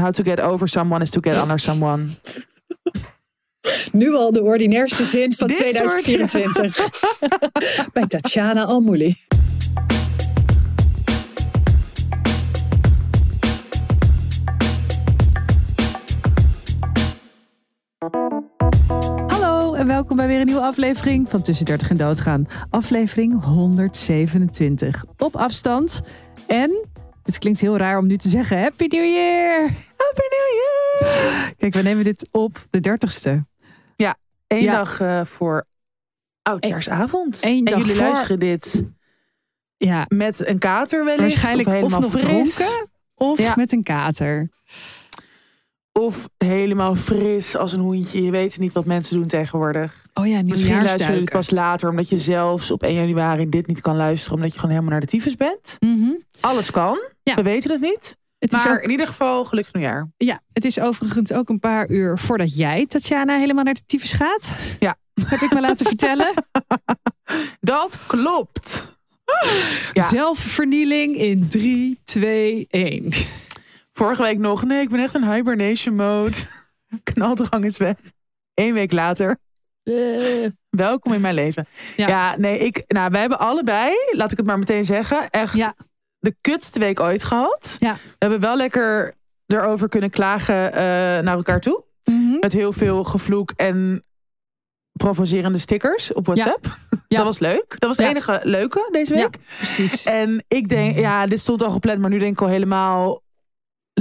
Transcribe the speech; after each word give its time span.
How 0.00 0.10
to 0.10 0.22
get 0.22 0.40
over 0.40 0.66
someone 0.68 1.02
is 1.02 1.10
to 1.10 1.20
get 1.20 1.36
under 1.36 1.58
someone. 1.58 2.08
Nu 3.92 4.14
al 4.14 4.32
de 4.32 4.42
ordinairste 4.42 5.04
zin 5.04 5.34
van 5.34 5.46
Dit 5.48 5.56
soort- 5.56 5.98
2024. 6.04 6.90
Bij 7.92 8.06
Tatjana 8.06 8.64
Almouli. 8.64 9.16
Hallo 19.26 19.74
en 19.74 19.86
welkom 19.86 20.16
bij 20.16 20.26
weer 20.26 20.40
een 20.40 20.46
nieuwe 20.46 20.60
aflevering 20.60 21.28
van 21.28 21.42
Tussen 21.42 21.64
30 21.66 21.90
en 21.90 21.96
Doodgaan. 21.96 22.46
Aflevering 22.70 23.44
127. 23.44 25.04
Op 25.18 25.36
afstand. 25.36 26.00
En, 26.46 26.86
het 27.22 27.38
klinkt 27.38 27.60
heel 27.60 27.76
raar 27.76 27.98
om 27.98 28.06
nu 28.06 28.16
te 28.16 28.28
zeggen, 28.28 28.60
Happy 28.60 28.86
New 28.86 29.04
Year! 29.04 29.70
Happy 30.06 30.26
New 30.30 30.48
Year! 30.60 31.54
Kijk, 31.56 31.74
we 31.74 31.82
nemen 31.82 32.04
dit 32.04 32.28
op 32.30 32.58
de 32.70 32.80
30ste. 32.80 33.44
Eén 34.48 34.62
Ja. 34.62 34.70
dag 34.76 35.00
eh, 35.00 35.24
voor 35.24 35.64
oudjaarsavond. 36.42 37.38
Eén 37.40 37.64
en 37.66 37.78
jullie 37.78 37.94
voor- 37.94 38.02
luisteren 38.04 38.38
dit 38.38 38.82
Ja, 39.76 40.04
met 40.08 40.46
een 40.48 40.58
kater 40.58 41.04
wellicht. 41.04 41.20
waarschijnlijk 41.20 41.68
of, 41.68 41.74
of, 41.74 41.80
helemaal 41.80 42.00
nog 42.00 42.10
fris, 42.10 42.54
dronken 42.54 42.88
of 43.14 43.38
Ja. 43.38 43.52
met 43.56 43.72
een 43.72 43.82
kater. 43.82 44.48
Of 45.92 46.28
helemaal 46.38 46.94
fris 46.94 47.56
als 47.56 47.72
een 47.72 47.80
hoentje. 47.80 48.22
Je 48.22 48.30
weet 48.30 48.58
niet 48.58 48.72
wat 48.72 48.84
mensen 48.84 49.16
doen 49.18 49.26
tegenwoordig. 49.26 50.04
Oh 50.14 50.26
ja, 50.26 50.42
Misschien 50.42 50.76
luisteren 50.76 51.12
jullie 51.12 51.30
pas 51.30 51.50
later. 51.50 51.88
Omdat 51.90 52.08
je 52.08 52.18
zelfs 52.18 52.70
op 52.70 52.82
1 52.82 52.94
januari 52.94 53.48
dit 53.48 53.66
niet 53.66 53.80
kan 53.80 53.96
luisteren. 53.96 54.34
Omdat 54.36 54.52
je 54.52 54.58
gewoon 54.58 54.70
helemaal 54.74 54.92
naar 54.92 55.00
de 55.06 55.12
tyfus 55.12 55.34
bent. 55.36 55.76
Mhm. 55.78 56.10
Alles 56.40 56.70
kan. 56.70 56.98
Ja. 57.22 57.34
We 57.34 57.42
weten 57.42 57.70
het 57.72 57.80
niet. 57.80 58.16
Het 58.50 58.54
is 58.58 58.64
Maar 58.64 58.76
ook- 58.76 58.82
in 58.82 58.90
ieder 58.90 59.06
geval 59.06 59.44
gelukkig 59.44 59.72
nieuwjaar. 59.74 60.08
Ja, 60.16 60.40
het 60.52 60.64
is 60.64 60.80
overigens 60.80 61.32
ook 61.32 61.48
een 61.48 61.60
paar 61.60 61.90
uur 61.90 62.18
voordat 62.18 62.56
jij, 62.56 62.86
Tatjana, 62.86 63.38
helemaal 63.38 63.64
naar 63.64 63.74
de 63.74 63.84
tyfus 63.86 64.12
gaat. 64.12 64.56
Ja. 64.78 64.96
Heb 65.28 65.40
ik 65.40 65.52
me 65.52 65.60
laten 65.60 65.86
vertellen. 65.96 66.32
Dat 67.60 67.98
klopt. 68.06 68.94
Ja. 69.92 70.08
Zelfvernieling 70.08 71.16
in 71.16 71.48
3, 71.48 72.00
2, 72.04 72.66
1. 72.70 73.08
Vorige 73.92 74.22
week 74.22 74.38
nog. 74.38 74.64
Nee, 74.64 74.80
ik 74.82 74.88
ben 74.88 75.00
echt 75.00 75.14
in 75.14 75.32
hibernation 75.32 75.94
mode. 75.94 76.36
Knaldrang 77.12 77.64
is 77.64 77.76
weg. 77.76 77.94
Eén 78.54 78.72
week 78.74 78.92
later. 78.92 79.38
Welkom 80.70 81.12
in 81.12 81.20
mijn 81.20 81.34
leven. 81.34 81.66
Ja. 81.96 82.08
Ja, 82.08 82.36
nee, 82.36 82.58
ik, 82.58 82.84
nou, 82.86 83.10
wij 83.10 83.20
hebben 83.20 83.38
allebei, 83.38 83.92
laat 84.10 84.30
ik 84.32 84.36
het 84.36 84.46
maar 84.46 84.58
meteen 84.58 84.84
zeggen, 84.84 85.30
echt 85.30 85.54
Ja. 85.56 85.74
De 86.26 86.36
kutste 86.40 86.78
week 86.78 87.00
ooit 87.00 87.24
gehad. 87.24 87.76
Ja. 87.78 87.94
We 87.94 88.00
hebben 88.18 88.40
wel 88.40 88.56
lekker 88.56 89.14
erover 89.46 89.88
kunnen 89.88 90.10
klagen 90.10 90.72
eh, 90.72 90.80
naar 91.22 91.36
elkaar 91.36 91.60
toe. 91.60 91.84
Mhm. 92.04 92.38
Met 92.40 92.52
heel 92.52 92.72
veel 92.72 93.04
gevloek 93.04 93.52
en 93.56 94.04
provocerende 94.92 95.58
stickers 95.58 96.12
op 96.12 96.26
WhatsApp. 96.26 96.66
Ja. 97.08 97.16
Dat 97.16 97.26
was 97.26 97.38
leuk. 97.38 97.64
Dat 97.68 97.88
was 97.88 97.96
het 97.96 98.06
Ja. 98.06 98.12
enige 98.12 98.40
leuke 98.42 98.88
deze 98.92 99.14
week. 99.14 99.38
Precies. 99.56 100.04
En 100.04 100.44
ik 100.48 100.68
denk, 100.68 100.96
ja, 100.96 101.26
dit 101.26 101.40
stond 101.40 101.62
al 101.62 101.70
gepland, 101.70 101.98
maar 101.98 102.10
nu 102.10 102.18
denk 102.18 102.32
ik 102.32 102.40
al 102.40 102.48
helemaal. 102.48 103.22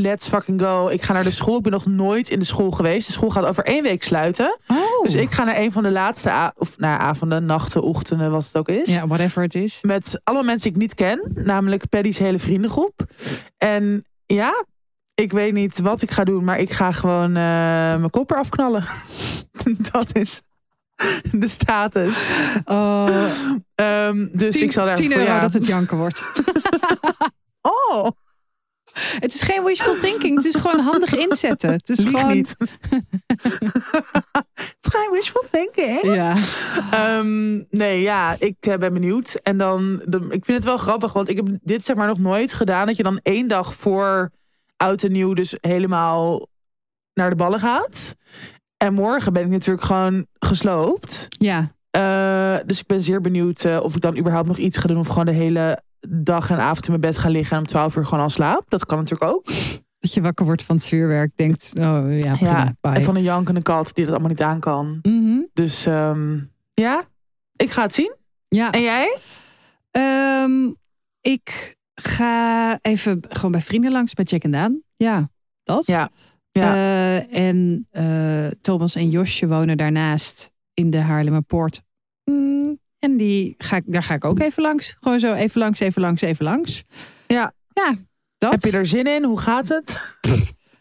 Let's 0.02 0.28
fucking 0.28 0.62
go. 0.62 0.88
Ik 0.88 1.02
ga 1.02 1.14
naar 1.14 1.24
de 1.24 1.32
school. 1.32 1.58
Ik 1.58 1.64
ben 1.64 1.72
nog 1.72 1.86
nooit 1.86 2.30
in 2.30 2.40
de 2.40 2.46
school 2.46 2.72
geweest. 2.72 3.08
De 3.08 3.14
school 3.14 3.30
gaat 3.30 3.46
over 3.46 3.64
één 3.64 3.84
week 3.84 4.04
sluiten. 4.04 4.60
Oh. 4.68 5.04
Dus 5.04 5.14
ik 5.14 5.32
ga 5.32 5.44
naar 5.44 5.58
een 5.58 5.72
van 5.72 5.84
de 5.84 5.92
laatste 5.92 6.54
of, 6.56 6.78
nou, 6.78 7.00
avonden, 7.00 7.46
nachten, 7.46 7.82
ochtenden, 7.82 8.32
wat 8.32 8.46
het 8.46 8.58
ook 8.58 8.70
is. 8.70 8.90
Ja, 8.90 9.08
whatever 9.08 9.42
het 9.42 9.56
is. 9.56 9.80
Met 9.82 10.22
allemaal 10.24 10.46
mensen 10.46 10.64
die 10.64 10.82
ik 10.82 10.88
niet 10.88 10.94
ken. 10.94 11.32
Namelijk 11.34 11.90
Paddy's 11.90 12.18
hele 12.18 12.40
vriendengroep. 12.40 13.06
En 13.58 14.06
ja, 14.26 14.66
ik 15.14 15.32
weet 15.32 15.54
niet 15.54 15.80
wat 15.80 16.02
ik 16.02 16.12
ga 16.12 16.24
doen. 16.24 16.44
Maar 16.44 16.60
ik 16.60 16.72
ga 16.72 16.92
gewoon 16.92 17.30
eh, 17.30 17.34
mijn 17.98 18.10
kop 18.10 18.32
eraf 18.32 18.50
knallen. 18.50 18.86
Dat 19.92 20.16
is 20.16 20.42
de 21.32 21.48
status. 21.48 22.30
Oh, 22.66 23.26
Ehm, 23.76 24.28
dus 24.32 24.62
ik 24.62 24.72
zal 24.72 24.86
daar 24.86 24.96
10 24.96 25.12
voor 25.12 25.20
euro 25.20 25.32
ja. 25.34 25.42
dat 25.42 25.54
het 25.54 25.66
janken 25.66 25.98
wordt. 25.98 26.26
Oh, 27.92 28.08
Het 29.24 29.34
is 29.34 29.42
geen 29.42 29.64
wishful 29.64 30.00
thinking. 30.00 30.36
Het 30.36 30.46
is 30.46 30.56
gewoon 30.56 30.80
handig 30.80 31.16
inzetten. 31.16 31.72
Het 31.72 31.90
is 31.90 31.98
lieg 31.98 32.10
gewoon... 32.10 32.34
niet. 32.34 32.56
Het 34.54 34.78
is 34.82 34.90
geen 34.92 35.12
wishful 35.12 35.44
thinking. 35.52 36.16
Ja. 36.16 36.34
Ehm, 36.92 37.64
nee, 37.70 38.02
ja, 38.02 38.36
ik 38.40 38.56
eh, 38.60 38.78
ben 38.78 38.94
benieuwd. 38.94 39.40
En 39.44 39.58
dan, 39.58 40.02
de, 40.06 40.18
ik 40.18 40.46
vind 40.46 40.58
het 40.58 40.64
wel 40.64 40.78
grappig, 40.78 41.14
want 41.14 41.30
ik 41.30 41.36
heb 41.36 41.48
dit 41.62 41.86
zeg 41.86 41.96
maar 41.96 42.08
nog 42.08 42.20
nooit 42.20 42.54
gedaan. 42.54 42.86
Dat 42.86 42.98
je 42.98 43.04
dan 43.04 43.20
één 43.24 43.48
dag 43.48 43.74
voor 43.74 44.32
oud 44.78 45.04
en 45.04 45.12
nieuw 45.12 45.34
dus 45.34 45.58
helemaal 45.62 46.48
naar 47.14 47.30
de 47.30 47.36
ballen 47.36 47.60
gaat. 47.60 48.16
En 48.78 48.94
morgen 48.94 49.34
ben 49.34 49.44
ik 49.44 49.50
natuurlijk 49.50 49.86
gewoon 49.86 50.26
gesloopt. 50.40 51.28
Ja. 51.30 51.70
Eh, 51.92 52.58
dus 52.66 52.80
ik 52.80 52.88
ben 52.88 53.02
zeer 53.02 53.22
benieuwd 53.22 53.64
eh, 53.64 53.80
of 53.84 53.96
ik 53.96 54.02
dan 54.02 54.18
überhaupt 54.18 54.48
nog 54.48 54.58
iets 54.58 54.78
ga 54.78 54.88
doen. 54.88 54.98
Of 54.98 55.08
gewoon 55.08 55.26
de 55.26 55.32
hele 55.32 55.82
dag 56.10 56.50
en 56.50 56.58
avond 56.58 56.86
in 56.86 56.90
mijn 56.90 57.02
bed 57.02 57.18
ga 57.18 57.30
liggen 57.30 57.56
en 57.56 57.62
om 57.62 57.68
12 57.68 57.96
uur 57.96 58.06
gewoon 58.06 58.24
al 58.24 58.30
slaap. 58.30 58.66
Dat 58.68 58.86
kan 58.86 58.98
natuurlijk 58.98 59.32
ook. 59.32 59.46
Dat 60.00 60.14
je 60.14 60.22
wakker 60.22 60.46
wordt 60.46 60.64
van 60.64 60.76
het 60.76 60.86
vuurwerk. 60.86 61.32
Denkt, 61.36 61.74
oh 61.78 62.20
ja, 62.20 62.34
prima, 62.34 62.76
Ja, 62.82 62.94
en 62.94 63.04
van 63.04 63.16
een 63.16 63.24
jankende 63.24 63.62
kat 63.62 63.92
die 63.94 64.04
dat 64.04 64.14
allemaal 64.14 64.32
niet 64.32 64.42
aan 64.42 64.60
kan. 64.60 65.00
Mhm. 65.02 65.40
Dus 65.54 65.86
ehm, 65.86 66.40
ja, 66.74 67.04
ik 67.56 67.72
ga 67.72 67.82
het 67.82 67.94
zien. 67.94 68.16
Ja. 68.48 68.72
En 68.72 68.82
jij? 68.82 69.18
Ehm, 69.92 70.72
ik 71.22 71.76
ga 71.96 72.78
even 72.82 73.22
gewoon 73.30 73.52
bij 73.52 73.62
vrienden 73.62 73.92
langs 73.92 74.14
bij 74.14 74.26
Jack 74.26 74.44
en 74.44 74.52
Daan. 74.52 74.82
Ja, 74.96 75.30
dat. 75.64 75.86
Ja. 75.86 76.10
Ja. 76.52 76.74
Eh, 76.74 77.48
en 77.48 77.88
eh, 77.92 78.48
Thomas 78.62 78.96
en 78.96 79.10
Josje 79.10 79.48
wonen 79.48 79.78
daarnaast 79.78 80.52
in 80.74 80.90
de 80.90 80.98
Haarlemmerpoort. 80.98 81.82
Mm, 82.24 82.80
en 83.06 83.18
die 83.18 83.56
ga 83.58 83.76
ik, 83.76 83.84
daar 83.86 84.04
ga 84.04 84.14
ik 84.14 84.26
ook 84.26 84.40
even 84.40 84.62
langs. 84.64 84.96
Gewoon 85.00 85.20
zo 85.20 85.34
even 85.34 85.60
langs, 85.60 85.80
even 85.80 86.02
langs, 86.02 86.22
even 86.22 86.46
langs. 86.46 86.84
Ja. 87.28 87.54
Ja, 87.74 87.96
dat. 88.38 88.52
Heb 88.52 88.62
je 88.62 88.72
er 88.78 88.86
zin 88.86 89.06
in? 89.06 89.24
Hoe 89.24 89.40
gaat 89.40 89.68
het? 89.68 90.00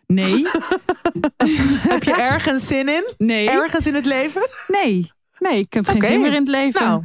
Nee, 0.06 0.42
Heb 1.92 2.02
je 2.02 2.14
ergens 2.18 2.66
zin 2.66 2.88
in? 2.88 3.04
nee, 3.18 3.50
Ergens 3.50 3.86
in 3.86 3.94
het 3.94 4.06
leven? 4.06 4.48
nee. 4.66 5.10
Nee, 5.50 5.58
ik 5.58 5.72
heb 5.72 5.86
geen 5.86 6.02
zin 6.04 6.20
meer 6.20 6.32
in 6.32 6.38
het 6.38 6.48
leven. 6.48 6.80
Nou, 6.82 7.02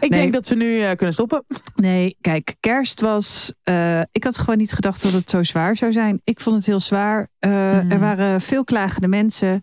ik 0.00 0.10
Nee. 0.10 0.20
denk 0.20 0.32
dat 0.32 0.48
we 0.48 0.54
nu 0.54 0.80
eh, 0.80 0.90
kunnen 0.96 1.14
stoppen. 1.14 1.44
Nee, 1.74 2.16
kijk, 2.20 2.54
kerst 2.60 3.00
was. 3.00 3.52
eh, 3.62 4.00
ik 4.12 4.24
had 4.24 4.38
gewoon 4.38 4.58
niet 4.58 4.72
gedacht 4.72 5.02
dat 5.02 5.12
het 5.12 5.30
zo 5.30 5.42
zwaar 5.42 5.76
zou 5.76 5.92
zijn. 5.92 6.20
Ik 6.24 6.40
vond 6.40 6.56
het 6.56 6.66
heel 6.66 6.80
zwaar. 6.80 7.28
Eh, 7.38 7.50
Mhm. 7.50 7.90
Er 7.90 7.98
waren 7.98 8.40
veel 8.40 8.64
klagende 8.64 9.08
mensen. 9.08 9.60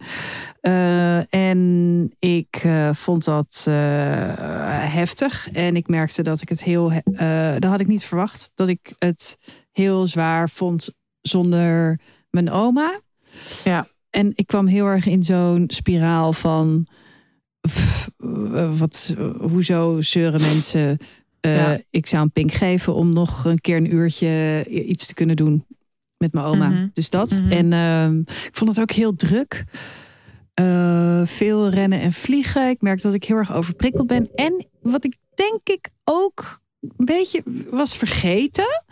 En 1.29 2.11
ik 2.19 2.63
vond 2.91 3.25
dat 3.25 3.67
heftig. 4.89 5.49
En 5.51 5.75
ik 5.75 5.87
merkte 5.87 6.23
dat 6.23 6.41
ik 6.41 6.49
het 6.49 6.63
heel. 6.63 6.91
he- 6.91 7.59
dat 7.59 7.71
had 7.71 7.79
ik 7.79 7.87
niet 7.87 8.03
verwacht. 8.05 8.51
Dat 8.55 8.67
ik 8.67 8.93
het 8.99 9.37
heel 9.71 10.07
zwaar 10.07 10.49
vond 10.49 10.93
zonder 11.21 11.99
mijn 12.29 12.51
oma. 12.51 12.99
Ja. 13.63 13.87
En 14.09 14.31
ik 14.35 14.47
kwam 14.47 14.67
heel 14.67 14.85
erg 14.85 15.05
in 15.05 15.23
zo'n 15.23 15.63
spiraal 15.67 16.33
van. 16.33 16.87
Pff, 17.61 18.09
eh, 18.53 18.79
wat, 18.79 19.15
hoezo 19.39 20.01
zeuren 20.01 20.41
mensen? 20.41 20.97
Eh, 21.39 21.55
Ja. 21.55 21.79
Ik 21.89 22.05
zou 22.07 22.23
een 22.23 22.31
pink 22.31 22.51
geven 22.51 22.93
om 22.93 23.13
nog 23.13 23.45
een 23.45 23.61
keer 23.61 23.77
een 23.77 23.93
uurtje 23.93 24.65
iets 24.69 25.05
te 25.05 25.13
kunnen 25.13 25.35
doen 25.35 25.65
met 26.17 26.33
mijn 26.33 26.45
oma. 26.45 26.67
Mhm. 26.69 26.87
Dus 26.93 27.09
dat. 27.09 27.29
Mhm. 27.39 27.51
En 27.51 27.73
ehm, 27.73 28.19
ik 28.19 28.49
vond 28.51 28.69
het 28.69 28.79
ook 28.79 28.91
heel 28.91 29.15
druk. 29.15 29.63
Eh, 30.53 31.21
veel 31.25 31.69
rennen 31.69 31.99
en 32.01 32.13
vliegen. 32.13 32.69
Ik 32.69 32.81
merk 32.81 33.01
dat 33.01 33.13
ik 33.13 33.23
heel 33.23 33.37
erg 33.37 33.53
overprikkeld 33.53 34.07
ben. 34.07 34.29
En 34.35 34.65
wat 34.81 35.05
ik 35.05 35.15
denk 35.33 35.59
ik 35.63 35.89
ook 36.03 36.59
een 36.97 37.05
beetje 37.05 37.43
was 37.69 37.97
vergeten. 37.97 38.83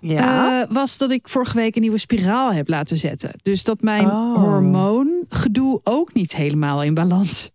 Ja. 0.00 0.62
eh, 0.62 0.70
was 0.74 0.98
dat 0.98 1.10
ik 1.10 1.28
vorige 1.28 1.56
week 1.56 1.74
een 1.74 1.80
nieuwe 1.80 1.98
spiraal 1.98 2.52
heb 2.52 2.68
laten 2.68 2.96
zetten. 2.96 3.30
Dus 3.42 3.64
dat 3.64 3.80
mijn 3.80 4.06
Oh. 4.06 4.34
hormoongedoe 4.42 5.80
ook 5.84 6.14
niet 6.14 6.36
helemaal 6.36 6.82
in 6.82 6.94
balans 6.94 7.50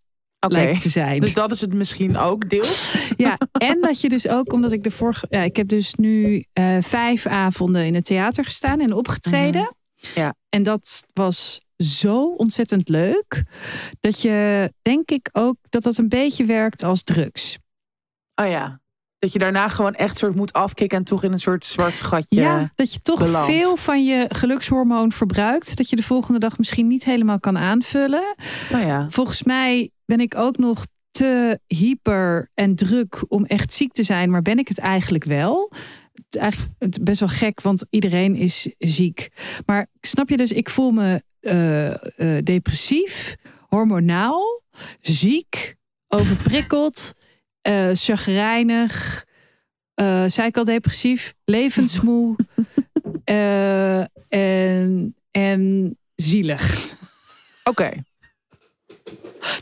Lijkt 0.49 0.81
te 0.81 0.89
zijn. 0.89 1.19
Dus 1.19 1.33
dat 1.33 1.51
is 1.51 1.61
het 1.61 1.73
misschien 1.73 2.17
ook 2.17 2.49
deels. 2.49 2.93
Ja, 3.17 3.37
en 3.51 3.81
dat 3.81 4.01
je 4.01 4.09
dus 4.09 4.27
ook, 4.27 4.53
omdat 4.53 4.71
ik 4.71 4.83
de 4.83 4.91
vorige. 4.91 5.25
Ja, 5.29 5.41
ik 5.41 5.55
heb 5.55 5.67
dus 5.67 5.93
nu 5.93 6.43
eh, 6.53 6.77
vijf 6.81 7.25
avonden 7.25 7.85
in 7.85 7.95
het 7.95 8.05
theater 8.05 8.43
gestaan 8.43 8.79
en 8.79 8.93
opgetreden. 8.93 9.61
Mhm. 9.61 10.19
Ja. 10.19 10.35
En 10.49 10.63
dat 10.63 11.03
was 11.13 11.61
zo 11.77 12.25
ontzettend 12.25 12.89
leuk. 12.89 13.43
Dat 13.99 14.21
je, 14.21 14.71
denk 14.81 15.11
ik 15.11 15.29
ook, 15.31 15.55
dat 15.69 15.83
dat 15.83 15.97
een 15.97 16.09
beetje 16.09 16.45
werkt 16.45 16.83
als 16.83 17.03
drugs. 17.03 17.57
Oh 18.35 18.47
ja. 18.47 18.80
Dat 19.21 19.31
je 19.31 19.39
daarna 19.39 19.67
gewoon 19.67 19.93
echt 19.93 20.17
soort 20.17 20.35
moet 20.35 20.53
afkicken 20.53 20.97
en 20.97 21.03
toch 21.03 21.23
in 21.23 21.31
een 21.31 21.39
soort 21.39 21.65
zwart 21.65 22.01
gatje. 22.01 22.41
Ja, 22.41 22.71
dat 22.75 22.93
je 22.93 23.01
toch 23.01 23.19
belandt. 23.19 23.51
veel 23.51 23.75
van 23.75 24.05
je 24.05 24.25
gelukshormoon 24.29 25.11
verbruikt. 25.11 25.77
Dat 25.77 25.89
je 25.89 25.95
de 25.95 26.03
volgende 26.03 26.39
dag 26.39 26.57
misschien 26.57 26.87
niet 26.87 27.03
helemaal 27.03 27.39
kan 27.39 27.57
aanvullen. 27.57 28.35
Nou 28.71 28.85
ja. 28.85 29.09
Volgens 29.09 29.43
mij 29.43 29.89
ben 30.05 30.19
ik 30.19 30.35
ook 30.35 30.57
nog 30.57 30.85
te 31.11 31.59
hyper 31.67 32.49
en 32.53 32.75
druk 32.75 33.23
om 33.27 33.45
echt 33.45 33.73
ziek 33.73 33.93
te 33.93 34.03
zijn, 34.03 34.29
maar 34.29 34.41
ben 34.41 34.57
ik 34.57 34.67
het 34.67 34.77
eigenlijk 34.77 35.23
wel? 35.23 35.71
het 36.13 36.35
is 36.35 36.41
eigenlijk 36.41 37.03
best 37.03 37.19
wel 37.19 37.29
gek, 37.29 37.61
want 37.61 37.85
iedereen 37.89 38.35
is 38.35 38.69
ziek. 38.77 39.29
Maar 39.65 39.87
snap 40.01 40.29
je 40.29 40.37
dus, 40.37 40.51
ik 40.51 40.69
voel 40.69 40.91
me 40.91 41.23
eh, 41.39 41.89
eh, 41.91 42.43
depressief, 42.43 43.35
hormonaal, 43.67 44.61
ziek, 45.01 45.75
overprikkeld, 46.07 47.13
eh 47.61 47.89
chagrijnig, 47.93 49.25
zei 50.27 50.47
ik 50.47 50.57
al 50.57 50.63
depressief, 50.63 51.33
levensmoe 51.45 52.35
eh, 53.23 53.99
en, 54.27 55.15
en 55.31 55.97
zielig. 56.15 56.89
Oké. 57.63 57.91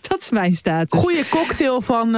Dat 0.08 0.22
is 0.22 0.30
mijn 0.30 0.56
status. 0.56 1.00
Goeie 1.00 1.30
cocktail 1.30 1.82
van 1.82 2.10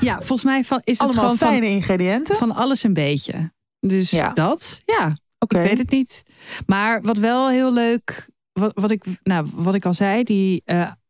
Ja, 0.00 0.16
volgens 0.16 0.44
mij 0.44 0.64
van, 0.64 0.80
is 0.84 0.98
het 0.98 1.14
gewoon 1.14 1.38
van, 1.38 1.48
fijne 1.48 1.66
ingrediënten. 1.66 2.36
van 2.36 2.54
alles 2.54 2.82
een 2.82 2.92
beetje. 2.92 3.52
Dus 3.80 4.10
Ja. 4.10 4.32
dat, 4.32 4.82
ja. 4.84 5.16
Oké. 5.38 5.58
Ik 5.62 5.68
weet 5.68 5.78
het 5.78 5.90
niet. 5.90 6.22
Maar 6.66 7.02
wat 7.02 7.16
wel 7.16 7.48
heel 7.48 7.72
leuk, 7.72 8.28
wat, 8.52 8.72
wat, 8.74 8.90
ik, 8.90 9.04
nou, 9.22 9.46
wat 9.54 9.74
ik 9.74 9.84
al 9.84 9.94
zei, 9.94 10.22
die 10.22 10.62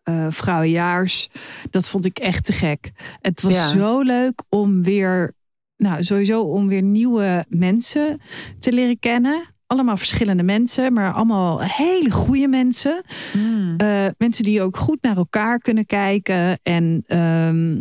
eh, 0.05 0.27
vrouwenjaars, 0.31 1.29
dat 1.71 1.89
vond 1.89 2.05
ik 2.05 2.19
echt 2.19 2.45
te 2.45 2.53
gek. 2.53 2.91
Het 3.21 3.43
was 3.43 3.55
Ja. 3.55 3.67
zo 3.69 4.01
leuk 4.01 4.43
om 4.49 4.83
weer, 4.83 5.33
nou 5.77 6.03
sowieso 6.05 6.43
om 6.43 6.69
weer 6.69 6.83
nieuwe 6.83 7.45
mensen 7.49 8.21
te 8.59 8.73
leren 8.73 8.99
kennen. 8.99 9.43
Allemaal 9.67 9.97
verschillende 9.97 10.43
mensen, 10.43 10.93
maar 10.93 11.13
allemaal 11.13 11.61
hele 11.63 12.11
goede 12.11 12.49
mensen. 12.49 13.03
Mm. 13.37 13.75
Eh, 13.77 14.07
mensen 14.19 14.45
die 14.45 14.63
ook 14.63 14.77
goed 14.77 14.99
naar 15.03 15.17
elkaar 15.17 15.59
kunnen 15.59 15.87
kijken 15.87 16.59
en 16.63 17.03
ehm, 17.07 17.77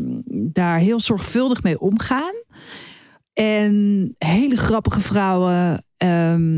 daar 0.52 0.78
heel 0.78 1.00
zorgvuldig 1.00 1.64
mee 1.64 1.80
omgaan. 1.80 2.34
En 3.34 4.16
hele 4.18 4.58
grappige 4.58 5.02
vrouwen. 5.02 5.86
ehm, 5.98 6.58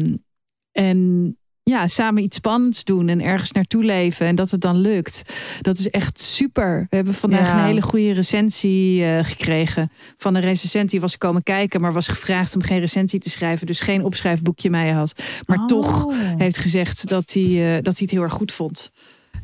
en 0.72 1.38
ja, 1.70 1.88
samen 1.88 2.24
iets 2.24 2.38
spannends 2.38 2.84
doen 2.84 3.08
en 3.08 3.22
ergens 3.22 3.52
naartoe 3.52 3.84
leven 3.84 4.26
en 4.28 4.36
dat 4.36 4.52
het 4.52 4.62
dan 4.62 4.78
lukt. 4.78 5.22
Dat 5.62 5.78
is 5.78 5.90
echt 5.90 6.20
super. 6.20 6.86
We 6.90 6.96
hebben 6.96 7.14
vandaag 7.14 7.48
Ja. 7.48 7.58
een 7.60 7.66
hele 7.66 7.82
goede 7.82 8.12
recensie 8.14 9.04
eh, 9.06 9.24
gekregen 9.24 9.92
van 10.18 10.36
een 10.36 10.42
recensent 10.42 10.90
die 10.90 11.00
was 11.00 11.18
komen 11.18 11.44
kijken, 11.44 11.82
maar 11.82 11.94
was 11.94 12.08
gevraagd 12.08 12.56
om 12.56 12.62
geen 12.64 12.80
recensie 12.80 13.20
te 13.20 13.30
schrijven, 13.30 13.66
dus 13.68 13.80
geen 13.80 14.04
opschrijfboekje 14.04 14.70
mee 14.70 14.92
had. 14.92 15.14
Maar 15.46 15.68
toch 15.68 16.06
Oh. 16.06 16.14
heeft 16.38 16.58
gezegd 16.58 17.08
dat 17.10 17.34
hij, 17.34 17.44
eh, 17.44 17.84
dat 17.84 17.94
hij 17.98 18.02
het 18.02 18.12
heel 18.12 18.22
erg 18.22 18.34
goed 18.34 18.52
vond. 18.52 18.92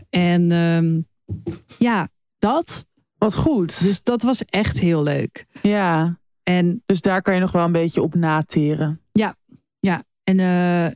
En 0.09 0.51
ehm, 0.51 0.99
ja, 1.77 2.09
dat. 2.39 2.85
Wat 3.17 3.35
goed. 3.35 3.81
Dus 3.81 4.03
dat 4.03 4.21
was 4.21 4.45
echt 4.45 4.79
heel 4.79 5.03
leuk. 5.03 5.45
ja, 5.61 6.19
En 6.43 6.83
dus 6.85 7.01
daar 7.01 7.21
kan 7.21 7.33
je 7.33 7.39
nog 7.39 7.51
wel 7.51 7.65
een 7.65 7.71
beetje 7.71 8.01
op 8.01 8.15
nateren. 8.15 9.01
ja, 9.79 10.03
en 10.23 10.39
eh, 10.39 10.91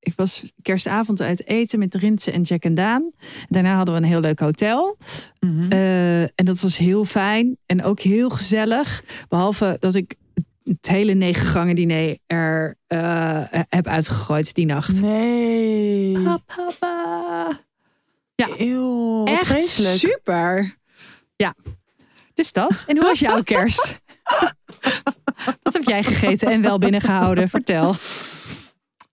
ik 0.00 0.12
was 0.16 0.52
kerstavond 0.62 1.20
uit 1.20 1.46
eten 1.46 1.78
met 1.78 1.94
Rintse 1.94 2.30
en 2.30 2.42
Jack 2.42 2.62
en 2.62 2.74
Daan. 2.74 3.12
Daarna 3.48 3.74
hadden 3.76 3.94
we 3.94 4.00
een 4.00 4.06
heel 4.06 4.20
leuk 4.20 4.40
hotel. 4.40 4.96
Mhm. 5.40 5.72
Eh, 5.72 6.22
en 6.22 6.44
dat 6.44 6.60
was 6.60 6.76
heel 6.76 7.04
fijn 7.04 7.56
en 7.66 7.82
ook 7.84 8.00
heel 8.00 8.30
gezellig. 8.30 9.04
Behalve 9.28 9.76
dat 9.80 9.94
ik 9.94 10.14
het 10.64 10.88
hele 10.88 11.12
negen 11.14 11.46
gangen 11.46 11.74
diner 11.74 12.18
er 12.26 12.76
eh, 12.86 13.42
heb 13.50 13.86
uitgegooid 13.86 14.54
die 14.54 14.66
nacht. 14.66 15.00
nee. 15.02 16.18
Papa. 16.22 17.60
Ja. 18.34 18.48
Eeuw, 18.56 19.24
Echt 19.24 19.46
vreselijk. 19.46 19.96
super. 19.96 20.76
Ja, 21.36 21.54
dus 22.34 22.52
dat. 22.52 22.84
En 22.86 22.96
hoe 22.96 23.06
was 23.06 23.18
jouw 23.18 23.42
kerst? 23.42 23.98
Wat 25.62 25.72
heb 25.72 25.82
jij 25.82 26.04
gegeten 26.04 26.48
en 26.48 26.62
wel 26.62 26.78
binnengehouden? 26.78 27.48
Vertel. 27.48 27.94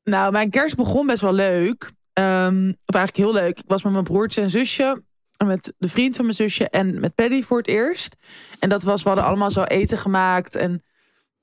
Nou, 0.09 0.31
mijn 0.31 0.50
kerst 0.50 0.75
begon 0.75 1.07
best 1.07 1.21
wel 1.21 1.33
leuk. 1.33 1.92
Ehm, 2.13 2.69
of 2.86 2.95
eigenlijk 2.95 3.15
heel 3.18 3.33
leuk. 3.33 3.57
Ik 3.57 3.63
was 3.68 3.83
met 3.83 3.92
mijn 3.92 4.04
broertje 4.04 4.42
en 4.42 4.50
zusje. 4.50 5.04
En 5.38 5.48
met 5.48 5.74
de 5.77 5.88
vriend 5.88 6.15
van 6.15 6.25
mijn 6.25 6.38
zusje. 6.38 6.69
En 6.69 7.00
met 7.00 7.15
Paddy 7.15 7.44
voor 7.44 7.57
het 7.57 7.68
eerst. 7.68 8.15
En 8.59 8.69
dat 8.69 8.83
was, 8.83 9.04
we 9.04 9.09
hadden 9.09 9.27
allemaal 9.27 9.51
zo 9.51 9.63
eten 9.63 9.98
gemaakt. 9.98 10.56
En 10.56 10.83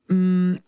mm, 0.06 0.58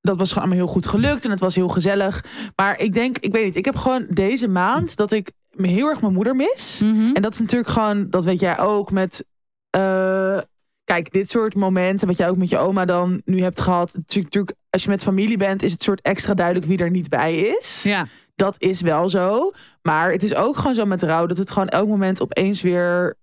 dat 0.00 0.16
was 0.16 0.28
gewoon 0.32 0.44
allemaal 0.48 0.64
heel 0.64 0.74
goed 0.74 0.86
gelukt. 0.86 1.24
En 1.24 1.30
het 1.30 1.40
was 1.40 1.54
heel 1.54 1.68
gezellig. 1.68 2.24
Maar 2.56 2.78
ik 2.78 2.92
denk, 2.92 3.18
ik 3.18 3.32
weet 3.32 3.44
niet. 3.44 3.56
Ik 3.56 3.64
heb 3.64 3.76
gewoon 3.76 4.06
deze 4.10 4.48
maand 4.48 4.96
dat 4.96 5.12
ik 5.12 5.30
heel 5.56 5.88
erg 5.88 6.00
mijn 6.00 6.12
moeder 6.12 6.36
mis. 6.36 6.80
En 7.14 7.22
dat 7.22 7.32
is 7.32 7.40
natuurlijk 7.40 7.70
gewoon, 7.70 8.10
dat 8.10 8.24
weet 8.24 8.40
jij 8.40 8.58
ook, 8.58 8.90
met. 8.90 9.24
eh, 9.70 10.38
kijk, 10.84 11.12
dit 11.12 11.30
soort 11.30 11.54
momenten, 11.54 12.06
wat 12.06 12.16
jij 12.16 12.28
ook 12.28 12.36
met 12.36 12.48
je 12.48 12.58
oma 12.58 12.84
dan 12.84 13.20
nu 13.24 13.42
hebt 13.42 13.60
gehad. 13.60 13.94
Natuurlijk, 13.94 14.52
als 14.76 14.84
je 14.84 14.90
met 14.90 15.02
familie 15.02 15.36
bent, 15.36 15.62
is 15.62 15.72
het 15.72 15.82
soort 15.82 16.00
extra 16.00 16.34
duidelijk 16.34 16.66
wie 16.66 16.78
er 16.78 16.90
niet 16.90 17.08
bij 17.08 17.36
is. 17.38 17.82
Ja, 17.82 18.06
Dat 18.34 18.54
is 18.58 18.80
wel 18.80 19.08
zo. 19.08 19.52
Maar 19.82 20.10
het 20.12 20.22
is 20.22 20.34
ook 20.34 20.56
gewoon 20.56 20.74
zo 20.74 20.84
met 20.84 21.02
rouw 21.02 21.26
dat 21.26 21.38
het 21.38 21.50
gewoon 21.50 21.68
elk 21.68 21.88
moment 21.88 22.20
opeens 22.22 22.62
weer, 22.62 23.14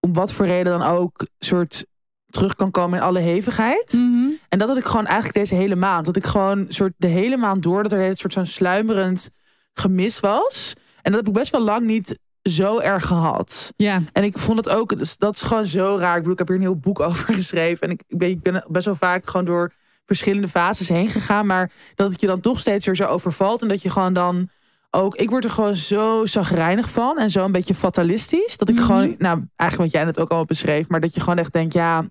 om 0.00 0.12
wat 0.12 0.32
voor 0.32 0.46
reden 0.46 0.78
dan 0.78 0.88
ook, 0.88 1.26
soort 1.38 1.84
terug 2.26 2.54
kan 2.54 2.70
komen 2.70 2.98
in 2.98 3.04
alle 3.04 3.18
hevigheid. 3.20 3.92
Mhm. 3.92 4.30
En 4.48 4.58
dat 4.58 4.68
had 4.68 4.76
ik 4.76 4.84
gewoon 4.84 5.06
eigenlijk 5.06 5.34
deze 5.36 5.54
hele 5.54 5.76
maand. 5.76 6.06
Dat 6.06 6.16
ik 6.16 6.24
gewoon 6.24 6.64
soort 6.68 6.92
de 6.96 7.06
hele 7.06 7.36
maand 7.36 7.62
door 7.62 7.82
dat 7.82 7.92
er 7.92 8.00
een 8.00 8.16
soort 8.16 8.32
zo'n 8.32 8.46
sluimerend 8.46 9.30
gemis 9.72 10.20
was. 10.20 10.74
En 11.02 11.12
dat 11.12 11.20
heb 11.20 11.28
ik 11.28 11.40
best 11.40 11.50
wel 11.50 11.60
lang 11.60 11.86
niet 11.86 12.18
zo 12.42 12.78
erg 12.78 13.06
gehad. 13.06 13.72
ja. 13.76 14.02
En 14.12 14.24
ik 14.24 14.38
vond 14.38 14.58
het 14.58 14.68
ook, 14.68 15.18
dat 15.18 15.34
is 15.34 15.42
gewoon 15.42 15.66
zo 15.66 15.96
raar. 15.96 16.16
Ik 16.16 16.18
bedoel, 16.18 16.32
ik 16.32 16.38
heb 16.38 16.48
hier 16.48 16.56
een 16.56 16.62
heel 16.62 16.76
boek 16.76 17.00
over 17.08 17.34
geschreven. 17.34 17.80
En 17.88 17.90
ik, 17.90 18.02
ik, 18.08 18.18
ben, 18.18 18.28
ik 18.28 18.42
ben 18.42 18.64
best 18.68 18.84
wel 18.84 18.94
vaak 18.94 19.30
gewoon 19.30 19.46
door 19.46 19.72
verschillende 20.06 20.48
fases 20.48 20.88
heen 20.88 21.08
gegaan. 21.08 21.46
Maar 21.46 21.70
dat 21.94 22.12
het 22.12 22.20
je 22.20 22.26
dan 22.26 22.40
toch 22.40 22.58
steeds 22.58 22.86
weer 22.86 22.96
zo 22.96 23.04
overvalt. 23.04 23.62
En 23.62 23.68
dat 23.68 23.82
je 23.82 23.90
gewoon 23.90 24.12
dan 24.12 24.48
ook... 24.90 25.14
Ik 25.16 25.30
word 25.30 25.44
er 25.44 25.50
gewoon 25.50 25.76
zo 25.76 26.26
zagrijnig 26.26 26.90
van. 26.90 27.18
En 27.18 27.30
zo 27.30 27.44
een 27.44 27.52
beetje 27.52 27.74
fatalistisch. 27.74 28.56
Dat 28.56 28.68
ik 28.68 28.74
Mhm. 28.74 28.84
gewoon, 28.84 29.14
nou 29.18 29.46
eigenlijk 29.56 29.90
wat 29.90 30.00
jij 30.00 30.04
net 30.04 30.20
ook 30.20 30.30
al 30.30 30.44
beschreef. 30.44 30.88
Maar 30.88 31.00
dat 31.00 31.14
je 31.14 31.20
gewoon 31.20 31.38
echt 31.38 31.52
denkt, 31.52 31.72
ja... 31.74 32.04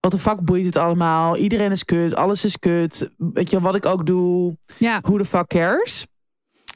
Wat 0.00 0.12
de 0.12 0.18
fuck 0.18 0.40
boeit 0.40 0.64
het 0.66 0.76
allemaal? 0.76 1.36
Iedereen 1.36 1.70
is 1.70 1.84
kut. 1.84 2.14
Alles 2.14 2.44
is 2.44 2.58
kut. 2.58 3.10
Weet 3.16 3.50
je, 3.50 3.60
wat 3.60 3.74
ik 3.74 3.86
ook 3.86 4.06
doe. 4.06 4.56
ja. 4.76 5.00
Who 5.00 5.18
the 5.18 5.24
fuck 5.24 5.46
cares? 5.46 6.06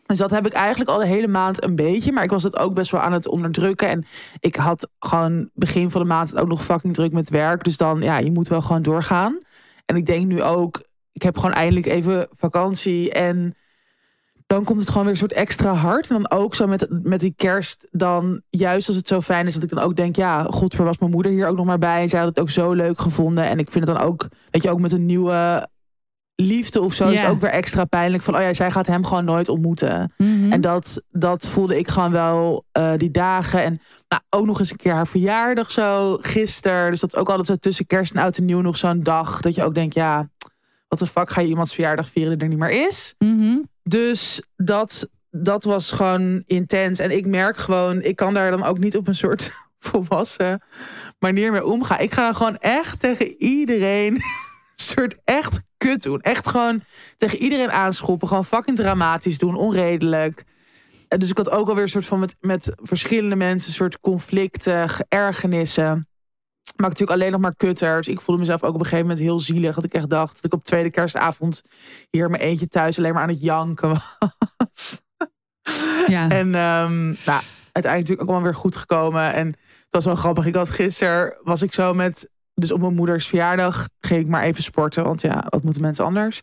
Dus 0.07 0.19
dat 0.19 0.31
heb 0.31 0.47
ik 0.47 0.53
eigenlijk 0.53 0.91
al 0.91 0.99
de 0.99 1.07
hele 1.07 1.29
maand 1.29 1.65
een 1.65 1.75
beetje. 1.75 2.13
Maar 2.13 2.25
ik 2.25 2.31
was 2.31 2.43
het 2.43 2.59
ook 2.59 2.75
best 2.75 2.91
wel 2.91 3.01
aan 3.01 3.13
het 3.13 3.29
onderdrukken. 3.29 3.89
En 3.89 4.07
ik 4.41 4.57
had 4.57 4.89
gewoon 4.99 5.51
begin 5.55 5.91
van 5.91 6.01
de 6.01 6.07
maand 6.07 6.37
ook 6.37 6.49
nog 6.49 6.65
fucking 6.65 6.95
druk 6.95 7.13
met 7.13 7.31
werk. 7.31 7.65
Dus 7.65 7.77
dan, 7.77 8.01
ja, 8.03 8.19
je 8.19 8.31
moet 8.33 8.49
wel 8.49 8.63
gewoon 8.63 8.83
doorgaan. 8.83 9.39
En 9.93 9.99
ik 9.99 10.07
denk 10.07 10.27
nu 10.27 10.43
ook, 10.43 10.83
ik 11.13 11.23
heb 11.23 11.37
gewoon 11.37 11.55
eindelijk 11.55 11.87
even 11.87 12.27
vakantie. 12.31 13.13
En 13.13 13.57
dan 14.47 14.65
komt 14.65 14.81
het 14.81 14.89
gewoon 14.89 15.03
weer 15.03 15.13
een 15.13 15.19
soort 15.19 15.33
extra 15.33 15.73
hard. 15.73 16.11
En 16.11 16.21
dan 16.21 16.31
ook 16.31 16.55
zo 16.55 16.67
met, 16.67 16.89
met 17.03 17.21
die 17.21 17.35
kerst. 17.37 17.89
Dan 17.91 18.43
juist 18.51 18.89
als 18.89 18.97
het 18.97 19.09
zo 19.09 19.21
fijn 19.21 19.47
is 19.47 19.55
dat 19.55 19.63
ik 19.63 19.69
dan 19.69 19.79
ook 19.79 19.97
denk... 19.97 20.17
ja, 20.17 20.43
godver 20.43 20.85
was 20.85 20.99
mijn 20.99 21.11
moeder 21.11 21.33
hier 21.33 21.47
ook 21.47 21.57
nog 21.57 21.67
maar 21.67 21.79
bij. 21.79 22.03
En 22.03 22.09
zij 22.09 22.19
had 22.19 22.29
het 22.29 22.41
ook 22.41 22.51
zo 22.51 22.73
leuk 22.73 23.01
gevonden. 23.01 23.45
En 23.45 23.59
ik 23.59 23.71
vind 23.71 23.87
het 23.87 23.97
dan 23.97 24.05
ook, 24.05 24.29
weet 24.51 24.63
je, 24.63 24.71
ook 24.71 24.81
met 24.81 24.93
een 24.93 25.07
nieuwe 25.07 25.69
liefde 26.37 26.81
of 26.81 26.95
zo... 26.95 27.09
is 27.09 27.25
ook 27.25 27.41
weer 27.41 27.51
extra 27.51 27.85
pijnlijk. 27.85 28.23
Van, 28.23 28.35
oh 28.35 28.41
ja, 28.41 28.55
zij 28.55 28.71
gaat 28.71 28.87
hem 28.87 29.05
gewoon 29.05 29.25
nooit 29.25 29.49
ontmoeten. 29.49 30.13
Mhm. 30.17 30.53
En 30.53 30.61
dat, 30.61 31.03
dat 31.11 31.49
voelde 31.49 31.79
ik 31.79 31.89
gewoon 31.89 32.13
wel 32.13 32.65
eh, 32.73 32.93
die 32.97 33.11
dagen. 33.11 33.63
En 33.63 33.81
nou, 34.13 34.25
ook 34.31 34.47
nog 34.47 34.59
eens 34.59 34.71
een 34.71 34.77
keer 34.77 34.93
haar 34.93 35.07
verjaardag 35.07 35.71
zo 35.71 36.19
gisteren. 36.21 36.91
Dus 36.91 37.01
dat 37.01 37.17
ook 37.17 37.29
altijd 37.29 37.47
zo 37.47 37.57
tussen 37.57 37.87
kerst 37.87 38.13
en 38.13 38.23
oud 38.23 38.37
en 38.37 38.45
nieuw 38.45 38.61
nog 38.61 38.77
zo'n 38.77 39.03
dag. 39.03 39.41
Dat 39.41 39.55
je 39.55 39.65
ook 39.65 39.75
denkt, 39.75 39.95
ja, 39.95 40.29
wat 40.89 40.99
de 40.99 41.07
fuck 41.07 41.31
ga 41.31 41.41
je 41.41 41.49
iemands 41.49 41.75
verjaardag 41.75 42.09
vieren 42.09 42.33
die 42.33 42.43
er 42.43 42.49
niet 42.49 42.59
meer 42.59 42.87
is. 42.87 43.15
Mhm. 43.19 43.59
Dus 43.83 44.43
dat, 44.57 45.09
dat 45.31 45.65
was 45.65 45.91
gewoon 45.91 46.43
intens. 46.47 46.99
En 46.99 47.11
ik 47.11 47.27
merk 47.27 47.57
gewoon, 47.57 48.03
ik 48.03 48.17
kan 48.17 48.35
daar 48.35 48.51
dan 48.51 48.63
ook 48.63 48.79
niet 48.79 48.97
op 48.97 49.09
een 49.09 49.15
soort 49.15 49.51
volwassen 49.79 50.63
manier 51.19 51.53
mee 51.53 51.67
omgaan. 51.67 52.01
Ik 52.01 52.13
ga 52.13 52.33
gewoon 52.33 52.57
echt 52.57 53.01
tegen 53.01 53.43
iedereen 53.43 54.15
een 54.15 54.23
soort 54.77 55.17
echt 55.25 55.61
kut 55.77 56.03
doen. 56.03 56.21
Echt 56.21 56.49
gewoon 56.49 56.83
tegen 57.17 57.39
iedereen 57.39 57.73
aanschoppen. 57.73 58.29
Gewoon 58.29 58.45
fucking 58.45 58.77
dramatisch 58.77 59.39
doen, 59.39 59.55
onredelijk. 59.55 60.45
En 61.13 61.19
Dus 61.19 61.31
ik 61.31 61.37
had 61.37 61.51
ook 61.51 61.69
alweer 61.69 61.83
een 61.83 61.89
soort 61.89 62.05
van 62.05 62.19
met, 62.19 62.37
met 62.41 62.73
verschillende 62.77 63.37
mensen... 63.37 63.69
een 63.69 63.75
soort 63.75 64.01
conflicten, 64.01 64.89
ergernissen. 65.09 66.09
Maar 66.77 66.89
natuurlijk 66.89 67.21
alleen 67.21 67.33
nog 67.33 67.41
maar 67.41 67.57
kutter. 67.57 67.97
Dus 67.97 68.09
ik 68.09 68.21
voelde 68.21 68.41
mezelf 68.41 68.63
ook 68.63 68.75
op 68.75 68.81
een 68.81 68.87
gegeven 68.87 69.07
moment 69.07 69.25
heel 69.25 69.41
zielig. 69.41 69.75
Dat 69.75 69.85
ik 69.85 69.93
echt 69.93 70.11
dacht 70.11 70.35
dat 70.35 70.45
ik 70.45 70.55
op 70.55 70.65
tweede 70.65 70.91
kerstavond... 70.91 71.63
hier 72.11 72.31
mijn 72.31 72.43
eentje 72.43 72.69
thuis 72.69 72.99
alleen 72.99 73.13
maar 73.13 73.23
aan 73.23 73.29
het 73.29 73.43
janken 73.43 73.89
was. 74.57 75.01
Ja. 76.07 76.29
En 76.29 76.55
ehm, 76.55 77.05
nou, 77.05 77.43
uiteindelijk 77.73 77.85
natuurlijk 77.85 78.21
ook 78.21 78.29
allemaal 78.29 78.43
weer 78.43 78.55
goed 78.55 78.77
gekomen. 78.77 79.33
En 79.33 79.47
het 79.47 79.91
was 79.91 80.05
wel 80.05 80.15
grappig. 80.15 80.47
Ik 80.47 80.55
had 80.55 80.71
gisteren, 80.71 81.39
was 81.43 81.63
ik 81.63 81.73
zo 81.73 81.95
met 81.95 82.31
dus 82.55 82.73
op 82.73 82.81
mijn 82.81 82.95
moeders 82.95 83.27
verjaardag 83.27 83.89
ging 84.01 84.21
ik 84.21 84.27
maar 84.29 84.43
even 84.43 84.63
sporten. 84.63 85.05
Want 85.05 85.21
ja, 85.21 85.45
wat 85.49 85.63
moeten 85.63 85.83
mensen 85.83 86.05
anders? 86.05 86.43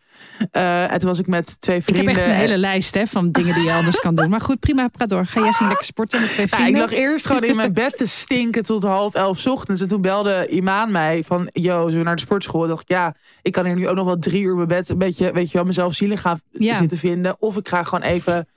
Uh, 0.51 0.91
en 0.93 0.99
toen 0.99 1.09
was 1.09 1.19
ik 1.19 1.27
met 1.27 1.61
twee 1.61 1.77
Ik 1.77 1.83
vrienden. 1.83 2.07
heb 2.07 2.15
echt 2.15 2.25
een 2.25 2.33
hele 2.33 2.57
lijst 2.57 2.95
hè, 2.95 3.05
van 3.07 3.31
dingen 3.31 3.53
die 3.53 3.63
je 3.63 3.71
anders 3.73 3.99
kan 3.99 4.15
doen. 4.15 4.29
Maar 4.29 4.41
goed, 4.41 4.59
prima, 4.59 4.87
praat 4.87 5.09
door. 5.09 5.25
Ga 5.25 5.39
jij 5.41 5.51
ging 5.51 5.67
lekker 5.69 5.85
sporten 5.85 6.21
met 6.21 6.29
twee 6.29 6.45
Ja, 6.49 6.57
ik 6.57 6.61
vrienden? 6.61 6.81
lag 6.81 6.91
eerst 6.91 7.25
gewoon 7.25 7.43
in 7.43 7.55
mijn 7.55 7.73
bed 7.73 7.97
te 7.97 8.07
stinken 8.07 8.63
tot 8.63 8.83
half 8.83 9.13
elf 9.13 9.39
's 9.39 9.45
ochtends. 9.45 9.81
En 9.81 9.87
toen 9.87 10.01
belde 10.01 10.47
Imaan 10.47 10.91
mij 10.91 11.23
van, 11.25 11.49
yo, 11.51 11.83
zullen 11.83 11.97
we 11.97 12.03
naar 12.03 12.15
de 12.15 12.21
sportschool? 12.21 12.63
Ik 12.63 12.69
dacht, 12.69 12.87
ja, 12.87 13.15
ik 13.41 13.51
kan 13.51 13.65
hier 13.65 13.75
nu 13.75 13.87
ook 13.87 13.95
nog 13.95 14.05
wel 14.05 14.19
drie 14.19 14.41
uur 14.41 14.49
in 14.49 14.55
mijn 14.55 14.67
bed... 14.67 14.89
een 14.89 14.97
beetje, 14.97 15.31
weet 15.31 15.47
je 15.51 15.57
wel, 15.57 15.65
mezelf 15.65 15.93
zielig 15.93 16.21
gaan 16.21 16.39
Ja. 16.51 16.75
zitten 16.75 16.97
vinden. 16.97 17.41
Of 17.41 17.57
ik 17.57 17.67
ga 17.67 17.83
gewoon 17.83 18.09
even 18.09 18.47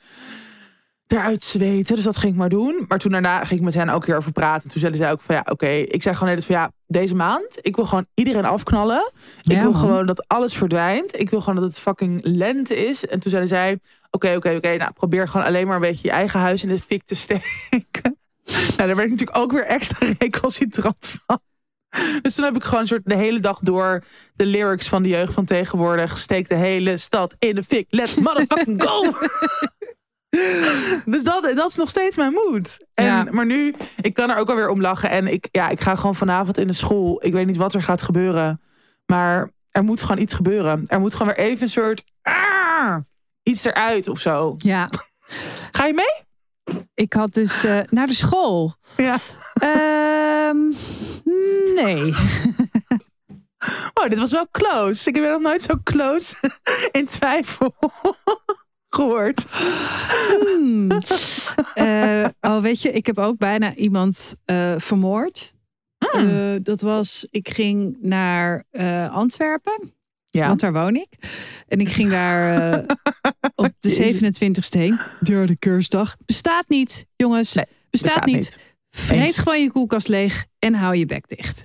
eruit 1.12 1.44
zweten. 1.44 1.94
Dus 1.94 2.04
dat 2.04 2.16
ging 2.16 2.32
ik 2.32 2.38
maar 2.38 2.48
doen. 2.48 2.84
Maar 2.88 2.98
toen 2.98 3.12
daarna 3.12 3.44
ging 3.44 3.58
ik 3.60 3.64
met 3.64 3.74
hen 3.74 3.88
ook 3.88 4.02
keer 4.02 4.16
over 4.16 4.32
praten. 4.32 4.70
Toen 4.70 4.80
zeiden 4.80 5.00
zij 5.00 5.12
ook 5.12 5.20
van, 5.20 5.34
ja, 5.34 5.46
oké. 5.48 5.66
Ik 5.66 6.02
zei 6.02 6.14
gewoon 6.14 6.34
net 6.34 6.44
van, 6.44 6.54
ja, 6.54 6.70
deze 6.86 7.14
maand... 7.14 7.58
ik 7.60 7.76
wil 7.76 7.84
gewoon 7.84 8.06
iedereen 8.14 8.44
afknallen. 8.44 9.12
ik 9.42 9.60
wil 9.60 9.70
man. 9.70 9.80
gewoon 9.80 10.06
dat 10.06 10.28
alles 10.28 10.54
verdwijnt. 10.54 11.20
Ik 11.20 11.30
wil 11.30 11.40
gewoon 11.40 11.54
dat 11.54 11.64
het 11.64 11.78
fucking 11.78 12.20
lente 12.22 12.76
is. 12.88 13.06
En 13.06 13.20
toen 13.20 13.30
zeiden 13.30 13.50
zij, 13.50 13.78
oké, 14.10 14.34
oké, 14.36 14.54
oké. 14.56 14.76
nou, 14.76 14.92
probeer 14.92 15.28
gewoon 15.28 15.46
alleen 15.46 15.66
maar 15.66 15.76
een 15.76 15.82
beetje 15.82 16.08
je 16.08 16.14
eigen 16.14 16.40
huis 16.40 16.62
in 16.62 16.68
de 16.68 16.78
fik 16.78 17.04
te 17.04 17.14
steken. 17.24 18.18
Nou, 18.44 18.76
daar 18.76 18.86
werd 18.86 19.02
ik 19.02 19.10
natuurlijk 19.10 19.38
ook 19.38 19.52
weer 19.52 19.66
extra 19.66 20.06
recalcitrant 20.18 21.14
van. 21.26 21.40
Dus 22.22 22.34
toen 22.34 22.44
heb 22.44 22.56
ik 22.56 22.64
gewoon 22.64 22.80
een 22.80 22.86
soort 22.86 23.04
de 23.04 23.16
hele 23.16 23.40
dag 23.40 23.58
door 23.58 24.04
de 24.34 24.46
lyrics 24.46 24.88
van 24.88 25.02
de 25.02 25.08
jeugd 25.08 25.32
van 25.32 25.44
tegenwoordig. 25.44 26.18
Steek 26.18 26.48
de 26.48 26.54
hele 26.54 26.96
stad 26.96 27.36
in 27.38 27.54
de 27.54 27.62
fik. 27.62 27.86
Let's 27.88 28.16
motherfucking 28.16 28.82
go! 28.82 29.02
dus 31.12 31.24
dat, 31.24 31.52
dat 31.54 31.68
is 31.68 31.76
nog 31.76 31.90
steeds 31.90 32.16
mijn 32.16 32.32
moed. 32.32 32.86
En, 32.94 33.04
Ja. 33.04 33.26
Maar 33.30 33.46
nu, 33.46 33.74
ik 34.00 34.14
kan 34.14 34.30
er 34.30 34.36
ook 34.36 34.48
alweer 34.48 34.68
om 34.68 34.80
lachen. 34.80 35.10
En 35.10 35.26
ik, 35.26 35.48
ja, 35.50 35.68
ik 35.68 35.80
ga 35.80 35.94
gewoon 35.96 36.14
vanavond 36.14 36.58
in 36.58 36.66
de 36.66 36.72
school. 36.72 37.24
Ik 37.24 37.32
weet 37.32 37.46
niet 37.46 37.56
wat 37.56 37.74
er 37.74 37.82
gaat 37.82 38.02
gebeuren. 38.02 38.60
Maar 39.06 39.50
er 39.70 39.82
moet 39.84 40.00
gewoon 40.00 40.22
iets 40.22 40.34
gebeuren. 40.34 40.82
Er 40.86 41.00
moet 41.00 41.14
gewoon 41.14 41.34
weer 41.34 41.44
even 41.44 41.62
een 41.62 41.68
soort... 41.68 42.04
ah, 42.22 42.96
iets 43.42 43.64
eruit 43.64 44.08
of 44.08 44.20
zo. 44.20 44.54
Ja, 44.58 44.90
Ga 45.76 45.86
je 45.86 45.94
mee? 45.94 46.30
ik 46.94 47.12
had 47.12 47.34
dus 47.34 47.64
eh, 47.64 47.78
naar 47.90 48.06
de 48.06 48.14
school. 48.14 48.74
Ja. 48.96 49.16
Ehm, 49.54 50.72
nee. 51.74 52.14
Oh, 53.94 54.08
dit 54.08 54.18
was 54.18 54.30
wel 54.30 54.46
close. 54.50 55.08
Ik 55.08 55.14
heb 55.14 55.24
nog 55.24 55.40
nooit 55.40 55.62
zo 55.62 55.74
close 55.84 56.34
in 56.90 57.06
twijfel 57.06 57.74
gehoord. 58.94 59.44
Hmm. 60.58 60.88
Eh, 61.74 62.24
oh, 62.40 62.60
weet 62.60 62.82
je, 62.82 62.92
ik 62.92 63.06
heb 63.06 63.18
ook 63.18 63.38
bijna 63.38 63.74
iemand 63.74 64.34
eh, 64.44 64.74
vermoord. 64.76 65.54
Hmm. 65.98 66.28
Eh, 66.28 66.34
dat 66.62 66.80
was, 66.80 67.26
ik 67.30 67.48
ging 67.48 67.96
naar 68.00 68.64
Antwerpen, 69.10 69.92
Ja. 70.30 70.46
want 70.46 70.60
daar 70.60 70.72
woon 70.72 70.96
ik. 70.96 71.08
En 71.68 71.80
ik 71.80 71.88
ging 71.88 72.10
daar 72.10 72.78
op 73.54 73.70
de 73.80 73.90
27e 73.90 74.78
heen. 74.78 75.00
Derde 75.20 75.56
kerstdag. 75.56 76.16
Bestaat 76.26 76.68
niet, 76.68 77.06
jongens. 77.16 77.54
Nee, 77.54 77.66
bestaat, 77.90 78.24
niet. 78.24 78.58
Vreet 78.90 79.20
Eens. 79.20 79.38
gewoon 79.38 79.60
je 79.62 79.70
koelkast 79.70 80.08
leeg 80.08 80.46
en 80.58 80.74
hou 80.74 80.96
je 80.96 81.06
bek 81.06 81.28
dicht. 81.28 81.64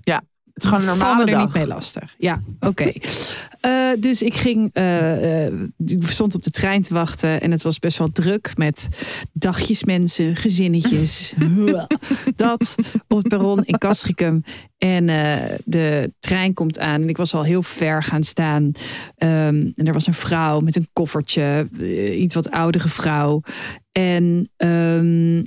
Het 0.58 0.66
is 0.66 0.72
gewoon 0.72 0.90
een 0.90 0.98
normale 0.98 1.26
er 1.26 1.32
dag. 1.32 1.46
niet 1.46 1.54
mee 1.54 1.68
lastig. 1.68 2.16
Ja, 2.18 2.42
oké. 2.60 2.92
Eh, 3.62 3.90
dus 4.00 4.22
ik 4.22 4.34
ging, 4.34 4.70
eh, 4.74 5.46
ik 5.46 6.08
stond 6.08 6.36
op 6.36 6.44
de 6.44 6.50
trein 6.50 6.82
te 6.82 6.94
wachten 6.94 7.42
en 7.42 7.52
het 7.52 7.62
was 7.62 7.80
best 7.80 7.98
wel 7.98 8.08
druk 8.08 8.52
met 8.58 8.88
dagjes 9.34 9.84
mensen, 9.84 10.36
gezinnetjes. 10.36 11.34
dat 12.36 12.76
op 13.08 13.18
het 13.18 13.28
perron 13.28 13.64
in 13.64 13.78
Castricum. 13.78 14.44
En 14.78 15.06
de 15.66 16.14
trein 16.20 16.54
komt 16.54 16.80
aan 16.80 17.02
en 17.02 17.10
ik 17.10 17.18
was 17.18 17.34
al 17.34 17.44
heel 17.44 17.64
ver 17.64 18.04
gaan 18.04 18.24
staan. 18.24 18.72
Ehm, 19.16 19.72
en 19.76 19.86
er 19.86 19.94
was 19.94 20.08
een 20.08 20.14
vrouw 20.14 20.60
met 20.60 20.76
een 20.76 20.90
koffertje, 20.94 21.68
iets 22.18 22.34
wat 22.34 22.52
oudere 22.52 22.90
vrouw. 22.90 23.42
En 23.92 24.50
ehm, 24.58 25.38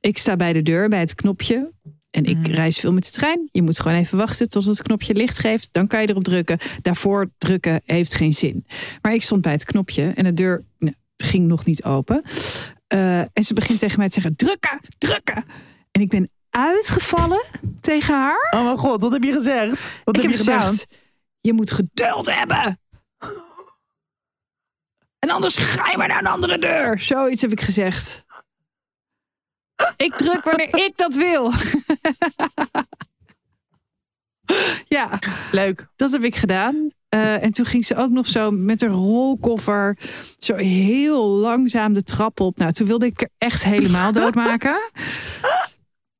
ik 0.00 0.18
sta 0.18 0.36
bij 0.36 0.52
de 0.52 0.62
deur, 0.62 0.88
bij 0.88 1.00
het 1.00 1.14
knopje. 1.14 1.72
En 2.14 2.24
ik 2.24 2.36
Mhm. 2.36 2.50
reis 2.50 2.78
veel 2.78 2.92
met 2.92 3.04
de 3.04 3.10
trein. 3.10 3.48
Je 3.52 3.62
moet 3.62 3.80
gewoon 3.80 3.98
even 3.98 4.18
wachten 4.18 4.48
tot 4.48 4.64
het 4.64 4.82
knopje 4.82 5.14
licht 5.14 5.38
geeft. 5.38 5.68
Dan 5.72 5.86
kan 5.86 6.00
je 6.00 6.08
erop 6.08 6.24
drukken. 6.24 6.58
Daarvoor 6.82 7.30
drukken 7.38 7.80
heeft 7.84 8.14
geen 8.14 8.32
zin. 8.32 8.66
Maar 9.02 9.14
ik 9.14 9.22
stond 9.22 9.42
bij 9.42 9.52
het 9.52 9.64
knopje 9.64 10.12
en 10.14 10.24
de 10.24 10.34
deur 10.34 10.64
nou, 10.78 10.94
ging 11.16 11.46
nog 11.46 11.64
niet 11.64 11.84
open. 11.84 12.22
Eh, 12.86 13.18
en 13.20 13.42
ze 13.44 13.54
begint 13.54 13.78
tegen 13.78 13.98
mij 13.98 14.08
te 14.08 14.14
zeggen: 14.20 14.36
drukken, 14.36 14.80
drukken. 14.98 15.44
En 15.90 16.00
ik 16.00 16.08
ben 16.08 16.30
uitgevallen 16.50 17.44
tegen 17.80 18.14
haar. 18.14 18.48
Oh 18.50 18.64
mijn 18.64 18.78
god, 18.78 19.00
wat 19.02 19.12
heb 19.12 19.22
je 19.22 19.32
gezegd? 19.32 19.92
Wat 20.04 20.16
ik 20.16 20.22
heb 20.22 20.30
heb 20.30 20.40
je 20.40 20.44
gedaan? 20.44 20.60
gezegd: 20.68 20.86
je 21.40 21.52
moet 21.52 21.70
geduld 21.70 22.26
hebben. 22.34 22.78
En 25.18 25.30
anders 25.30 25.56
ga 25.56 25.90
je 25.90 25.96
maar 25.96 26.08
naar 26.08 26.18
een 26.18 26.26
andere 26.26 26.58
deur. 26.58 26.98
Zoiets 26.98 27.42
heb 27.42 27.52
ik 27.52 27.60
gezegd. 27.60 28.23
Ik 29.96 30.14
druk 30.14 30.44
wanneer 30.44 30.76
ik 30.84 30.92
dat 30.96 31.14
wil. 31.14 31.52
ja, 34.88 35.18
Leuk. 35.52 35.86
dat 35.96 36.12
heb 36.12 36.22
ik 36.24 36.36
gedaan. 36.36 36.90
Eh, 37.08 37.42
en 37.42 37.52
toen 37.52 37.66
ging 37.66 37.86
ze 37.86 37.96
ook 37.96 38.10
nog 38.10 38.26
zo 38.26 38.50
met 38.50 38.82
een 38.82 38.88
rolkoffer 38.92 39.96
zo 40.38 40.54
heel 40.54 41.26
langzaam 41.26 41.92
de 41.92 42.02
trap 42.02 42.40
op. 42.40 42.58
Nou, 42.58 42.72
toen 42.72 42.86
wilde 42.86 43.06
ik 43.06 43.20
er 43.20 43.28
echt 43.38 43.64
helemaal 43.64 44.12
doodmaken. 44.22 44.80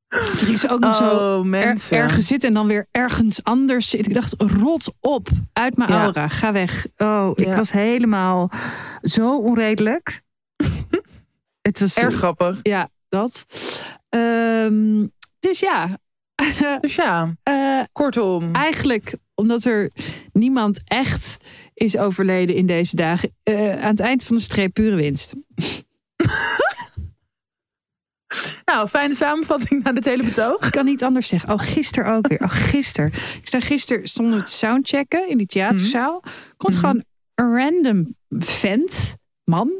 Toen 0.07 0.47
ging 0.47 0.59
ze 0.59 0.69
ook 0.69 0.79
nog 0.79 0.95
zo 0.95 1.03
Oh, 1.39 1.53
er- 1.53 1.77
ergens 1.91 2.27
zitten 2.27 2.49
en 2.49 2.55
dan 2.55 2.67
weer 2.67 2.87
ergens 2.91 3.43
anders 3.43 3.89
zitten. 3.89 4.09
Ik 4.11 4.17
dacht, 4.17 4.35
rot 4.37 4.93
op 4.99 5.27
uit 5.53 5.77
mijn 5.77 5.91
Ja. 5.91 6.01
aura. 6.03 6.27
Ga 6.27 6.51
weg. 6.51 6.85
Oh, 6.97 7.31
ik 7.35 7.45
Ja. 7.45 7.55
was 7.55 7.71
helemaal 7.71 8.51
zo 9.01 9.37
onredelijk. 9.37 10.21
Het 11.61 11.79
was 11.79 11.95
Erg 11.97 12.15
grappig. 12.15 12.59
Ja, 12.61 12.89
dat. 13.15 13.45
Ehm, 14.09 15.05
dus 15.39 15.59
ja, 15.59 15.97
Dus 16.81 16.95
ja, 16.95 17.35
eh, 17.43 17.81
kortom. 17.91 18.53
eigenlijk 18.53 19.15
omdat 19.35 19.63
er 19.63 19.91
niemand 20.33 20.81
echt 20.85 21.37
is 21.73 21.97
overleden 21.97 22.55
in 22.55 22.65
deze 22.65 22.95
dagen. 22.95 23.35
eh, 23.43 23.71
aan 23.71 23.89
het 23.89 23.99
eind 23.99 24.23
van 24.23 24.35
de 24.35 24.41
streep 24.41 24.73
pure 24.73 24.95
winst. 24.95 25.33
Nou, 28.65 28.87
fijne 28.87 29.15
samenvatting 29.15 29.83
naar 29.83 29.93
dit 29.93 30.05
hele 30.05 30.23
betoog. 30.23 30.65
Ik 30.65 30.71
kan 30.71 30.85
niet 30.85 31.03
anders 31.03 31.27
zeggen. 31.27 31.49
Oh, 31.53 31.59
gisteren 31.59 32.13
ook 32.13 32.27
weer. 32.27 32.39
Oh, 32.41 32.49
gisteren. 32.51 33.07
Ik 33.13 33.39
sta 33.47 33.59
gisteren 33.59 34.07
stonden 34.07 34.37
we 34.37 34.43
te 34.43 34.51
soundchecken 34.51 35.29
in 35.29 35.37
die 35.37 35.47
theaterzaal. 35.47 36.23
Komt 36.57 36.73
Mhm. 36.73 36.81
gewoon 36.81 37.03
een 37.35 37.55
random 37.57 38.15
vent, 38.39 39.15
man, 39.45 39.71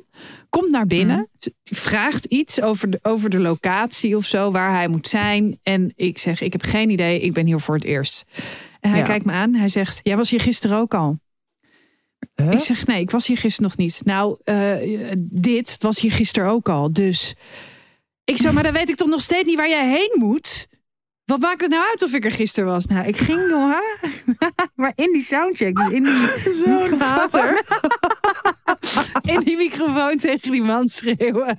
komt 0.49 0.71
naar 0.71 0.87
binnen. 0.87 1.29
Mhm. 1.39 1.49
Vraagt 1.63 2.25
iets 2.25 2.61
over 2.61 2.89
de, 2.89 2.99
over 3.01 3.29
de 3.29 3.39
locatie 3.39 4.15
of 4.17 4.25
zo, 4.25 4.51
waar 4.51 4.71
hij 4.71 4.87
moet 4.87 5.07
zijn. 5.07 5.59
En 5.63 5.93
ik 5.95 6.17
zeg, 6.17 6.41
ik 6.41 6.51
heb 6.51 6.61
geen 6.61 6.89
idee, 6.89 7.19
ik 7.21 7.33
ben 7.33 7.45
hier 7.45 7.59
voor 7.59 7.75
het 7.75 7.83
eerst. 7.83 8.25
En 8.79 8.89
hij 8.89 8.99
Ja. 8.99 9.05
kijkt 9.05 9.25
me 9.25 9.31
aan. 9.31 9.53
Hij 9.53 9.69
zegt, 9.69 9.99
jij 10.03 10.17
was 10.17 10.29
hier 10.29 10.41
gisteren 10.41 10.77
ook 10.77 10.93
al. 10.93 11.19
Huh? 12.35 12.51
Ik 12.51 12.59
zeg, 12.59 12.85
nee, 12.85 12.99
ik 13.01 13.11
was 13.11 13.27
hier 13.27 13.37
gisteren 13.37 13.69
nog 13.69 13.77
niet. 13.77 14.01
Nou, 14.03 14.37
eh, 14.43 15.11
dit 15.17 15.75
was 15.79 15.99
hier 15.99 16.11
gisteren 16.11 16.49
ook 16.49 16.69
al. 16.69 16.93
Dus 16.93 17.35
ik 18.23 18.37
zo, 18.37 18.51
maar 18.51 18.63
dan 18.63 18.73
weet 18.73 18.89
ik 18.89 18.95
toch 18.95 19.07
nog 19.07 19.21
steeds 19.21 19.47
niet 19.47 19.57
waar 19.57 19.69
jij 19.69 19.89
heen 19.89 20.11
moet? 20.13 20.67
Wat 21.25 21.39
maakt 21.39 21.61
het 21.61 21.69
nou 21.69 21.87
uit 21.89 22.03
of 22.03 22.13
ik 22.13 22.25
er 22.25 22.31
gisteren 22.31 22.69
was? 22.69 22.85
Nou, 22.85 23.07
ik 23.07 23.17
ging, 23.17 23.49
jongen. 23.49 23.81
maar 24.75 24.91
in 24.95 25.13
die 25.13 25.21
soundcheck, 25.21 25.75
dus 25.75 25.89
in 25.89 26.03
die, 26.03 26.13
Zo'n 26.65 26.99
in 29.35 29.39
die 29.39 29.57
microfoon 29.57 30.17
tegen 30.17 30.51
die 30.51 30.61
man 30.63 30.87
schreeuwen. 30.89 31.55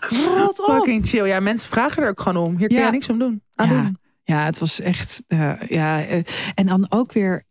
Rot 0.00 0.60
op. 0.60 0.74
Fucking 0.74 1.06
chill. 1.06 1.26
Ja, 1.26 1.40
mensen 1.40 1.68
vragen 1.68 2.02
er 2.02 2.08
ook 2.08 2.20
gewoon 2.20 2.44
om. 2.46 2.56
Hier 2.56 2.68
kun 2.68 2.76
Ja. 2.76 2.84
je 2.86 2.90
niks 2.90 3.08
om 3.08 3.18
doen. 3.18 3.42
Aan 3.54 3.68
Ja. 3.68 3.82
doen. 3.82 3.98
Ja, 4.24 4.44
het 4.44 4.58
was 4.58 4.80
echt. 4.80 5.22
eh, 5.28 5.52
ja, 5.68 6.04
eh, 6.06 6.22
en 6.54 6.66
dan 6.66 6.86
ook 6.88 7.12
weer. 7.12 7.44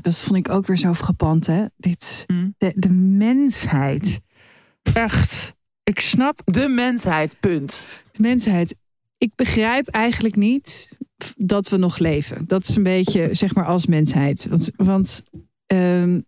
Dat 0.00 0.18
vond 0.18 0.36
ik 0.36 0.48
ook 0.48 0.66
weer 0.66 0.76
zo 0.76 0.94
frappant, 0.94 1.46
hè? 1.46 1.64
Dit, 1.76 2.24
Mm. 2.26 2.54
de, 2.58 2.72
de 2.76 2.90
mensheid. 2.90 4.20
Echt. 4.94 5.54
Ik 5.84 6.00
snap 6.00 6.40
De 6.44 6.68
mensheid, 6.68 7.40
punt. 7.40 7.88
de 8.12 8.22
mensheid. 8.22 8.74
Ik 9.20 9.34
begrijp 9.34 9.88
eigenlijk 9.88 10.36
niet 10.36 10.96
dat 11.36 11.68
we 11.68 11.76
nog 11.76 11.98
leven. 11.98 12.44
Dat 12.46 12.68
is 12.68 12.76
een 12.76 12.82
beetje, 12.82 13.28
zeg 13.30 13.54
maar, 13.54 13.66
als 13.66 13.86
mensheid. 13.86 14.46
Want, 14.48 14.70
want 14.76 15.22
ehm, 15.66 16.20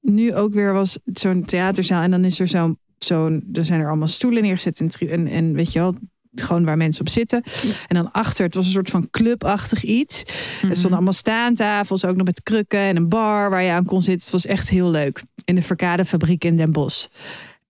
nu 0.00 0.34
ook 0.34 0.52
weer 0.52 0.72
was 0.72 0.98
zo'n 1.04 1.44
theaterzaal 1.44 2.02
en 2.02 2.10
dan 2.10 2.24
is 2.24 2.40
er 2.40 2.48
zo'n, 2.48 2.78
zo'n, 2.98 3.48
er 3.52 3.64
zijn 3.64 3.80
er 3.80 3.88
allemaal 3.88 4.08
stoelen 4.08 4.42
neergezet 4.42 4.80
en, 4.80 5.10
en, 5.10 5.26
en 5.26 5.52
weet 5.52 5.72
je 5.72 5.78
wel, 5.78 5.94
gewoon 6.34 6.64
waar 6.64 6.76
mensen 6.76 7.00
op 7.00 7.08
zitten. 7.08 7.42
En 7.86 7.94
dan 7.94 8.12
achter, 8.12 8.44
het 8.44 8.54
was 8.54 8.66
een 8.66 8.72
soort 8.72 8.90
van 8.90 9.10
clubachtig 9.10 9.82
iets. 9.82 10.22
Er 10.62 10.76
stonden 10.76 10.92
allemaal 10.92 11.12
staantafels, 11.12 12.04
ook 12.04 12.16
nog 12.16 12.26
met 12.26 12.42
krukken 12.42 12.78
en 12.78 12.96
een 12.96 13.08
bar 13.08 13.50
waar 13.50 13.62
je 13.62 13.70
aan 13.70 13.84
kon 13.84 14.02
zitten. 14.02 14.22
Het 14.24 14.32
was 14.32 14.46
echt 14.46 14.68
heel 14.68 14.90
leuk. 14.90 15.22
In 15.44 15.54
de 15.54 15.62
Verkadefabriek 15.62 16.44
in 16.44 16.56
Den 16.56 16.72
Bosch. 16.72 17.06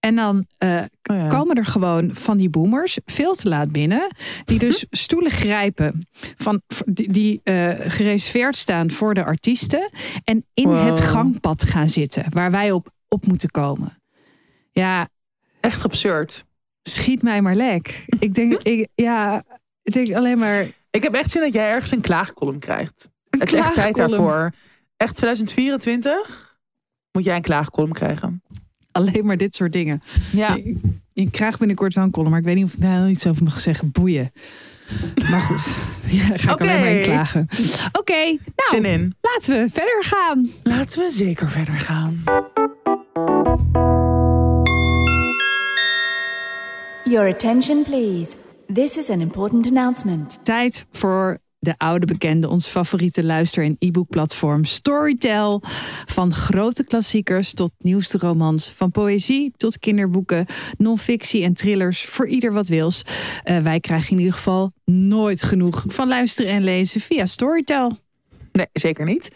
En 0.07 0.15
dan 0.15 0.45
uh, 0.65 0.83
Oh 1.11 1.17
ja. 1.17 1.29
komen 1.29 1.57
er 1.57 1.65
gewoon 1.65 2.15
van 2.15 2.37
die 2.37 2.49
boomers 2.49 2.99
veel 3.05 3.35
te 3.35 3.49
laat 3.49 3.73
binnen. 3.73 4.15
Die 4.45 4.59
dus 4.59 4.87
stoelen 4.91 5.31
grijpen 5.31 6.09
van, 6.37 6.63
die, 6.87 7.13
die 7.13 7.41
eh, 7.43 7.75
gereserveerd 7.79 8.57
staan 8.57 8.91
voor 8.91 9.15
de 9.15 9.25
artiesten. 9.25 9.91
En 10.25 10.45
in 10.55 10.69
Wow. 10.69 10.87
het 10.87 11.01
gangpad 11.01 11.63
gaan 11.63 11.89
zitten 11.89 12.25
waar 12.31 12.51
wij 12.51 12.71
op, 12.73 12.91
op 13.09 13.27
moeten 13.27 13.51
komen. 13.51 14.01
Ja, 14.73 15.09
Echt 15.61 15.85
absurd. 15.85 16.45
schiet 16.83 17.23
mij 17.23 17.43
maar 17.43 17.55
lek. 17.55 18.05
Ik 18.19 18.35
denk, 18.35 18.53
ik, 18.73 18.89
ja, 18.95 19.43
ik 19.83 19.93
denk 19.93 20.15
alleen 20.15 20.39
maar. 20.39 20.67
Ik 20.91 21.03
heb 21.03 21.15
echt 21.15 21.31
zin 21.31 21.43
dat 21.43 21.53
jij 21.53 21.71
ergens 21.71 21.91
een 21.91 22.01
klaagcolumn 22.01 22.59
krijgt. 22.59 23.09
Het 23.31 23.53
is 23.53 23.55
echt 23.61 23.75
tijd 23.75 23.97
daarvoor. 23.97 24.53
Echt 24.97 25.17
2024 25.17 26.57
moet 27.13 27.25
jij 27.25 27.37
een 27.37 27.43
klaagcolumn 27.43 27.93
krijgen. 27.93 28.43
Alleen 28.97 29.26
maar 29.26 29.37
dit 29.37 29.55
soort 29.55 29.73
dingen. 29.73 30.03
Ja. 30.33 30.55
Ik, 30.55 30.76
ik 31.12 31.33
krijg 31.33 31.59
binnenkort 31.59 31.95
wel 31.95 32.05
een 32.05 32.11
column, 32.11 32.31
maar 32.31 32.38
ik 32.41 32.45
weet 32.47 32.55
niet 32.55 32.65
of 32.65 32.73
ik 32.73 32.81
daar 32.81 33.09
iets 33.09 33.26
over 33.26 33.43
mag 33.45 33.61
zeggen. 33.61 33.91
Boeien. 33.93 34.33
Maar 35.31 35.41
goed, 35.41 35.76
ja, 36.19 36.25
ga 36.37 36.53
ik 36.53 36.61
alleen 36.61 36.81
maar 36.81 36.91
in 36.91 37.05
klagen. 37.05 37.49
Oké, 37.93 38.25
nou, 38.25 38.38
Zin 38.71 38.85
in. 38.85 39.15
laten 39.21 39.55
we 39.62 39.71
verder 39.73 40.05
gaan. 40.05 40.50
Laten 40.62 41.03
we 41.05 41.11
zeker 41.11 41.50
verder 41.50 41.75
gaan. 41.75 42.23
Your 47.05 47.29
attention, 47.29 47.83
please. 47.83 48.31
This 48.73 48.97
is 48.97 49.11
an 49.11 49.21
important 49.21 49.67
announcement. 49.67 50.38
Tijd 50.43 50.87
voor 50.93 51.38
de 51.59 51.75
oude 51.79 52.07
bekende, 52.07 52.49
ons 52.49 52.69
favoriete 52.69 53.25
luister- 53.25 53.65
en 53.65 53.77
e-book-platform 53.79 54.65
Storytel. 54.65 55.63
Van 56.07 56.35
grote 56.35 56.85
klassiekers 56.85 57.53
tot 57.53 57.71
nieuwste 57.79 58.19
romans. 58.19 58.71
Van 58.71 58.91
poëzie 58.91 59.53
tot 59.57 59.79
kinderboeken, 59.79 60.47
non-fictie 60.79 61.43
en 61.43 61.55
thrillers. 61.55 62.05
Voor 62.05 62.29
ieder 62.29 62.53
wat 62.53 62.69
wils. 62.69 63.05
Eh, 63.43 63.59
wij 63.59 63.81
krijgen 63.81 64.11
in 64.11 64.19
ieder 64.19 64.35
geval 64.35 64.73
nooit 64.85 65.43
genoeg 65.43 65.85
van 65.87 66.09
luisteren 66.09 66.53
en 66.53 66.65
lezen 66.65 67.01
via 67.01 67.27
Storytel. 67.27 67.99
Nee, 68.53 68.67
zeker 68.73 69.05
niet. 69.05 69.31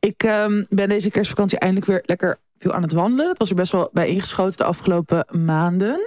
Ik 0.00 0.22
ehm, 0.22 0.64
ben 0.68 0.88
deze 0.88 1.10
kerstvakantie 1.10 1.58
eindelijk 1.58 1.86
weer 1.86 2.02
lekker 2.06 2.38
veel 2.64 2.74
aan 2.74 2.82
het 2.82 2.92
wandelen. 2.92 3.26
Dat 3.26 3.38
was 3.38 3.48
er 3.48 3.54
best 3.54 3.72
wel 3.72 3.88
bij 3.92 4.08
ingeschoten 4.08 4.56
de 4.56 4.64
afgelopen 4.64 5.26
maanden. 5.44 6.00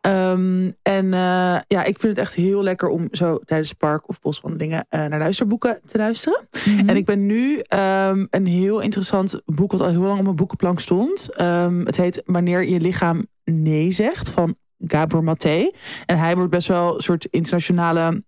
Ehm, 0.00 0.70
en 0.82 1.14
eh, 1.14 1.58
ja, 1.66 1.84
ik 1.84 1.98
vind 1.98 2.16
het 2.16 2.18
echt 2.18 2.34
heel 2.34 2.62
lekker 2.62 2.88
om 2.88 3.08
zo 3.10 3.38
tijdens 3.38 3.72
park- 3.72 4.08
of 4.08 4.20
boswandelingen 4.20 4.86
eh, 4.88 5.06
naar 5.06 5.18
luisterboeken 5.18 5.80
te 5.86 5.98
luisteren. 5.98 6.48
En 6.86 6.96
ik 6.96 7.04
ben 7.04 7.26
nu 7.26 7.58
ehm, 7.58 8.26
een 8.30 8.46
heel 8.46 8.80
interessant 8.80 9.40
boek 9.44 9.70
wat 9.70 9.80
al 9.80 9.88
heel 9.88 10.00
lang 10.00 10.18
op 10.18 10.24
mijn 10.24 10.36
boekenplank 10.36 10.80
stond. 10.80 11.34
Ehm, 11.34 11.84
het 11.84 11.96
heet 11.96 12.22
Wanneer 12.24 12.68
je 12.68 12.80
lichaam 12.80 13.26
nee 13.44 13.90
zegt 13.90 14.30
van 14.30 14.56
Gabor 14.78 15.24
Maté. 15.24 15.70
En 16.06 16.18
hij 16.18 16.34
wordt 16.34 16.50
best 16.50 16.68
wel 16.68 16.94
een 16.94 17.00
soort 17.00 17.24
internationale 17.30 18.22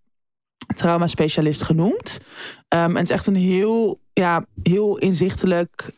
trauma-specialist 0.74 1.62
genoemd. 1.62 2.20
Ehm, 2.68 2.90
en 2.90 2.96
het 2.96 3.10
is 3.10 3.10
echt 3.10 3.26
een 3.26 3.34
heel, 3.34 4.00
ja, 4.12 4.44
heel 4.62 4.98
inzichtelijk, 4.98 5.90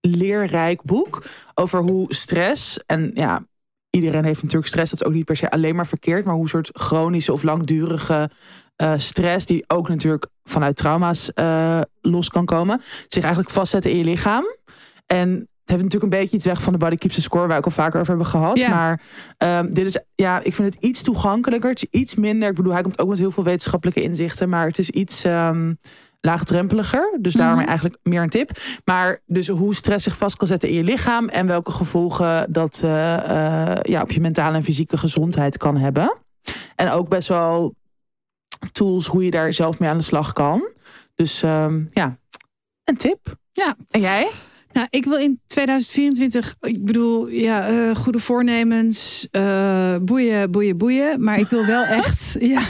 leerrijk 0.00 0.82
boek 0.82 1.22
over 1.54 1.80
hoe 1.80 2.14
stress 2.14 2.80
en 2.86 3.10
ja, 3.14 3.46
iedereen 3.90 4.24
heeft 4.24 4.42
natuurlijk 4.42 4.70
stress. 4.70 4.90
Dat 4.90 5.00
is 5.00 5.06
ook 5.06 5.14
niet 5.14 5.24
per 5.24 5.36
se 5.36 5.50
alleen 5.50 5.76
maar 5.76 5.86
verkeerd, 5.86 6.24
maar 6.24 6.34
hoe 6.34 6.48
soort 6.48 6.70
chronische 6.72 7.32
of 7.32 7.42
langdurige 7.42 8.30
eh, 8.76 8.92
stress, 8.96 9.46
die 9.46 9.64
ook 9.66 9.88
natuurlijk 9.88 10.26
vanuit 10.44 10.76
trauma's 10.76 11.32
eh, 11.32 11.80
los 12.00 12.28
kan 12.28 12.44
komen, 12.44 12.80
zich 13.08 13.22
eigenlijk 13.22 13.52
vastzetten 13.52 13.90
in 13.90 13.96
je 13.96 14.04
lichaam. 14.04 14.44
En 15.06 15.30
het 15.70 15.78
heeft 15.78 15.82
natuurlijk 15.82 16.12
een 16.12 16.20
beetje 16.20 16.36
iets 16.36 16.44
weg 16.44 16.62
van 16.62 16.72
de 16.72 16.78
body 16.78 16.96
keeps 16.96 17.14
the 17.14 17.22
score, 17.22 17.40
waar 17.40 17.48
we 17.48 17.56
ook 17.56 17.64
al 17.64 17.70
vaker 17.70 18.00
over 18.00 18.08
hebben 18.08 18.26
gehad. 18.26 18.58
Ja. 18.58 18.68
Maar 18.68 19.00
ehm, 19.36 19.70
dit 19.70 19.86
is, 19.86 19.98
ja, 20.14 20.40
ik 20.42 20.54
vind 20.54 20.74
het 20.74 20.84
iets 20.84 21.02
toegankelijker. 21.02 21.70
Het 21.70 21.82
is 21.82 22.00
iets 22.00 22.14
minder. 22.14 22.48
Ik 22.48 22.54
bedoel, 22.54 22.72
hij 22.72 22.82
komt 22.82 22.98
ook 22.98 23.08
met 23.08 23.18
heel 23.18 23.30
veel 23.30 23.44
wetenschappelijke 23.44 24.02
inzichten, 24.02 24.48
maar 24.48 24.66
het 24.66 24.78
is 24.78 24.90
iets 24.90 25.24
ehm, 25.24 25.72
laagdrempeliger. 26.20 27.18
Dus 27.20 27.34
daarom 27.34 27.58
Mhm. 27.58 27.66
eigenlijk 27.68 27.98
meer 28.02 28.22
een 28.22 28.28
tip. 28.28 28.50
Maar 28.84 29.20
dus 29.26 29.48
hoe 29.48 29.74
stress 29.74 30.04
zich 30.04 30.16
vast 30.16 30.36
kan 30.36 30.48
zetten 30.48 30.68
in 30.68 30.74
je 30.74 30.82
lichaam 30.84 31.28
en 31.28 31.46
welke 31.46 31.70
gevolgen 31.70 32.52
dat 32.52 32.80
eh, 32.84 33.16
eh, 33.72 33.78
ja, 33.82 34.02
op 34.02 34.10
je 34.12 34.20
mentale 34.20 34.56
en 34.56 34.62
fysieke 34.64 34.96
gezondheid 34.98 35.56
kan 35.56 35.76
hebben. 35.76 36.16
En 36.76 36.90
ook 36.90 37.08
best 37.08 37.28
wel 37.28 37.74
tools 38.72 39.06
hoe 39.06 39.24
je 39.24 39.30
daar 39.30 39.52
zelf 39.52 39.78
mee 39.78 39.88
aan 39.90 39.96
de 39.98 40.02
slag 40.04 40.32
kan. 40.32 40.68
Dus 41.14 41.42
ehm, 41.42 41.84
ja, 41.92 42.18
een 42.84 42.96
tip. 42.96 43.34
Ja. 43.52 43.76
En 43.90 44.00
jij? 44.00 44.30
Nou, 44.72 44.86
ik 44.90 45.04
wil 45.04 45.18
in 45.18 45.40
2024, 45.46 46.56
ik 46.60 46.84
bedoel, 46.84 47.28
ja, 47.28 47.68
eh, 47.68 47.96
goede 47.96 48.18
voornemens, 48.18 49.26
eh, 49.30 49.94
boeien, 50.02 50.50
boeien, 50.50 50.76
boeien. 50.76 51.24
Maar 51.24 51.38
ik 51.38 51.46
wil 51.46 51.66
wel 51.66 51.84
echt, 52.02 52.36
ja, 52.40 52.62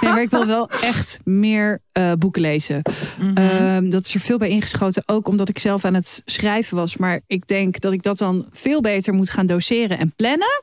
nee, 0.00 0.10
maar 0.10 0.22
ik 0.22 0.30
wil 0.30 0.46
wel 0.46 0.70
echt 0.70 1.18
meer 1.24 1.80
eh, 1.92 2.12
boeken 2.18 2.42
lezen. 2.42 2.82
Mhm. 3.20 3.36
Ehm, 3.36 3.90
dat 3.90 4.06
is 4.06 4.14
er 4.14 4.20
veel 4.20 4.38
bij 4.38 4.48
ingeschoten, 4.48 5.02
ook 5.06 5.28
omdat 5.28 5.48
ik 5.48 5.58
zelf 5.58 5.84
aan 5.84 5.94
het 5.94 6.22
schrijven 6.24 6.76
was. 6.76 6.96
Maar 6.96 7.20
ik 7.26 7.46
denk 7.46 7.80
dat 7.80 7.92
ik 7.92 8.02
dat 8.02 8.18
dan 8.18 8.46
veel 8.52 8.80
beter 8.80 9.14
moet 9.14 9.30
gaan 9.30 9.46
doseren 9.46 9.98
en 9.98 10.12
plannen. 10.16 10.62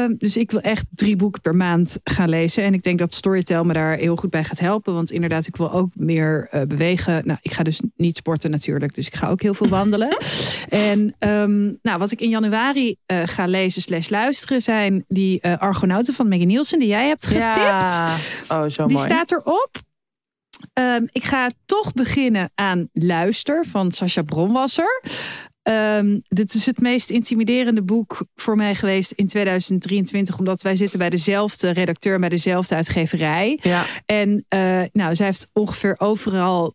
Ehm, 0.00 0.14
dus 0.18 0.36
ik 0.36 0.50
wil 0.50 0.60
echt 0.60 0.86
drie 0.94 1.16
boeken 1.16 1.40
per 1.40 1.56
maand 1.56 1.98
gaan 2.04 2.28
lezen. 2.28 2.64
En 2.64 2.74
ik 2.74 2.82
denk 2.82 2.98
dat 2.98 3.14
Storytel 3.14 3.64
me 3.64 3.72
daar 3.72 3.96
heel 3.96 4.16
goed 4.16 4.30
bij 4.30 4.44
gaat 4.44 4.58
helpen. 4.58 4.94
Want 4.94 5.10
inderdaad, 5.10 5.46
ik 5.46 5.56
wil 5.56 5.72
ook 5.72 5.88
meer 5.94 6.48
eh, 6.50 6.62
bewegen. 6.62 7.22
Nou, 7.26 7.38
ik 7.42 7.52
ga 7.52 7.62
dus 7.62 7.80
niet 7.96 8.16
sporten 8.16 8.50
natuurlijk. 8.50 8.94
Dus 8.94 9.06
ik 9.06 9.14
ga 9.14 9.28
ook 9.28 9.42
heel 9.42 9.54
veel 9.54 9.68
wandelen. 9.68 10.16
en 10.68 11.14
ehm, 11.18 11.64
nou, 11.82 11.98
wat 11.98 12.10
ik 12.10 12.20
in 12.20 12.28
januari 12.28 12.96
eh, 13.06 13.22
ga 13.24 13.46
lezen 13.46 13.82
slash 13.82 14.08
luisteren... 14.08 14.62
zijn 14.62 15.04
die 15.08 15.40
eh, 15.40 15.58
Argonauten 15.58 16.14
van 16.14 16.28
Maggie 16.28 16.46
Nielsen 16.46 16.78
die 16.78 16.88
jij 16.88 17.06
hebt 17.08 17.26
getipt. 17.26 17.54
Ja. 17.54 18.16
Oh, 18.48 18.64
zo 18.68 18.86
Die 18.86 18.96
mooi. 18.96 19.08
staat 19.08 19.32
erop. 19.32 19.70
Ehm, 20.72 21.06
ik 21.12 21.24
ga 21.24 21.50
toch 21.64 21.92
beginnen 21.92 22.50
aan 22.54 22.88
Luister 22.92 23.66
van 23.66 23.92
Sascha 23.92 24.22
Bronwasser. 24.22 25.02
Ehm, 25.62 26.18
dit 26.28 26.54
is 26.54 26.66
het 26.66 26.80
meest 26.80 27.10
intimiderende 27.10 27.82
boek 27.82 28.26
voor 28.34 28.56
mij 28.56 28.74
geweest 28.74 29.10
in 29.10 29.26
2023. 29.26 30.38
Omdat 30.38 30.62
wij 30.62 30.76
zitten 30.76 30.98
bij 30.98 31.10
dezelfde 31.10 31.70
redacteur, 31.70 32.18
bij 32.18 32.28
dezelfde 32.28 32.74
uitgeverij. 32.74 33.58
Ja. 33.62 33.84
En 34.06 34.44
eh, 34.48 34.82
nou, 34.92 35.14
zij 35.14 35.26
heeft 35.26 35.48
ongeveer 35.52 35.94
overal 35.98 36.74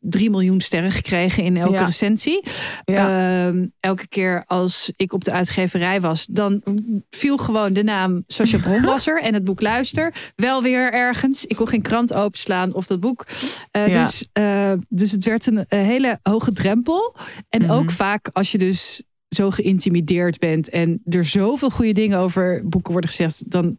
3 0.00 0.30
miljoen 0.30 0.60
sterren 0.60 0.90
gekregen 0.90 1.42
in 1.44 1.56
elke 1.56 1.72
Ja. 1.72 1.84
recensie. 1.84 2.42
Ja. 2.84 3.46
Ehm, 3.46 3.66
elke 3.80 4.06
keer 4.08 4.44
als 4.46 4.92
ik 4.96 5.12
op 5.12 5.24
de 5.24 5.32
uitgeverij 5.32 6.00
was, 6.00 6.26
dan 6.26 6.62
viel 7.10 7.36
gewoon 7.36 7.72
de 7.72 7.82
naam 7.82 8.24
Sascha 8.26 8.58
Bronwasser 8.68 9.22
en 9.22 9.34
het 9.34 9.44
boek 9.44 9.60
Luister 9.60 10.14
wel 10.36 10.62
weer 10.62 10.92
ergens. 10.92 11.46
Ik 11.46 11.56
kon 11.56 11.68
geen 11.68 11.82
krant 11.82 12.12
openslaan 12.14 12.74
of 12.74 12.86
dat 12.86 13.00
boek. 13.00 13.26
Eh, 13.70 13.88
Ja. 13.88 14.02
dus, 14.02 14.28
eh, 14.32 14.72
dus 14.88 15.10
het 15.12 15.24
werd 15.24 15.46
een, 15.46 15.64
hele 15.68 16.18
hoge 16.22 16.52
drempel. 16.52 17.14
En 17.48 17.62
Mhm. 17.62 17.70
ook 17.70 17.90
vaak 17.90 18.28
als 18.32 18.52
je 18.52 18.58
dus 18.58 19.02
zo 19.28 19.50
geïntimideerd 19.50 20.38
bent 20.38 20.68
en 20.68 21.00
er 21.04 21.24
zoveel 21.24 21.70
goede 21.70 21.92
dingen 21.92 22.18
over 22.18 22.62
boeken 22.68 22.92
worden 22.92 23.10
gezegd, 23.10 23.50
dan 23.50 23.78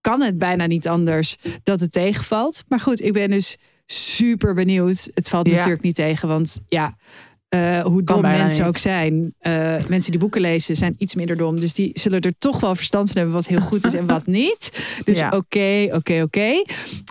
kan 0.00 0.22
het 0.22 0.38
bijna 0.38 0.66
niet 0.66 0.88
anders 0.88 1.36
dat 1.62 1.80
het 1.80 1.92
tegenvalt. 1.92 2.64
Maar 2.68 2.80
goed, 2.80 3.00
ik 3.02 3.12
ben 3.12 3.30
dus 3.30 3.56
super 3.86 4.54
benieuwd. 4.54 5.10
Het 5.14 5.28
valt 5.28 5.46
Ja. 5.46 5.52
natuurlijk 5.54 5.82
niet 5.82 5.94
tegen, 5.94 6.28
want 6.28 6.60
ja, 6.68 6.96
eh, 7.48 7.80
hoe 7.80 8.02
dom 8.04 8.20
mensen 8.20 8.58
niet. 8.60 8.68
ook 8.68 8.78
zijn. 8.78 9.34
eh, 9.38 9.52
mensen 9.88 10.10
die 10.10 10.20
boeken 10.20 10.40
lezen 10.40 10.76
zijn 10.76 10.94
iets 10.98 11.14
minder 11.14 11.36
dom. 11.36 11.60
Dus 11.60 11.74
die 11.74 11.90
zullen 11.94 12.20
er 12.20 12.38
toch 12.38 12.60
wel 12.60 12.74
verstand 12.74 13.06
van 13.08 13.16
hebben 13.16 13.34
wat 13.34 13.46
heel 13.46 13.60
goed 13.60 13.84
is 13.86 13.94
en 13.94 14.06
wat 14.06 14.26
niet. 14.40 14.70
Dus 15.04 15.22
oké, 15.30 15.88
oké, 15.92 16.22
oké. 16.22 16.62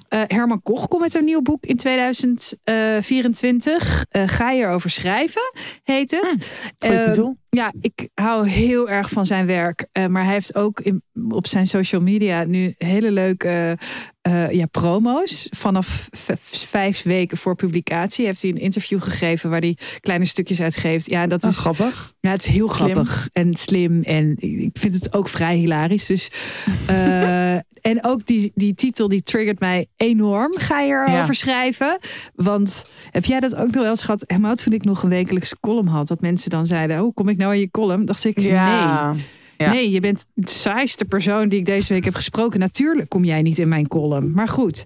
Eh, 0.10 0.22
Herman 0.28 0.62
Koch 0.62 0.88
komt 0.88 1.02
met 1.02 1.14
een 1.14 1.24
nieuw 1.26 1.42
boek 1.42 1.66
in 1.66 1.78
2024. 1.78 4.06
Eh, 4.10 4.24
ga 4.26 4.52
je 4.52 4.64
erover 4.64 4.90
schrijven, 4.90 5.42
heet 5.84 6.12
het. 6.12 6.48
Goeie 6.80 6.98
Eh, 7.00 7.06
titel. 7.10 7.38
ja, 7.50 7.74
ik 7.82 8.10
hou 8.14 8.48
heel 8.48 8.90
erg 8.90 9.10
van 9.10 9.26
zijn 9.26 9.46
werk. 9.46 9.88
Maar 10.10 10.24
hij 10.24 10.34
heeft 10.34 10.56
ook 10.56 10.80
in, 10.80 11.02
op 11.30 11.48
zijn 11.48 11.68
social 11.68 12.02
media 12.02 12.44
nu 12.44 12.74
hele 12.78 13.12
leuke 13.12 13.78
eh, 14.26 14.52
ja, 14.52 14.66
promo's. 14.66 15.48
Vanaf 15.50 16.10
vijf 16.52 17.04
weken 17.04 17.38
voor 17.38 17.56
publicatie 17.56 18.26
heeft 18.26 18.42
hij 18.42 18.52
een 18.52 18.58
interview 18.58 19.02
gegeven 19.02 19.50
waar 19.50 19.60
hij 19.60 19.78
kleine 20.00 20.26
stukjes 20.26 20.62
uitgeeft. 20.62 21.10
Ja, 21.10 21.28
dat 21.28 21.44
Oh, 21.44 21.50
is 21.50 21.58
grappig. 21.58 22.14
ja, 22.20 22.32
het 22.32 22.46
is 22.46 22.52
heel 22.54 22.70
Slim. 22.70 22.90
grappig 22.90 23.30
en 23.34 23.54
slim. 23.56 24.02
En 24.02 24.36
ik 24.38 24.70
vind 24.80 24.94
het 24.94 25.14
ook 25.14 25.30
vrij 25.30 25.56
hilarisch. 25.56 26.06
Dus, 26.06 26.32
eh, 26.88 27.54
en 27.82 27.98
ook 28.02 28.26
die, 28.26 28.52
die 28.56 28.74
titel 28.76 29.08
die 29.08 29.24
triggert 29.24 29.60
mij 29.60 29.88
enorm. 29.96 30.54
Ga 30.58 30.80
je 30.80 30.92
erover 30.92 31.14
Ja. 31.14 31.32
schrijven? 31.34 32.00
Want 32.36 32.86
heb 33.12 33.26
jij 33.26 33.40
dat 33.40 33.56
ook 33.56 33.66
nog 33.72 33.82
wel 33.82 33.90
eens 33.90 34.02
gehad? 34.02 34.24
Helemaal 34.28 34.56
toen 34.56 34.74
ik 34.74 34.84
nog 34.84 35.04
een 35.04 35.10
wekelijkse 35.10 35.58
column 35.60 35.88
had. 35.88 36.08
Dat 36.08 36.22
mensen 36.22 36.50
dan 36.50 36.66
zeiden, 36.66 37.04
oh, 37.04 37.14
kom 37.14 37.30
ik 37.30 37.38
nou 37.38 37.54
in 37.54 37.60
je 37.60 37.72
column? 37.72 38.06
Dacht 38.06 38.26
ik, 38.26 38.36
nee. 38.36 39.24
Ja. 39.58 39.70
Nee, 39.72 39.92
je 39.92 40.00
bent 40.00 40.26
de 40.34 40.50
saaiste 40.50 41.06
persoon 41.06 41.50
die 41.50 41.60
ik 41.60 41.66
deze 41.66 41.94
week 41.94 42.06
heb 42.06 42.16
gesproken. 42.16 42.60
Natuurlijk 42.60 43.10
kom 43.10 43.24
jij 43.24 43.42
niet 43.42 43.58
in 43.60 43.68
mijn 43.68 43.88
column. 43.88 44.32
Maar 44.32 44.48
goed. 44.48 44.86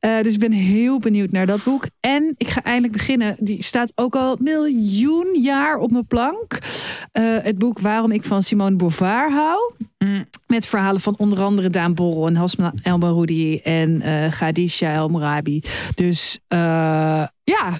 Eh, 0.00 0.20
dus 0.22 0.32
ik 0.34 0.38
ben 0.38 0.52
heel 0.52 0.98
benieuwd 0.98 1.30
naar 1.30 1.46
dat 1.46 1.64
boek. 1.64 1.86
En 2.00 2.34
ik 2.36 2.48
ga 2.48 2.62
eindelijk 2.62 2.92
beginnen. 2.92 3.36
Die 3.38 3.62
staat 3.62 3.92
ook 3.94 4.16
al 4.16 4.36
miljoen 4.40 5.38
jaar 5.42 5.76
op 5.78 5.90
mijn 5.90 6.06
plank. 6.06 6.58
Eh, 7.12 7.22
het 7.42 7.58
boek 7.58 7.78
Waarom 7.80 8.10
ik 8.10 8.24
van 8.24 8.42
Simone 8.42 8.76
Beauvoir 8.76 9.32
hou. 9.32 9.72
Mm. 9.98 10.24
Met 10.46 10.66
verhalen 10.66 11.00
van 11.00 11.14
onder 11.18 11.40
andere 11.42 11.70
Daan 11.70 11.94
Borrel 11.94 12.26
en 12.26 12.36
Hasma 12.36 12.72
El 12.82 12.98
Baroudi 12.98 13.58
en 13.58 14.00
eh 14.00 14.30
Khadija 14.30 14.94
El 14.94 15.08
Morabi. 15.08 15.62
Dus 15.94 16.38
ja, 17.44 17.78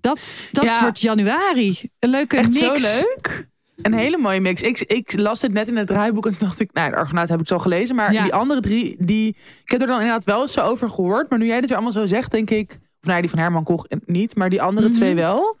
dat, 0.00 0.36
dat 0.52 0.64
Ja. 0.64 0.80
wordt 0.80 1.00
januari. 1.00 1.78
Een 1.98 2.10
leuke 2.10 2.36
Echt 2.36 2.48
mix. 2.48 2.58
zo 2.58 2.72
leuk. 2.72 3.48
Een 3.82 3.94
hele 3.94 4.18
mooie 4.18 4.40
mix. 4.40 4.62
Ik, 4.62 4.80
ik 4.80 5.18
las 5.18 5.40
dit 5.40 5.52
net 5.52 5.68
in 5.68 5.76
het 5.76 5.86
draaiboek 5.86 6.26
en 6.26 6.30
toen 6.38 6.48
dacht 6.48 6.60
ik, 6.60 6.70
nou, 6.72 6.90
de 6.90 6.96
Argonaut 6.96 7.28
heb 7.28 7.40
ik 7.40 7.46
zo 7.48 7.58
gelezen. 7.58 7.96
Maar 7.96 8.12
Ja. 8.12 8.22
die 8.22 8.34
andere 8.34 8.60
drie, 8.60 8.96
die, 9.00 9.28
ik 9.64 9.70
heb 9.70 9.80
er 9.80 9.86
dan 9.86 9.96
inderdaad 9.98 10.24
wel 10.24 10.40
eens 10.40 10.52
zo 10.52 10.60
over 10.60 10.90
gehoord. 10.90 11.30
Maar 11.30 11.38
nu 11.38 11.46
jij 11.46 11.60
dit 11.60 11.68
weer 11.68 11.78
allemaal 11.78 12.00
zo 12.00 12.06
zegt, 12.06 12.30
denk 12.30 12.50
ik, 12.50 12.70
of 12.72 13.08
nou, 13.08 13.20
die 13.20 13.30
van 13.30 13.38
Herman 13.38 13.64
Koch 13.64 13.84
niet, 14.06 14.36
maar 14.36 14.50
die 14.50 14.62
andere 14.62 14.86
Mhm. 14.88 14.96
twee 14.96 15.14
wel. 15.14 15.56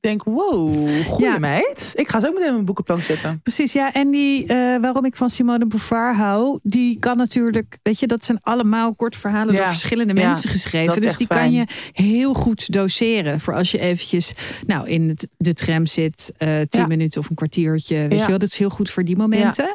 Denk, 0.00 0.24
wow, 0.24 0.74
goeie 1.06 1.30
Ja. 1.30 1.38
meid. 1.38 1.92
Ik 1.96 2.08
ga 2.08 2.20
ze 2.20 2.26
ook 2.26 2.32
meteen 2.32 2.48
op 2.48 2.54
mijn 2.54 2.64
boekenplank 2.64 3.02
zetten. 3.02 3.40
Precies, 3.42 3.72
ja. 3.72 3.92
En 3.92 4.10
die, 4.10 4.46
eh, 4.46 4.56
waarom 4.80 5.04
ik 5.04 5.16
van 5.16 5.30
Simone 5.30 5.66
Beauvoir 5.66 6.14
hou, 6.14 6.58
die 6.62 6.98
kan 6.98 7.16
natuurlijk, 7.16 7.78
weet 7.82 8.00
je, 8.00 8.06
dat 8.06 8.24
zijn 8.24 8.38
allemaal 8.42 8.94
kort 8.94 9.16
verhalen 9.16 9.54
door 9.54 9.66
verschillende 9.66 10.14
ja, 10.14 10.26
mensen 10.26 10.50
geschreven. 10.50 11.00
Dus 11.00 11.16
die 11.16 11.26
kan 11.26 11.52
je 11.52 11.64
heel 11.92 12.34
goed 12.34 12.72
doseren 12.72 13.40
voor 13.40 13.54
als 13.54 13.70
je 13.70 13.78
eventjes, 13.78 14.32
nou, 14.66 14.88
in 14.88 15.08
het, 15.08 15.28
de 15.36 15.52
tram 15.54 15.86
zit, 15.86 16.32
eh 16.36 16.60
tien 16.68 16.88
minuten 16.88 17.20
of 17.20 17.28
een 17.30 17.36
kwartiertje. 17.36 17.96
Weet 18.08 18.20
je 18.20 18.26
wel, 18.26 18.38
dat 18.38 18.48
is 18.48 18.56
heel 18.58 18.70
goed 18.70 18.90
voor 18.90 19.04
die 19.04 19.16
momenten. 19.16 19.74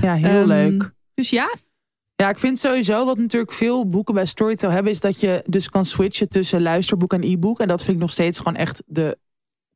Ja, 0.00 0.14
heel 0.14 0.28
Ehm, 0.30 0.46
leuk. 0.46 0.92
Dus 1.14 1.30
ja, 1.30 1.54
Ja, 2.16 2.28
ik 2.28 2.38
vind 2.38 2.58
sowieso 2.58 3.04
wat 3.04 3.18
natuurlijk 3.18 3.52
veel 3.52 3.88
boeken 3.88 4.14
bij 4.14 4.26
Storytel 4.26 4.70
hebben, 4.70 4.92
is 4.92 5.00
dat 5.00 5.20
je 5.20 5.42
dus 5.46 5.68
kan 5.68 5.84
switchen 5.84 6.28
tussen 6.28 6.62
luisterboek 6.62 7.12
en 7.12 7.22
e-book. 7.22 7.60
En 7.60 7.68
dat 7.68 7.82
vind 7.82 7.96
ik 7.96 8.02
nog 8.02 8.12
steeds 8.12 8.38
gewoon 8.38 8.56
echt 8.56 8.82
de 8.86 9.18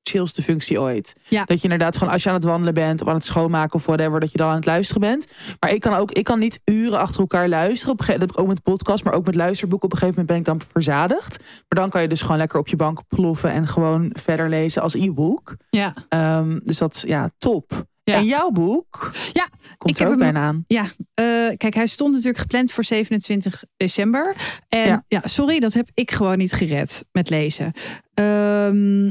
chillste 0.08 0.42
functie 0.42 0.80
ooit. 0.80 1.14
Ja. 1.28 1.44
Dat 1.44 1.56
je 1.56 1.62
inderdaad 1.62 1.96
gewoon 1.96 2.12
als 2.12 2.22
je 2.22 2.28
aan 2.28 2.34
het 2.34 2.44
wandelen 2.44 2.74
bent 2.74 3.02
of 3.02 3.08
aan 3.08 3.14
het 3.14 3.24
schoonmaken 3.24 3.74
of 3.74 3.86
whatever, 3.86 4.20
dat 4.20 4.32
je 4.32 4.38
dan 4.38 4.48
aan 4.48 4.56
het 4.56 4.66
luisteren 4.66 5.00
bent. 5.00 5.26
Maar 5.60 5.72
ik 5.72 5.80
kan 5.80 5.94
ook, 5.94 6.10
ik 6.12 6.24
kan 6.24 6.38
niet 6.38 6.60
uren 6.64 6.98
achter 6.98 7.20
elkaar 7.20 7.48
luisteren. 7.48 7.92
Op 7.92 7.98
dat 7.98 8.06
heb 8.06 8.30
ik 8.30 8.40
ook 8.40 8.46
met 8.46 8.62
podcast, 8.62 9.04
maar 9.04 9.12
ook 9.12 9.26
met 9.26 9.34
luisterboeken. 9.34 9.88
Op 9.88 9.92
een 9.92 9.98
gegeven 9.98 10.20
moment 10.20 10.44
ben 10.44 10.54
ik 10.54 10.60
dan 10.60 10.68
verzadigd. 10.72 11.38
Maar 11.38 11.80
dan 11.80 11.88
kan 11.90 12.02
je 12.02 12.08
dus 12.08 12.22
gewoon 12.22 12.36
lekker 12.36 12.58
op 12.58 12.68
je 12.68 12.76
bank 12.76 13.00
ploffen 13.08 13.50
en 13.50 13.66
gewoon 13.66 14.10
verder 14.12 14.48
lezen 14.48 14.82
als 14.82 14.94
e-book. 14.94 15.56
ja. 15.70 15.94
Ehm, 16.08 16.58
dus 16.62 16.78
dat, 16.78 17.02
ja, 17.06 17.30
top. 17.38 17.86
Ja. 18.08 18.14
En 18.14 18.24
jouw 18.24 18.50
boek 18.50 19.10
Ja, 19.32 19.48
komt 19.78 19.94
ik 19.98 20.02
er 20.02 20.02
heb 20.10 20.12
ook 20.14 20.22
hem- 20.22 20.32
bijna 20.32 20.46
aan. 20.46 20.64
Ja, 20.66 20.82
eh, 21.14 21.24
kijk, 21.56 21.74
hij 21.74 21.86
stond 21.86 22.12
natuurlijk 22.12 22.38
gepland 22.38 22.72
voor 22.72 22.84
27 22.84 23.62
december. 23.76 24.34
En 24.68 24.86
Ja. 24.86 25.04
ja, 25.08 25.20
sorry, 25.24 25.58
dat 25.58 25.72
heb 25.72 25.88
ik 25.94 26.10
gewoon 26.10 26.38
niet 26.38 26.52
gered 26.52 27.04
met 27.12 27.30
lezen. 27.30 27.72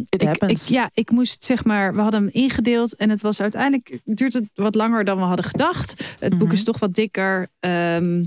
It 0.09 0.21
ik, 0.21 0.37
ik, 0.47 0.57
ja, 0.57 0.89
ik 0.93 1.11
moest 1.11 1.43
zeg 1.43 1.63
maar, 1.63 1.95
we 1.95 2.01
hadden 2.01 2.19
hem 2.21 2.29
ingedeeld 2.33 2.95
en 2.95 3.09
het 3.09 3.21
was 3.21 3.41
uiteindelijk 3.41 3.99
duurt 4.05 4.33
het 4.33 4.43
wat 4.53 4.75
langer 4.75 5.03
dan 5.03 5.17
we 5.17 5.23
hadden 5.23 5.45
gedacht. 5.45 6.15
Het 6.19 6.37
boek 6.37 6.47
Mhm. 6.47 6.55
is 6.55 6.63
toch 6.63 6.79
wat 6.79 6.93
dikker. 6.93 7.47
Ehm, 7.59 8.23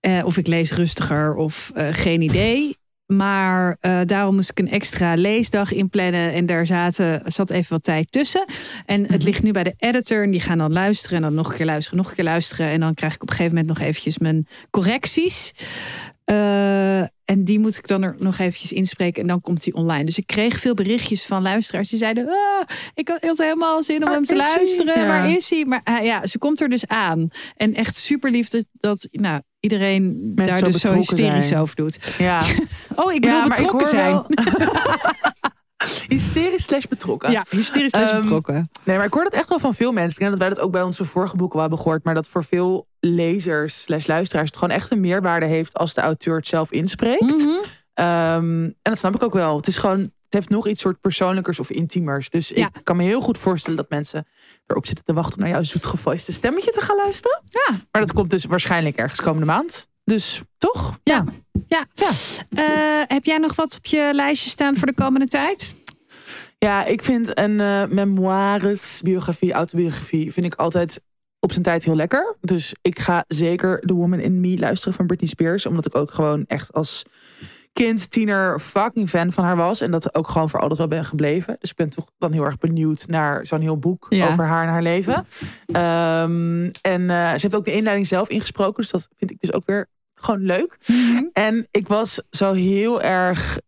eh, 0.00 0.22
of 0.24 0.36
ik 0.36 0.46
lees 0.46 0.72
rustiger 0.72 1.34
of 1.34 1.70
eh, 1.74 1.88
geen 1.90 2.20
idee. 2.22 2.78
Maar 3.16 3.76
eh, 3.80 4.00
daarom 4.06 4.34
moest 4.34 4.50
ik 4.50 4.58
een 4.58 4.70
extra 4.70 5.14
leesdag 5.14 5.72
inplannen. 5.72 6.32
En 6.32 6.46
daar 6.46 6.66
zaten, 6.66 7.22
zat 7.26 7.50
even 7.50 7.72
wat 7.72 7.82
tijd 7.82 8.12
tussen. 8.12 8.44
En 8.86 9.00
het 9.00 9.10
Mhm. 9.10 9.24
ligt 9.24 9.42
nu 9.42 9.50
bij 9.50 9.62
de 9.62 9.74
editor. 9.76 10.22
En 10.22 10.30
die 10.30 10.40
gaan 10.40 10.58
dan 10.58 10.72
luisteren. 10.72 11.16
En 11.16 11.22
dan 11.22 11.34
nog 11.34 11.50
een 11.50 11.56
keer 11.56 11.66
luisteren, 11.66 11.98
nog 11.98 12.08
een 12.08 12.14
keer 12.14 12.24
luisteren. 12.24 12.68
En 12.68 12.80
dan 12.80 12.94
krijg 12.94 13.14
ik 13.14 13.22
op 13.22 13.28
een 13.28 13.34
gegeven 13.36 13.56
moment 13.56 13.78
nog 13.78 13.86
eventjes 13.88 14.18
mijn 14.18 14.46
correcties. 14.70 15.52
Eh, 16.24 17.00
en 17.00 17.44
die 17.44 17.58
moet 17.58 17.76
ik 17.76 17.88
dan 17.88 18.02
er 18.02 18.16
nog 18.18 18.38
eventjes 18.38 18.72
inspreken. 18.72 19.22
En 19.22 19.28
dan 19.28 19.40
komt 19.40 19.62
die 19.62 19.74
online. 19.74 20.04
Dus 20.04 20.18
ik 20.18 20.26
kreeg 20.26 20.60
veel 20.60 20.74
berichtjes 20.74 21.24
van 21.26 21.42
luisteraars. 21.42 21.88
Die 21.88 21.98
zeiden, 21.98 22.28
ah, 22.28 22.76
ik 22.94 23.08
had 23.08 23.38
helemaal 23.38 23.82
zin 23.82 23.96
om 23.96 24.04
Waar 24.04 24.12
hem 24.12 24.24
te 24.24 24.36
luisteren. 24.36 25.00
Ja. 25.00 25.06
Waar 25.06 25.30
is 25.30 25.50
hij? 25.50 25.64
Maar 25.64 25.80
eh, 25.84 26.04
ja, 26.04 26.26
ze 26.26 26.38
komt 26.38 26.60
er 26.60 26.68
dus 26.68 26.86
aan. 26.86 27.28
En 27.56 27.74
echt 27.74 27.96
super 27.96 28.30
lief 28.30 28.48
dat, 28.48 28.64
dat 28.72 29.08
nou, 29.10 29.40
iedereen 29.60 30.32
Mensen 30.34 30.46
daar 30.46 30.58
zo 30.58 30.64
dus 30.64 30.80
zo 30.80 30.94
hysterisch 30.94 31.48
zijn. 31.48 31.60
over 31.60 31.76
doet. 31.76 32.14
Ja. 32.18 32.42
Oh, 32.94 33.12
ik 33.12 33.20
bedoel 33.20 33.36
Ja, 33.36 33.48
betrokken 33.48 33.86
zijn. 33.86 34.24
Hysterisch 36.08 36.64
slash 36.64 36.84
betrokken. 36.84 37.30
Ja, 37.30 37.44
hysterisch 37.50 37.92
dus 37.92 38.10
Ehm, 38.10 38.20
betrokken. 38.20 38.70
Nee, 38.84 38.96
maar 38.96 39.06
ik 39.06 39.12
hoor 39.12 39.24
dat 39.24 39.32
echt 39.32 39.48
wel 39.48 39.58
van 39.58 39.74
veel 39.74 39.92
mensen. 39.92 40.12
Ik 40.12 40.18
denk 40.18 40.30
dat 40.30 40.38
wij 40.38 40.48
dat 40.48 40.60
ook 40.60 40.72
bij 40.72 40.82
onze 40.82 41.04
vorige 41.04 41.36
boeken 41.36 41.52
wel 41.58 41.66
hebben 41.66 41.84
gehoord. 41.84 42.04
Maar 42.04 42.14
dat 42.14 42.28
voor 42.28 42.44
veel 42.44 42.86
lezers 43.00 43.82
slash 43.82 44.06
luisteraars 44.06 44.48
het 44.50 44.58
gewoon 44.58 44.74
echt 44.74 44.90
een 44.90 45.00
meerwaarde 45.00 45.46
heeft 45.46 45.74
als 45.74 45.94
de 45.94 46.00
auteur 46.00 46.36
het 46.36 46.46
zelf 46.46 46.70
inspreekt. 46.70 47.20
Mhm. 47.44 47.48
Ehm, 47.94 48.62
en 48.64 48.74
dat 48.82 48.98
snap 48.98 49.14
ik 49.14 49.22
ook 49.22 49.32
wel. 49.32 49.56
Het 49.56 49.66
is 49.66 49.76
gewoon, 49.76 50.12
heeft 50.34 50.48
nog 50.48 50.66
iets 50.68 50.80
soort 50.80 51.00
persoonlijkers 51.00 51.60
of 51.60 51.70
intiemers. 51.70 52.30
Dus 52.30 52.48
Ja. 52.48 52.66
ik 52.66 52.80
kan 52.84 52.96
me 52.96 53.02
heel 53.02 53.20
goed 53.20 53.38
voorstellen 53.38 53.76
dat 53.78 53.90
mensen 53.90 54.26
erop 54.66 54.86
zitten 54.86 55.04
te 55.04 55.12
wachten 55.12 55.34
om 55.36 55.42
naar 55.42 55.52
jouw 55.52 55.62
zoetgevoiste 55.62 56.32
stemmetje 56.32 56.70
te 56.70 56.80
gaan 56.80 56.96
luisteren. 56.96 57.42
Ja. 57.48 57.80
Maar 57.90 58.00
dat 58.00 58.12
komt 58.12 58.30
dus 58.30 58.44
waarschijnlijk 58.44 58.96
ergens 58.96 59.20
komende 59.20 59.46
maand. 59.46 59.88
Dus 60.04 60.42
toch? 60.58 60.98
Ja. 61.02 61.24
Ja. 61.66 61.86
Ja. 61.94 62.10
Eh, 62.50 63.02
heb 63.06 63.24
jij 63.24 63.38
nog 63.38 63.54
wat 63.54 63.76
op 63.76 63.86
je 63.86 64.10
lijstje 64.12 64.50
staan 64.50 64.76
voor 64.76 64.86
de 64.86 64.94
komende 64.94 65.26
tijd? 65.26 65.74
Ja, 66.58 66.84
ik 66.84 67.02
vind 67.02 67.38
een 67.38 67.60
eh 67.60 67.84
memoires, 67.86 69.00
biografie, 69.04 69.52
autobiografie, 69.52 70.32
vind 70.32 70.46
ik 70.46 70.54
altijd 70.54 71.00
op 71.38 71.52
zijn 71.52 71.64
tijd 71.64 71.84
heel 71.84 71.96
lekker. 71.96 72.36
Dus 72.40 72.74
ik 72.82 72.98
ga 72.98 73.24
zeker 73.28 73.80
The 73.80 73.94
Woman 73.94 74.18
in 74.20 74.40
Me 74.40 74.58
luisteren 74.58 74.94
van 74.94 75.06
Britney 75.06 75.28
Spears. 75.28 75.66
Omdat 75.66 75.86
ik 75.86 75.94
ook 75.96 76.10
gewoon 76.10 76.44
echt 76.46 76.72
als 76.72 77.02
kind, 77.72 78.10
tiener, 78.10 78.60
fucking 78.60 79.08
fan 79.08 79.32
van 79.32 79.44
haar 79.44 79.56
was. 79.56 79.80
En 79.80 79.90
dat 79.90 80.14
ook 80.14 80.28
gewoon 80.28 80.50
voor 80.50 80.60
altijd 80.60 80.78
wel 80.78 80.88
ben 80.88 81.04
gebleven. 81.04 81.56
Dus 81.60 81.70
ik 81.70 81.76
ben 81.76 81.88
toch 81.88 82.10
dan 82.18 82.32
heel 82.32 82.44
erg 82.44 82.58
benieuwd 82.58 83.06
naar 83.06 83.46
zo'n 83.46 83.60
heel 83.60 83.78
boek 83.78 84.06
Ja. 84.08 84.28
over 84.28 84.44
haar 84.44 84.62
en 84.62 84.68
haar 84.68 84.82
leven. 84.82 85.26
Ehm, 85.66 86.70
en 86.82 87.10
eh, 87.10 87.30
ze 87.30 87.38
heeft 87.40 87.54
ook 87.54 87.64
de 87.64 87.72
inleiding 87.72 88.06
zelf 88.06 88.28
ingesproken. 88.28 88.82
Dus 88.82 88.90
dat 88.90 89.08
vind 89.16 89.30
ik 89.30 89.40
dus 89.40 89.52
ook 89.52 89.66
weer 89.66 89.86
gewoon 90.14 90.40
leuk. 90.40 90.76
En 91.32 91.66
ik 91.70 91.88
was 91.88 92.22
zo 92.30 92.52
heel 92.52 93.02
erg 93.02 93.58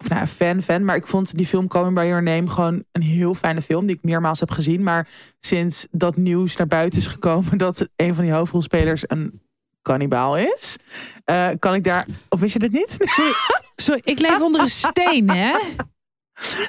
of 0.00 0.08
nou, 0.08 0.26
fan, 0.26 0.62
fan. 0.62 0.84
Maar 0.84 0.96
ik 0.96 1.06
vond 1.06 1.36
die 1.36 1.46
film 1.46 1.68
Coming 1.68 1.94
By 1.94 2.04
Your 2.04 2.22
Name 2.22 2.48
gewoon 2.48 2.84
een 2.92 3.02
heel 3.02 3.34
fijne 3.34 3.62
film. 3.62 3.86
Die 3.86 3.96
ik 3.96 4.02
meermaals 4.02 4.40
heb 4.40 4.50
gezien. 4.50 4.82
Maar 4.82 5.08
sinds 5.40 5.86
dat 5.90 6.16
nieuws 6.16 6.56
naar 6.56 6.66
buiten 6.66 6.98
is 6.98 7.06
gekomen... 7.06 7.58
dat 7.66 7.88
een 7.96 8.14
van 8.14 8.24
die 8.24 8.32
hoofdrolspelers 8.32 9.04
een 9.06 9.40
kannibaal 9.82 10.38
is... 10.38 10.76
eh, 11.24 11.48
kan 11.58 11.74
ik 11.74 11.84
daar... 11.84 12.06
Of 12.28 12.40
wist 12.40 12.52
je 12.52 12.58
dit 12.58 12.72
niet? 12.72 12.96
Sorry, 13.76 14.00
ik 14.04 14.18
leef 14.18 14.40
onder 14.40 14.60
een 14.60 14.68
steen, 14.68 15.30
hè? 15.30 15.58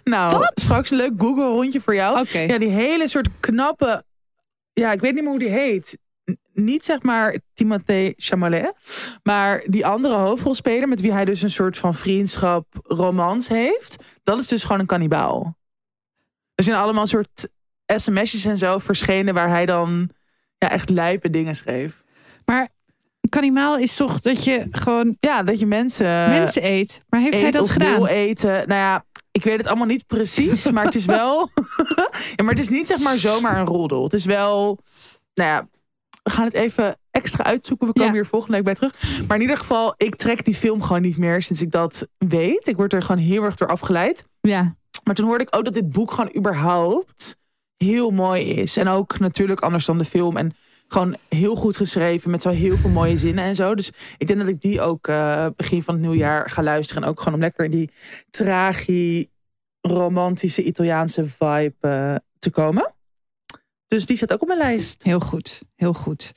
nou, 0.03 0.47
straks 0.53 0.91
een 0.91 0.97
leuk 0.97 1.13
Google 1.17 1.45
rondje 1.45 1.81
voor 1.81 1.95
jou. 1.95 2.19
Oké. 2.19 2.39
Ja, 2.39 2.57
die 2.57 2.69
hele 2.69 3.07
soort 3.07 3.29
knappe... 3.39 4.03
Ja, 4.73 4.91
ik 4.91 4.99
weet 5.01 5.13
niet 5.13 5.21
meer 5.21 5.31
hoe 5.31 5.39
die 5.39 5.49
heet. 5.49 5.97
N- 6.31 6.37
Niet 6.53 6.83
zeg 6.85 7.01
maar 7.01 7.37
Timothée 7.53 8.13
Chalamet. 8.17 8.73
Maar 9.23 9.63
die 9.65 9.85
andere 9.85 10.15
hoofdrolspeler... 10.15 10.87
met 10.87 11.01
wie 11.01 11.13
hij 11.13 11.25
dus 11.25 11.41
een 11.41 11.51
soort 11.51 11.77
van 11.77 11.93
vriendschap, 11.95 12.65
romans 12.83 13.47
heeft... 13.47 14.03
dat 14.23 14.39
is 14.39 14.47
dus 14.47 14.63
gewoon 14.63 14.79
een 14.79 14.85
kannibaal. 14.85 15.57
Er 16.55 16.63
zijn 16.63 16.77
allemaal 16.77 17.07
soort 17.07 17.47
sms'jes 17.85 18.45
en 18.45 18.57
zo 18.57 18.77
verschenen... 18.77 19.33
waar 19.33 19.49
hij 19.49 19.65
dan 19.65 20.09
ja, 20.57 20.69
echt 20.69 20.89
lijpe 20.89 21.29
dingen 21.29 21.55
schreef. 21.55 22.03
Maar 22.45 22.69
kannimaal 23.31 23.77
is 23.77 23.95
toch 23.95 24.21
dat 24.21 24.43
je 24.43 24.67
gewoon 24.71 25.17
Ja, 25.19 25.43
dat 25.43 25.59
je 25.59 25.65
mensen... 25.65 26.05
mensen 26.29 26.65
eet. 26.65 27.01
Maar 27.09 27.19
heeft 27.21 27.39
hij 27.39 27.51
dat 27.51 27.69
gedaan? 27.69 27.95
wil 27.95 28.05
eten. 28.05 28.51
Nou 28.51 28.73
ja, 28.79 29.05
ik 29.31 29.43
weet 29.43 29.57
het 29.57 29.67
allemaal 29.67 29.85
niet 29.87 30.05
precies, 30.07 30.71
maar 30.71 30.85
het 30.85 30.95
is 30.95 31.05
wel. 31.19 31.49
ja, 32.35 32.43
maar 32.43 32.53
het 32.53 32.59
is 32.59 32.69
niet 32.69 32.87
zeg 32.87 32.99
maar 32.99 33.17
zomaar 33.17 33.57
een 33.59 33.65
roddel. 33.65 34.03
Het 34.03 34.13
is 34.13 34.25
wel. 34.25 34.79
Nou 35.33 35.49
ja, 35.49 35.67
we 36.23 36.29
gaan 36.29 36.43
het 36.45 36.53
even 36.53 36.97
extra 37.11 37.43
uitzoeken. 37.43 37.87
We 37.87 37.93
komen 37.93 38.09
Ja. 38.09 38.15
hier 38.15 38.25
volgende 38.25 38.55
week 38.55 38.65
bij 38.65 38.73
terug. 38.75 38.93
Maar 39.27 39.35
in 39.37 39.41
ieder 39.41 39.57
geval, 39.57 39.93
ik 39.97 40.15
trek 40.15 40.45
die 40.45 40.55
film 40.55 40.81
gewoon 40.81 41.01
niet 41.01 41.17
meer 41.17 41.41
sinds 41.41 41.61
ik 41.61 41.71
dat 41.71 42.07
weet. 42.17 42.67
Ik 42.67 42.75
word 42.75 42.93
er 42.93 43.01
gewoon 43.01 43.21
heel 43.21 43.43
erg 43.43 43.55
door 43.55 43.67
afgeleid. 43.67 44.23
Ja. 44.41 44.75
Maar 45.03 45.15
toen 45.15 45.25
hoorde 45.25 45.43
ik 45.43 45.55
ook 45.55 45.63
dat 45.65 45.73
dit 45.73 45.91
boek 45.91 46.11
gewoon 46.11 46.35
überhaupt 46.37 47.35
heel 47.77 48.11
mooi 48.11 48.43
is. 48.45 48.77
En 48.77 48.87
ook 48.87 49.19
natuurlijk 49.19 49.61
anders 49.61 49.85
dan 49.85 49.97
de 49.97 50.05
film. 50.05 50.37
En 50.37 50.55
gewoon 50.91 51.15
heel 51.29 51.55
goed 51.55 51.77
geschreven 51.77 52.31
met 52.31 52.41
zo 52.41 52.49
heel 52.49 52.77
veel 52.77 52.89
mooie 52.89 53.17
zinnen 53.17 53.43
en 53.43 53.55
zo. 53.55 53.75
Dus 53.75 53.91
ik 54.17 54.27
denk 54.27 54.39
dat 54.39 54.47
ik 54.47 54.61
die 54.61 54.81
ook 54.81 55.07
eh, 55.07 55.47
begin 55.55 55.83
van 55.83 55.93
het 55.93 56.03
nieuwjaar 56.03 56.49
ga 56.49 56.63
luisteren. 56.63 57.03
En 57.03 57.09
ook 57.09 57.19
gewoon 57.19 57.33
om 57.33 57.39
lekker 57.39 57.65
in 57.65 57.71
die 57.71 57.91
tragi, 58.29 59.29
romantische 59.81 60.63
Italiaanse 60.63 61.27
vibe 61.27 61.75
eh, 61.79 62.15
te 62.39 62.49
komen. 62.49 62.93
Dus 63.87 64.05
die 64.05 64.17
staat 64.17 64.33
ook 64.33 64.41
op 64.41 64.47
mijn 64.47 64.59
lijst. 64.59 65.03
Heel 65.03 65.19
goed, 65.19 65.61
heel 65.75 65.93
goed. 65.93 66.33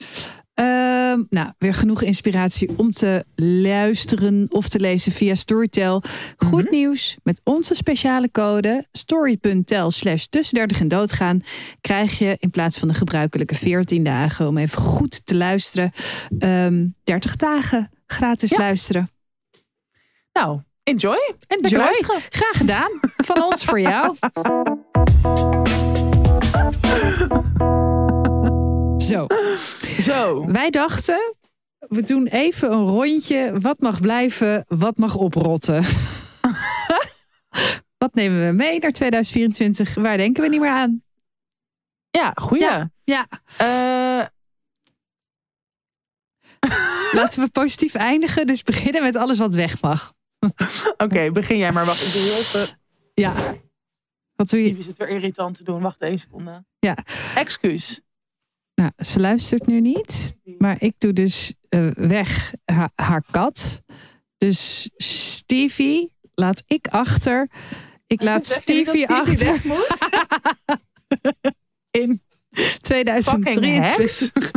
Ehm, 1.14 1.22
nou, 1.30 1.48
weer 1.58 1.74
genoeg 1.74 2.02
inspiratie 2.02 2.70
om 2.76 2.90
te 2.90 3.24
luisteren 3.36 4.46
of 4.50 4.68
te 4.68 4.80
lezen 4.80 5.12
via 5.12 5.34
Storytel. 5.34 6.02
Goed 6.36 6.70
nieuws, 6.70 7.16
met 7.22 7.40
onze 7.44 7.74
speciale 7.74 8.30
code 8.30 8.86
story.tel 8.92 9.90
slash 9.90 10.24
tussen 10.24 10.54
30 10.54 10.80
en 10.80 10.88
doodgaan... 10.88 11.42
krijg 11.80 12.18
je 12.18 12.36
in 12.38 12.50
plaats 12.50 12.78
van 12.78 12.88
de 12.88 12.94
gebruikelijke 12.94 13.54
14 13.54 14.04
dagen 14.04 14.48
om 14.48 14.58
even 14.58 14.78
goed 14.78 15.26
te 15.26 15.36
luisteren... 15.36 15.90
ehm 16.38 16.86
30 17.04 17.36
dagen 17.36 17.90
gratis 18.06 18.50
Ja. 18.50 18.58
luisteren. 18.58 19.10
Nou, 20.32 20.60
enjoy. 20.82 21.34
Enjoy. 21.46 21.78
luisteren. 21.78 22.20
Graag 22.28 22.56
gedaan. 22.56 22.90
Van 23.16 23.42
ons 23.42 23.64
voor 23.64 23.80
jou. 23.80 24.16
Zo, 29.04 29.26
Zo. 30.04 30.46
wij 30.46 30.70
dachten, 30.70 31.34
we 31.78 32.02
doen 32.02 32.26
even 32.26 32.72
een 32.72 32.86
rondje. 32.86 33.60
Wat 33.60 33.80
mag 33.80 34.00
blijven, 34.00 34.64
wat 34.68 34.96
mag 34.96 35.16
oprotten? 35.16 35.84
wat 38.02 38.14
nemen 38.14 38.46
we 38.46 38.52
mee 38.52 38.78
naar 38.78 38.92
2024? 38.92 39.94
Waar 39.94 40.16
denken 40.16 40.42
we 40.42 40.48
niet 40.48 40.60
meer 40.60 40.70
aan? 40.70 41.02
Ja, 42.10 42.32
goeie. 42.34 42.62
Ja. 42.64 42.90
Ja, 43.04 43.26
Eh, 43.56 44.26
laten 47.20 47.42
we 47.42 47.50
positief 47.50 47.94
eindigen. 47.94 48.46
Dus 48.46 48.62
beginnen 48.62 49.02
met 49.02 49.16
alles 49.16 49.38
wat 49.38 49.54
weg 49.54 49.80
mag. 49.82 50.12
Oké, 50.96 51.30
begin 51.32 51.58
jij 51.58 51.72
maar. 51.72 51.84
Wacht, 51.84 52.06
ik 52.06 52.12
doe 52.12 52.22
even... 52.22 52.78
Ja. 53.14 53.32
Wat 54.36 54.50
doe 54.50 54.60
je? 54.62 54.66
Stevie 54.66 54.84
zit 54.84 54.98
weer 54.98 55.08
irritant 55.08 55.56
te 55.56 55.64
doen. 55.64 55.80
Wacht 55.80 56.00
één 56.00 56.18
seconde. 56.18 56.64
Ja. 56.78 56.96
Excuus. 57.34 58.00
Nou, 58.74 58.90
ze 58.98 59.20
luistert 59.20 59.66
nu 59.66 59.80
niet. 59.80 60.36
Maar 60.58 60.76
ik 60.78 60.94
doe 60.98 61.12
dus 61.12 61.54
eh, 61.68 61.86
weg 61.94 62.52
ha- 62.64 62.90
haar 62.94 63.22
kat. 63.30 63.82
Dus 64.38 64.90
Stevie 64.96 66.12
laat 66.34 66.62
ik 66.66 66.86
achter. 66.86 67.48
Ik 68.06 68.22
laat 68.28 68.46
Stevie 68.46 69.08
achter 69.08 69.60
in 72.00 72.22
2023. 72.80 74.30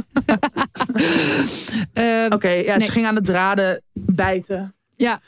Ehm, 1.93 2.33
Oké, 2.33 2.49
ja, 2.49 2.75
Nee. 2.77 2.85
ze 2.85 2.91
ging 2.91 3.05
aan 3.05 3.15
de 3.15 3.21
draden 3.21 3.81
bijten. 3.93 4.75
ja, 4.95 5.21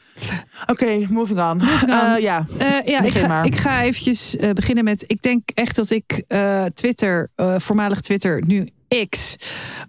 Oké, 0.67 1.05
moving 1.09 1.39
on. 1.39 1.57
Moving 1.57 1.91
on. 1.91 1.97
Eh, 2.15 2.21
ja, 2.21 2.45
eh, 2.59 2.85
ja 2.85 3.01
ik, 3.01 3.11
ga, 3.13 3.27
maar. 3.27 3.45
ik 3.45 3.55
ga 3.55 3.83
eventjes 3.83 4.35
eh, 4.37 4.51
beginnen 4.51 4.83
met... 4.83 5.03
Ik 5.07 5.21
denk 5.21 5.49
echt 5.53 5.75
dat 5.75 5.89
ik 5.89 6.23
eh, 6.27 6.65
Twitter, 6.65 7.31
eh, 7.35 7.59
voormalig 7.59 8.01
Twitter, 8.01 8.43
nu 8.47 8.69
X... 9.09 9.35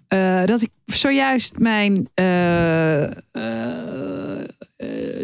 eh, 0.07 0.43
dat 0.45 0.61
ik 0.61 0.69
zojuist 0.85 1.57
mijn... 1.57 2.09
eh, 2.13 2.23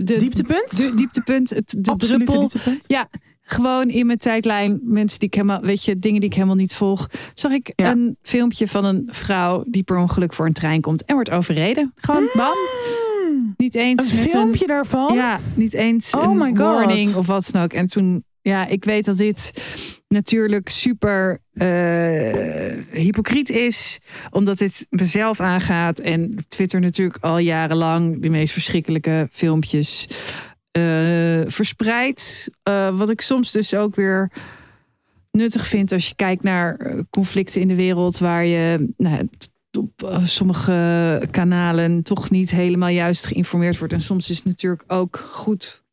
de, 0.04 0.16
dieptepunt? 0.20 0.78
De 0.78 0.92
dieptepunt, 0.96 1.50
het, 1.50 1.76
de 1.80 1.92
Absolute 1.92 2.24
druppel. 2.26 2.40
dieptepunt. 2.48 2.84
Ja, 2.88 3.08
gewoon 3.42 3.90
in 3.90 4.06
mijn 4.06 4.18
tijdlijn, 4.18 4.80
mensen 4.84 5.20
die 5.20 5.28
ik 5.28 5.34
helemaal, 5.34 5.62
weet 5.62 5.84
je, 5.84 6.00
dingen 6.00 6.20
die 6.20 6.30
ik 6.30 6.36
helemaal 6.36 6.56
niet 6.56 6.76
volg, 6.76 7.10
zag 7.34 7.52
ik 7.52 7.72
Ja. 7.76 7.92
een 7.92 8.18
filmpje 8.22 8.68
van 8.68 8.86
een 8.86 9.08
vrouw 9.12 9.64
die 9.68 9.84
per 9.84 9.98
ongeluk 9.98 10.34
voor 10.34 10.46
een 10.46 10.54
trein 10.54 10.82
komt 10.82 11.06
en 11.06 11.14
wordt 11.14 11.32
overreden. 11.32 11.94
Gewoon 11.96 12.30
bam. 12.34 12.54
Hmm, 13.28 13.54
Niet 13.58 13.76
eens 13.76 14.12
Een 14.12 14.20
met 14.20 14.30
filmpje 14.30 14.68
daarvan? 14.68 15.14
ja, 15.16 15.40
niet 15.54 15.74
eens 15.74 16.14
Oh 16.16 16.24
een 16.24 16.38
my 16.38 16.48
God. 16.48 16.58
warning 16.58 17.16
of 17.16 17.28
wat 17.28 17.50
dan 17.52 17.64
ook. 17.64 17.74
En 17.74 17.86
toen, 17.86 18.24
ja, 18.42 18.68
ik 18.68 18.86
weet 18.86 19.06
dat 19.06 19.18
dit 19.18 19.52
natuurlijk 20.08 20.70
super 20.70 21.42
eh, 21.54 21.68
hypocriet 22.92 23.50
is, 23.50 24.00
omdat 24.30 24.58
dit 24.58 24.88
mezelf 24.90 25.40
aangaat 25.40 26.00
en 26.00 26.36
Twitter 26.48 26.80
natuurlijk 26.80 27.24
al 27.24 27.38
jarenlang 27.38 28.22
de 28.22 28.30
meest 28.30 28.54
verschrikkelijke 28.54 29.28
filmpjes 29.32 30.08
eh, 30.72 31.42
verspreidt. 31.46 32.50
Eh, 32.64 32.98
wat 32.98 33.10
ik 33.10 33.22
soms 33.22 33.52
dus 33.52 33.74
ook 33.74 33.96
weer 33.96 34.32
nuttig 35.32 35.68
vind 35.68 35.92
als 35.92 36.08
je 36.08 36.16
kijkt 36.16 36.44
naar 36.44 36.96
conflicten 37.10 37.62
in 37.62 37.68
de 37.68 37.76
wereld 37.76 38.18
waar 38.18 38.46
je 38.46 38.94
nou, 38.98 39.30
op 39.78 40.20
sommige 40.24 41.28
kanalen 41.32 42.04
toch 42.04 42.30
niet 42.30 42.52
helemaal 42.52 42.90
juist 42.90 43.26
geïnformeerd 43.26 43.78
wordt. 43.78 43.94
En 43.94 44.02
soms 44.02 44.30
is 44.30 44.38
het 44.38 44.46
natuurlijk 44.46 44.84
ook 44.88 45.18
goed 45.18 45.86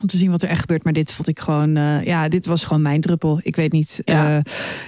om 0.00 0.06
te 0.06 0.16
zien 0.16 0.30
wat 0.30 0.42
er 0.42 0.48
echt 0.48 0.60
gebeurt. 0.60 0.84
Maar 0.84 0.92
dit 0.92 1.12
vond 1.12 1.28
ik 1.28 1.38
gewoon, 1.40 1.76
eh, 1.76 2.04
ja, 2.04 2.28
dit 2.28 2.46
was 2.46 2.64
gewoon 2.64 2.82
mijn 2.82 3.00
druppel. 3.00 3.40
Ik 3.42 3.56
weet 3.56 3.72
niet, 3.72 4.00
Ja. 4.04 4.42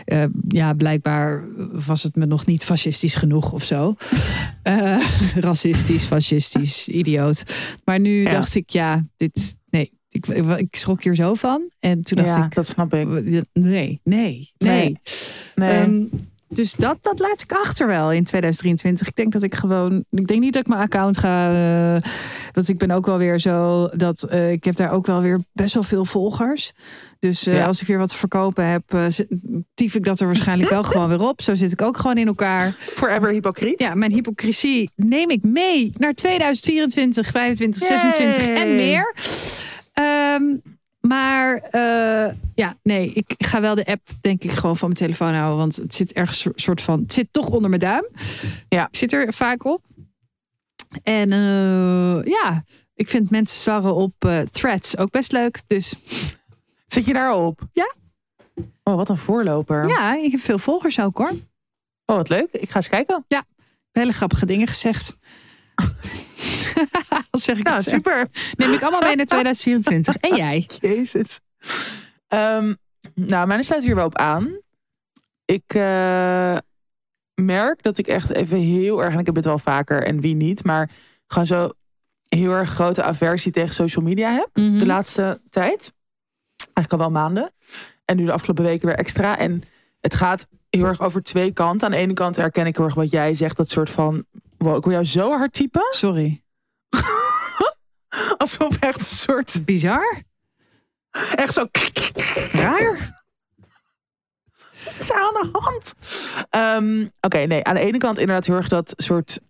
ja, 0.04 0.28
ja 0.48 0.72
blijkbaar 0.72 1.44
was 1.86 2.02
het 2.02 2.16
me 2.16 2.26
nog 2.26 2.46
niet 2.46 2.64
fascistisch 2.64 3.14
genoeg 3.14 3.52
of 3.52 3.64
zo. 3.64 3.94
Eh, 4.62 4.98
racistisch, 5.34 6.04
fascistisch, 6.04 6.88
idioot. 6.88 7.42
Maar 7.84 8.00
nu 8.00 8.22
Ja. 8.22 8.30
dacht 8.30 8.54
ik, 8.54 8.70
ja, 8.70 9.04
dit, 9.16 9.56
nee, 9.70 9.92
ik, 10.08 10.26
ik, 10.56 10.76
schrok 10.76 11.02
hier 11.02 11.14
zo 11.14 11.34
van. 11.34 11.70
En 11.80 12.02
toen 12.02 12.16
dacht 12.16 12.28
Ja, 12.28 12.44
ik, 12.44 12.54
dat 12.54 12.66
snap 12.66 12.94
ik. 12.94 13.06
nee, 13.08 13.42
nee, 13.52 14.00
nee. 14.02 14.50
Nee. 14.58 14.98
Nee. 15.54 15.68
Ehm, 15.70 16.02
dus 16.54 16.72
dat, 16.74 16.98
dat 17.02 17.18
laat 17.18 17.40
ik 17.42 17.52
achter 17.52 17.86
wel 17.86 18.12
in 18.12 18.24
2023. 18.24 19.08
Ik 19.08 19.16
denk 19.16 19.32
dat 19.32 19.42
ik 19.42 19.54
gewoon. 19.54 20.04
Ik 20.10 20.26
denk 20.26 20.40
niet 20.40 20.52
dat 20.52 20.62
ik 20.62 20.68
mijn 20.68 20.80
account 20.80 21.18
ga. 21.18 21.50
eh, 21.96 22.02
want 22.52 22.68
ik 22.68 22.78
ben 22.78 22.90
ook 22.90 23.06
wel 23.06 23.18
weer 23.18 23.38
zo. 23.38 23.88
Dat 23.88 24.22
eh, 24.22 24.52
ik 24.52 24.64
heb 24.64 24.76
daar 24.76 24.90
ook 24.90 25.06
wel 25.06 25.20
weer 25.20 25.40
best 25.52 25.74
wel 25.74 25.82
veel 25.82 26.04
volgers. 26.04 26.72
Dus 27.18 27.46
eh, 27.46 27.54
Ja. 27.54 27.66
als 27.66 27.80
ik 27.80 27.86
weer 27.86 27.98
wat 27.98 28.08
te 28.08 28.16
verkopen 28.16 28.66
heb, 28.66 28.82
tief 29.74 29.94
ik 29.94 30.04
dat 30.04 30.20
er 30.20 30.26
waarschijnlijk 30.26 30.70
wel 30.70 30.82
gewoon 30.82 31.08
weer 31.08 31.20
op. 31.28 31.42
Zo 31.42 31.54
zit 31.54 31.72
ik 31.72 31.82
ook 31.82 31.96
gewoon 31.96 32.16
in 32.18 32.26
elkaar. 32.26 32.70
Forever 32.78 33.28
hypocriet. 33.28 33.82
Ja, 33.82 33.94
mijn 33.94 34.12
hypocrisie 34.12 34.90
neem 34.96 35.30
ik 35.30 35.42
mee 35.42 35.90
naar 35.98 36.12
2024, 36.12 37.26
25, 37.26 37.82
26 37.86 38.46
en 38.46 38.74
meer. 38.76 39.14
Ehm, 39.92 40.42
maar 41.08 41.56
eh, 41.56 42.34
ja, 42.54 42.76
nee, 42.82 43.12
ik 43.12 43.34
ga 43.38 43.60
wel 43.60 43.74
de 43.74 43.86
app 43.86 44.08
denk 44.20 44.42
ik 44.44 44.50
gewoon 44.50 44.76
van 44.76 44.88
mijn 44.88 45.00
telefoon 45.00 45.34
houden. 45.34 45.58
Want 45.58 45.76
het 45.76 45.94
zit 45.94 46.12
ergens 46.12 46.38
soort- 46.40 46.60
soort 46.60 46.80
van, 46.82 47.00
het 47.00 47.12
zit 47.12 47.28
toch 47.30 47.48
onder 47.48 47.68
mijn 47.68 47.80
duim. 47.80 48.06
Ja. 48.68 48.86
Ik 48.90 48.96
zit 48.96 49.12
er 49.12 49.32
vaak 49.34 49.64
op. 49.64 49.84
En 51.02 51.32
eh, 51.32 52.24
ja, 52.24 52.64
ik 52.94 53.08
vind 53.08 53.30
mensen 53.30 53.60
sarren 53.60 53.94
op 53.94 54.14
eh, 54.18 54.40
threads 54.40 54.96
ook 54.96 55.10
best 55.10 55.32
leuk. 55.32 55.62
Dus 55.66 55.94
Zit 56.86 57.04
je 57.06 57.12
daarop? 57.12 57.60
Ja. 57.72 57.94
Oh, 58.82 58.94
wat 58.96 59.08
een 59.08 59.16
voorloper. 59.16 59.88
ja, 59.88 60.16
ik 60.16 60.30
heb 60.30 60.40
veel 60.40 60.58
volgers 60.58 61.00
ook 61.00 61.18
hoor. 61.18 61.30
Oh, 62.06 62.16
wat 62.16 62.28
leuk. 62.28 62.48
Ik 62.52 62.70
ga 62.70 62.76
eens 62.76 62.88
kijken. 62.88 63.26
Hele 63.92 64.12
grappige 64.12 64.46
dingen 64.46 64.66
gezegd. 64.66 65.16
Zeg 67.42 67.58
ik 67.58 67.64
Nou, 67.64 67.76
het? 67.76 67.86
super. 67.86 68.26
Neem 68.56 68.72
ik 68.72 68.82
allemaal 68.82 69.00
mee 69.00 69.16
naar 69.16 69.26
2024. 69.36 70.16
En 70.16 70.36
jij? 70.36 70.68
Jezus. 70.80 71.40
Ehm, 72.28 72.74
nou, 73.14 73.46
mijn 73.46 73.64
sluit 73.64 73.84
hier 73.84 73.94
wel 73.94 74.06
op 74.06 74.16
aan. 74.16 74.58
Ik 75.44 75.62
eh, 75.74 76.56
merk 77.34 77.82
dat 77.82 77.98
ik 77.98 78.06
echt 78.06 78.30
even 78.30 78.58
heel 78.58 79.02
erg, 79.02 79.12
en 79.12 79.18
ik 79.18 79.26
heb 79.26 79.34
het 79.34 79.44
wel 79.44 79.58
vaker 79.58 80.02
en 80.06 80.20
wie 80.20 80.34
niet, 80.34 80.64
maar 80.64 80.90
gewoon 81.26 81.46
zo 81.46 81.70
heel 82.28 82.50
erg 82.50 82.70
grote 82.70 83.02
aversie 83.02 83.52
tegen 83.52 83.74
social 83.74 84.04
media 84.04 84.32
heb 84.32 84.48
Mhm. 84.54 84.78
de 84.78 84.86
laatste 84.86 85.40
tijd. 85.50 85.92
Eigenlijk 86.56 86.92
al 86.92 86.98
wel 86.98 87.10
maanden. 87.22 87.52
En 88.04 88.16
nu 88.16 88.24
de 88.24 88.32
afgelopen 88.32 88.64
weken 88.64 88.86
weer 88.86 88.96
extra. 88.96 89.38
En 89.38 89.62
het 90.00 90.14
gaat 90.14 90.46
heel 90.70 90.84
erg 90.84 91.00
over 91.00 91.22
twee 91.22 91.52
kanten. 91.52 91.86
Aan 91.86 91.92
de 91.92 92.00
ene 92.00 92.12
kant 92.12 92.36
herken 92.36 92.66
ik 92.66 92.76
heel 92.76 92.84
erg 92.84 92.94
wat 92.94 93.10
jij 93.10 93.34
zegt. 93.34 93.56
Dat 93.56 93.68
soort 93.70 93.90
van, 93.90 94.24
wow, 94.58 94.76
ik 94.76 94.82
wil 94.84 94.92
jou 94.92 95.04
zo 95.04 95.30
hard 95.30 95.52
typen. 95.52 95.82
Sorry. 95.90 96.42
Alsof 98.38 98.76
echt 98.80 98.98
een 98.98 99.04
soort, 99.04 99.64
Bizar? 99.64 100.22
echt 101.34 101.54
zo... 101.54 101.66
Raar? 102.52 103.20
Wat 104.84 104.96
is 104.98 105.10
er 105.10 105.16
aan 105.16 105.50
de 105.52 105.58
hand? 105.58 105.94
Ehm, 106.50 107.06
Oké, 107.20 107.38
nee. 107.38 107.64
Aan 107.64 107.74
de 107.74 107.80
ene 107.80 107.98
kant 107.98 108.18
inderdaad 108.18 108.46
heel 108.46 108.56
erg 108.56 108.68
dat 108.68 108.92
soort 108.96 109.40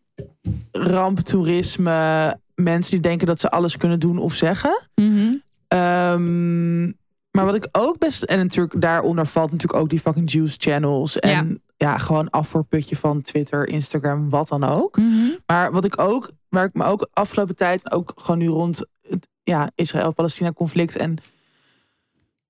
ramptoerisme. 0.73 2.37
Mensen 2.55 2.91
die 2.91 3.01
denken 3.01 3.27
dat 3.27 3.41
ze 3.41 3.51
alles 3.51 3.77
kunnen 3.77 4.01
doen 4.01 4.19
of 4.19 4.35
zeggen. 4.35 4.89
Mhm. 4.95 5.35
Ehm, 5.69 6.85
maar 7.31 7.45
wat 7.45 7.55
ik 7.55 7.69
ook 7.73 7.99
best... 7.99 8.23
En 8.23 8.39
natuurlijk 8.39 8.81
daaronder 8.81 9.27
valt 9.27 9.51
natuurlijk 9.51 9.83
ook 9.83 9.91
die 9.91 10.01
fucking 10.01 10.33
juice 10.33 10.57
channels. 10.59 11.19
En 11.19 11.63
ja, 11.77 11.99
gewoon 11.99 12.31
afvoerputje 12.31 12.97
van 12.97 13.23
Twitter, 13.23 13.69
Instagram, 13.69 14.31
wat 14.31 14.49
dan 14.49 14.65
ook. 14.65 14.97
Mhm. 14.97 15.31
Maar 15.47 15.73
wat 15.73 15.85
ik 15.85 16.01
ook... 16.01 16.31
Waar 16.53 16.65
ik 16.65 16.75
me 16.75 16.85
ook 16.85 17.09
afgelopen 17.13 17.57
tijd... 17.57 17.93
Ook 17.93 18.13
gewoon 18.17 18.39
nu 18.39 18.47
rond 18.49 18.85
het 19.09 19.29
ja, 19.43 19.71
Israël-Palestina 19.75 20.53
conflict. 20.53 20.97
En 20.97 21.19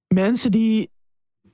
mensen 0.08 0.50
die 0.50 0.90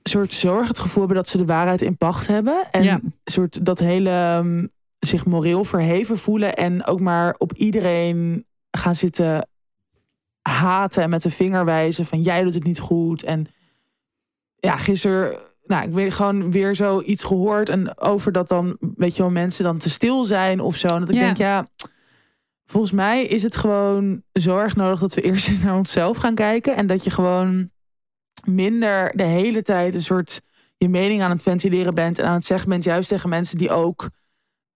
soort 0.03 0.33
zorg 0.33 0.67
het 0.67 0.79
gevoel 0.79 0.97
hebben 0.99 1.17
dat 1.17 1.27
ze 1.29 1.37
de 1.37 1.45
waarheid 1.45 1.81
in 1.81 1.97
pacht 1.97 2.27
hebben. 2.27 2.67
En 2.71 2.83
Ja. 2.83 2.99
soort 3.23 3.65
dat 3.65 3.79
hele 3.79 4.09
ehm, 4.09 4.65
zich 4.99 5.25
moreel 5.25 5.63
verheven 5.63 6.17
voelen. 6.17 6.55
En 6.55 6.85
ook 6.85 6.99
maar 6.99 7.35
op 7.37 7.53
iedereen 7.53 8.45
gaan 8.71 8.95
zitten 8.95 9.47
haten 10.41 11.03
en 11.03 11.09
met 11.09 11.21
de 11.21 11.31
vinger 11.31 11.65
wijzen 11.65 12.05
van 12.05 12.21
jij 12.21 12.43
doet 12.43 12.53
het 12.53 12.63
niet 12.63 12.79
goed. 12.79 13.23
En 13.23 13.47
ja, 14.55 14.75
gisteren 14.77 15.37
nou, 15.63 15.87
ik 15.87 15.93
weet 15.93 16.13
gewoon 16.13 16.51
weer 16.51 16.75
zoiets 16.75 17.23
gehoord. 17.23 17.69
En 17.69 17.97
over 18.01 18.31
dat 18.31 18.47
dan, 18.47 18.77
weet 18.95 19.15
je 19.15 19.21
wel, 19.21 19.31
mensen 19.31 19.63
dan 19.63 19.77
te 19.77 19.89
stil 19.89 20.25
zijn 20.25 20.59
of 20.59 20.75
zo. 20.75 20.87
En 20.87 20.99
dat 20.99 21.09
ik 21.09 21.15
Ja. 21.15 21.21
denk, 21.21 21.37
ja, 21.37 21.67
volgens 22.69 22.91
mij 22.91 23.25
is 23.25 23.43
het 23.43 23.55
gewoon 23.55 24.23
zo 24.33 24.57
erg 24.57 24.75
nodig 24.75 24.99
dat 24.99 25.13
we 25.13 25.21
eerst 25.21 25.47
eens 25.47 25.61
naar 25.61 25.77
onszelf 25.77 26.17
gaan 26.17 26.35
kijken. 26.35 26.75
En 26.75 26.87
dat 26.87 27.03
je 27.03 27.09
gewoon 27.09 27.69
minder 28.45 29.11
de 29.15 29.23
hele 29.23 29.61
tijd 29.61 29.93
een 29.93 30.03
soort 30.03 30.41
je 30.77 30.89
mening 30.89 31.21
aan 31.21 31.29
het 31.31 31.41
ventileren 31.41 31.93
bent. 31.93 32.19
En 32.19 32.25
aan 32.25 32.33
het 32.33 32.45
zeggen 32.45 32.69
bent, 32.69 32.83
juist 32.83 33.09
tegen 33.09 33.29
mensen 33.29 33.57
die 33.57 33.69
ook 33.69 34.09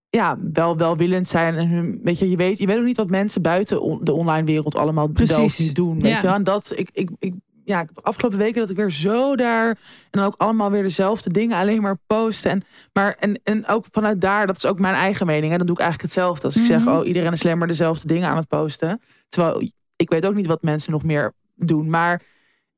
ja, 0.10 0.38
wel 0.54 0.78
welwillend 0.78 1.28
zijn. 1.28 1.56
En 1.56 1.68
hun, 1.68 2.00
weet 2.04 2.20
je, 2.20 2.30
je 2.30 2.36
weet, 2.36 2.58
je 2.58 2.66
weet 2.66 2.78
ook 2.78 2.84
niet 2.84 2.98
wat 2.98 3.10
mensen 3.10 3.42
buiten 3.42 3.82
on- 3.82 4.00
de 4.04 4.14
online 4.14 4.46
wereld 4.46 4.76
allemaal 4.76 5.08
Precies. 5.08 5.60
niet 5.60 5.76
doen. 5.76 6.02
Weet 6.02 6.12
Ja. 6.12 6.22
je? 6.22 6.28
En 6.28 6.44
dat, 6.44 6.74
ik, 6.76 6.90
ik, 6.94 7.10
ik, 7.20 7.34
ja, 7.66 7.80
ik 7.82 7.86
heb 7.86 7.96
de 7.96 8.02
afgelopen 8.04 8.38
weken 8.38 8.62
dat 8.62 8.70
ik 8.70 8.76
weer 8.76 8.92
zo 8.92 9.36
daar 9.36 9.70
en 9.70 9.78
dan 10.12 10.24
ook 10.24 10.36
allemaal 10.38 10.72
weer 10.72 10.84
dezelfde 10.84 11.32
dingen 11.32 11.58
alleen 11.58 11.82
maar 11.82 11.98
posten. 12.08 12.52
En, 12.52 12.64
maar, 12.94 13.16
en, 13.20 13.40
en 13.44 13.68
ook 13.68 13.86
vanuit 13.92 14.22
daar, 14.22 14.48
dat 14.48 14.56
is 14.58 14.66
ook 14.66 14.80
mijn 14.80 14.96
eigen 14.96 15.26
mening. 15.26 15.52
En 15.52 15.58
dan 15.58 15.68
doe 15.68 15.76
ik 15.76 15.82
eigenlijk 15.82 16.14
hetzelfde. 16.14 16.46
Als 16.46 16.56
ik 16.58 16.64
zeg, 16.66 16.80
Mhm. 16.80 16.96
oh, 16.96 17.08
iedereen 17.08 17.32
is 17.32 17.46
alleen 17.46 17.58
maar 17.58 17.68
dezelfde 17.68 18.08
dingen 18.08 18.30
aan 18.30 18.38
het 18.38 18.48
posten. 18.48 19.02
Terwijl 19.30 19.70
ik 19.96 20.10
weet 20.10 20.26
ook 20.26 20.36
niet 20.36 20.48
wat 20.48 20.62
mensen 20.64 20.92
nog 20.92 21.04
meer 21.04 21.34
doen. 21.56 21.90
Maar 21.90 22.22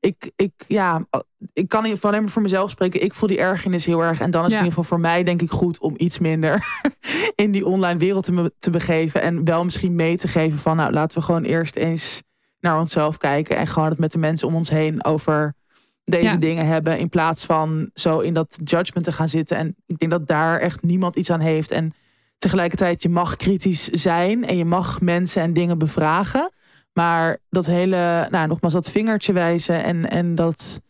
ik, 0.00 0.30
ik, 0.36 0.52
ja, 0.68 1.06
ik 1.52 1.68
kan 1.68 1.78
in 1.80 1.84
ieder 1.84 1.90
geval 1.94 2.10
alleen 2.10 2.22
maar 2.22 2.32
voor 2.32 2.42
mezelf 2.42 2.70
spreken. 2.70 3.02
Ik 3.02 3.14
voel 3.14 3.28
die 3.28 3.38
ergernis 3.38 3.86
heel 3.86 4.00
erg. 4.00 4.20
En 4.20 4.30
dan 4.30 4.44
is 4.44 4.50
Ja. 4.50 4.56
het 4.56 4.64
in 4.66 4.70
ieder 4.70 4.82
geval 4.82 4.84
voor 4.84 5.00
mij 5.00 5.22
denk 5.22 5.42
ik 5.42 5.50
goed 5.50 5.78
om 5.78 5.94
iets 5.96 6.18
minder 6.18 6.64
in 7.34 7.50
die 7.50 7.66
online 7.66 7.98
wereld 7.98 8.24
te, 8.24 8.32
me- 8.32 8.52
te 8.58 8.70
begeven. 8.70 9.22
En 9.22 9.44
wel 9.44 9.64
misschien 9.64 9.94
mee 9.94 10.16
te 10.16 10.28
geven 10.28 10.58
van, 10.58 10.76
nou, 10.76 10.92
laten 10.92 11.18
we 11.18 11.24
gewoon 11.24 11.44
eerst 11.44 11.76
eens 11.76 12.22
naar 12.60 12.78
onszelf 12.80 13.18
kijken. 13.18 13.56
En 13.56 13.66
gewoon 13.66 13.88
het 13.88 13.98
met 13.98 14.12
de 14.12 14.18
mensen 14.18 14.48
om 14.48 14.54
ons 14.54 14.70
heen 14.70 15.04
over 15.04 15.54
deze 16.04 16.24
Ja. 16.24 16.36
dingen 16.36 16.66
hebben. 16.66 16.98
In 16.98 17.08
plaats 17.08 17.44
van 17.44 17.90
zo 17.94 18.18
in 18.20 18.34
dat 18.34 18.58
judgment 18.64 19.04
te 19.04 19.12
gaan 19.12 19.28
zitten. 19.28 19.56
En 19.56 19.76
ik 19.86 19.98
denk 19.98 20.12
dat 20.12 20.26
daar 20.26 20.60
echt 20.60 20.82
niemand 20.82 21.16
iets 21.16 21.30
aan 21.30 21.40
heeft. 21.40 21.70
En 21.70 21.94
tegelijkertijd, 22.38 23.02
je 23.02 23.08
mag 23.08 23.36
kritisch 23.36 23.88
zijn. 23.88 24.46
En 24.46 24.56
je 24.56 24.64
mag 24.64 25.00
mensen 25.00 25.42
en 25.42 25.52
dingen 25.52 25.78
bevragen. 25.78 26.52
Maar 26.92 27.38
dat 27.50 27.66
hele, 27.66 28.26
nou 28.30 28.46
nogmaals, 28.46 28.74
dat 28.74 28.90
vingertje 28.90 29.32
wijzen 29.32 29.84
en, 29.84 30.10
en 30.10 30.34
dat 30.34 30.80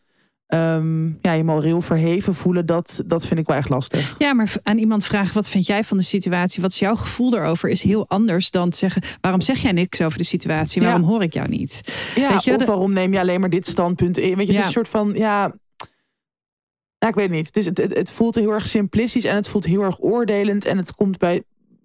ehm, 0.47 1.07
ja, 1.07 1.33
je 1.33 1.45
moreel 1.45 1.81
verheven 1.81 2.35
voelen, 2.35 2.67
dat, 2.67 3.03
dat 3.07 3.27
vind 3.27 3.41
ik 3.41 3.47
wel 3.47 3.57
echt 3.57 3.69
lastig. 3.69 4.15
Ja, 4.19 4.35
maar 4.35 4.53
aan 4.63 4.79
iemand 4.79 5.05
vragen: 5.07 5.35
wat 5.35 5.49
vind 5.49 5.67
jij 5.67 5.85
van 5.85 5.97
de 5.97 6.03
situatie? 6.03 6.63
Wat 6.63 6.71
is 6.71 6.79
jouw 6.79 6.95
gevoel 6.97 7.31
daarover? 7.31 7.69
Is 7.69 7.83
heel 7.83 8.09
anders 8.09 8.51
dan 8.51 8.71
te 8.71 8.77
zeggen: 8.77 9.03
waarom 9.21 9.41
zeg 9.41 9.59
jij 9.59 9.73
niks 9.73 10.03
over 10.03 10.19
de 10.19 10.25
situatie? 10.25 10.81
Ja. 10.83 10.87
Waarom 10.89 11.07
hoor 11.09 11.23
ik 11.23 11.33
jou 11.33 11.49
niet? 11.49 11.81
Ja, 12.15 12.31
Weet 12.31 12.45
je, 12.45 12.53
of 12.53 12.57
de- 12.59 12.65
waarom 12.65 12.93
neem 12.93 13.13
je 13.13 13.21
alleen 13.21 13.41
maar 13.41 13.51
dit 13.51 13.67
standpunt 13.67 14.19
in? 14.19 14.37
Weet 14.37 14.47
je, 14.47 14.53
het 14.53 14.61
is 14.61 14.67
een 14.67 14.73
soort 14.73 14.89
van, 14.89 15.13
ja... 15.15 15.55
ik 16.99 17.15
weet 17.15 17.27
het 17.29 17.31
niet. 17.37 17.47
Het, 17.47 17.57
is, 17.57 17.65
het, 17.65 17.79
het, 17.79 17.95
het 17.95 18.11
voelt 18.11 18.35
heel 18.35 18.51
erg 18.53 18.67
simplistisch 18.67 19.25
en 19.25 19.35
het 19.35 19.49
voelt 19.49 19.65
heel 19.65 19.83
erg 19.83 20.01
oordelend. 20.03 20.65
En 20.65 20.77
het 20.77 20.95
komt 20.95 21.19
bij 21.19 21.43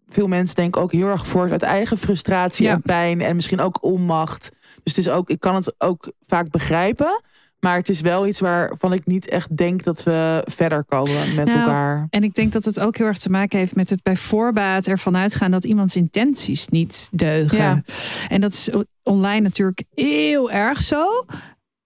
veel 0.08 0.28
mensen 0.28 0.56
denk 0.56 0.76
ik 0.76 0.82
ook 0.82 0.92
heel 0.92 1.08
erg 1.08 1.28
voort 1.28 1.52
uit 1.52 1.62
eigen 1.62 1.98
frustratie 1.98 2.66
Ja. 2.66 2.74
en 2.74 2.82
pijn. 2.82 3.22
En 3.22 3.36
misschien 3.36 3.60
ook 3.60 3.84
onmacht. 3.84 4.52
Dus 4.84 4.96
het 4.96 5.06
is 5.06 5.10
ook, 5.12 5.30
ik 5.30 5.40
kan 5.40 5.56
het 5.56 5.76
ook 5.78 6.12
vaak 6.28 6.50
begrijpen. 6.50 7.22
Maar 7.62 7.78
het 7.78 7.90
is 7.90 8.02
wel 8.02 8.28
iets 8.28 8.40
waarvan 8.40 8.94
ik 8.94 9.06
niet 9.06 9.28
echt 9.28 9.58
denk 9.58 9.84
dat 9.84 10.04
we 10.04 10.42
verder 10.46 10.84
komen 10.84 11.36
met 11.36 11.46
Nou, 11.46 11.60
elkaar. 11.60 12.08
En 12.10 12.24
ik 12.24 12.34
denk 12.34 12.52
dat 12.52 12.66
het 12.66 12.80
ook 12.80 12.98
heel 12.98 13.06
erg 13.06 13.18
te 13.18 13.30
maken 13.30 13.60
heeft 13.60 13.76
met 13.76 13.90
het 13.90 14.04
bij 14.04 14.18
voorbaat 14.18 14.88
ervan 14.88 15.18
uitgaan 15.18 15.52
dat 15.52 15.66
iemands 15.66 15.96
intenties 15.96 16.68
niet 16.68 17.10
deugen. 17.12 17.58
Ja. 17.58 17.84
En 18.28 18.42
dat 18.42 18.52
is 18.52 18.70
online 19.04 19.42
natuurlijk 19.42 19.84
heel 19.94 20.52
erg 20.52 20.82
zo. 20.82 21.26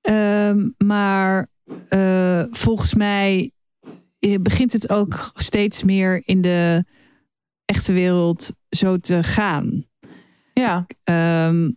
Ehm, 0.01 0.69
maar 0.77 1.47
eh, 1.89 2.43
volgens 2.51 2.93
mij 2.93 3.51
eh, 4.19 4.39
begint 4.41 4.73
het 4.73 4.89
ook 4.89 5.31
steeds 5.35 5.83
meer 5.83 6.21
in 6.25 6.41
de 6.41 6.85
echte 7.65 7.93
wereld 7.93 8.51
zo 8.69 8.97
te 8.97 9.23
gaan. 9.23 9.85
Ja. 10.53 10.85
Ehm, 11.03 11.69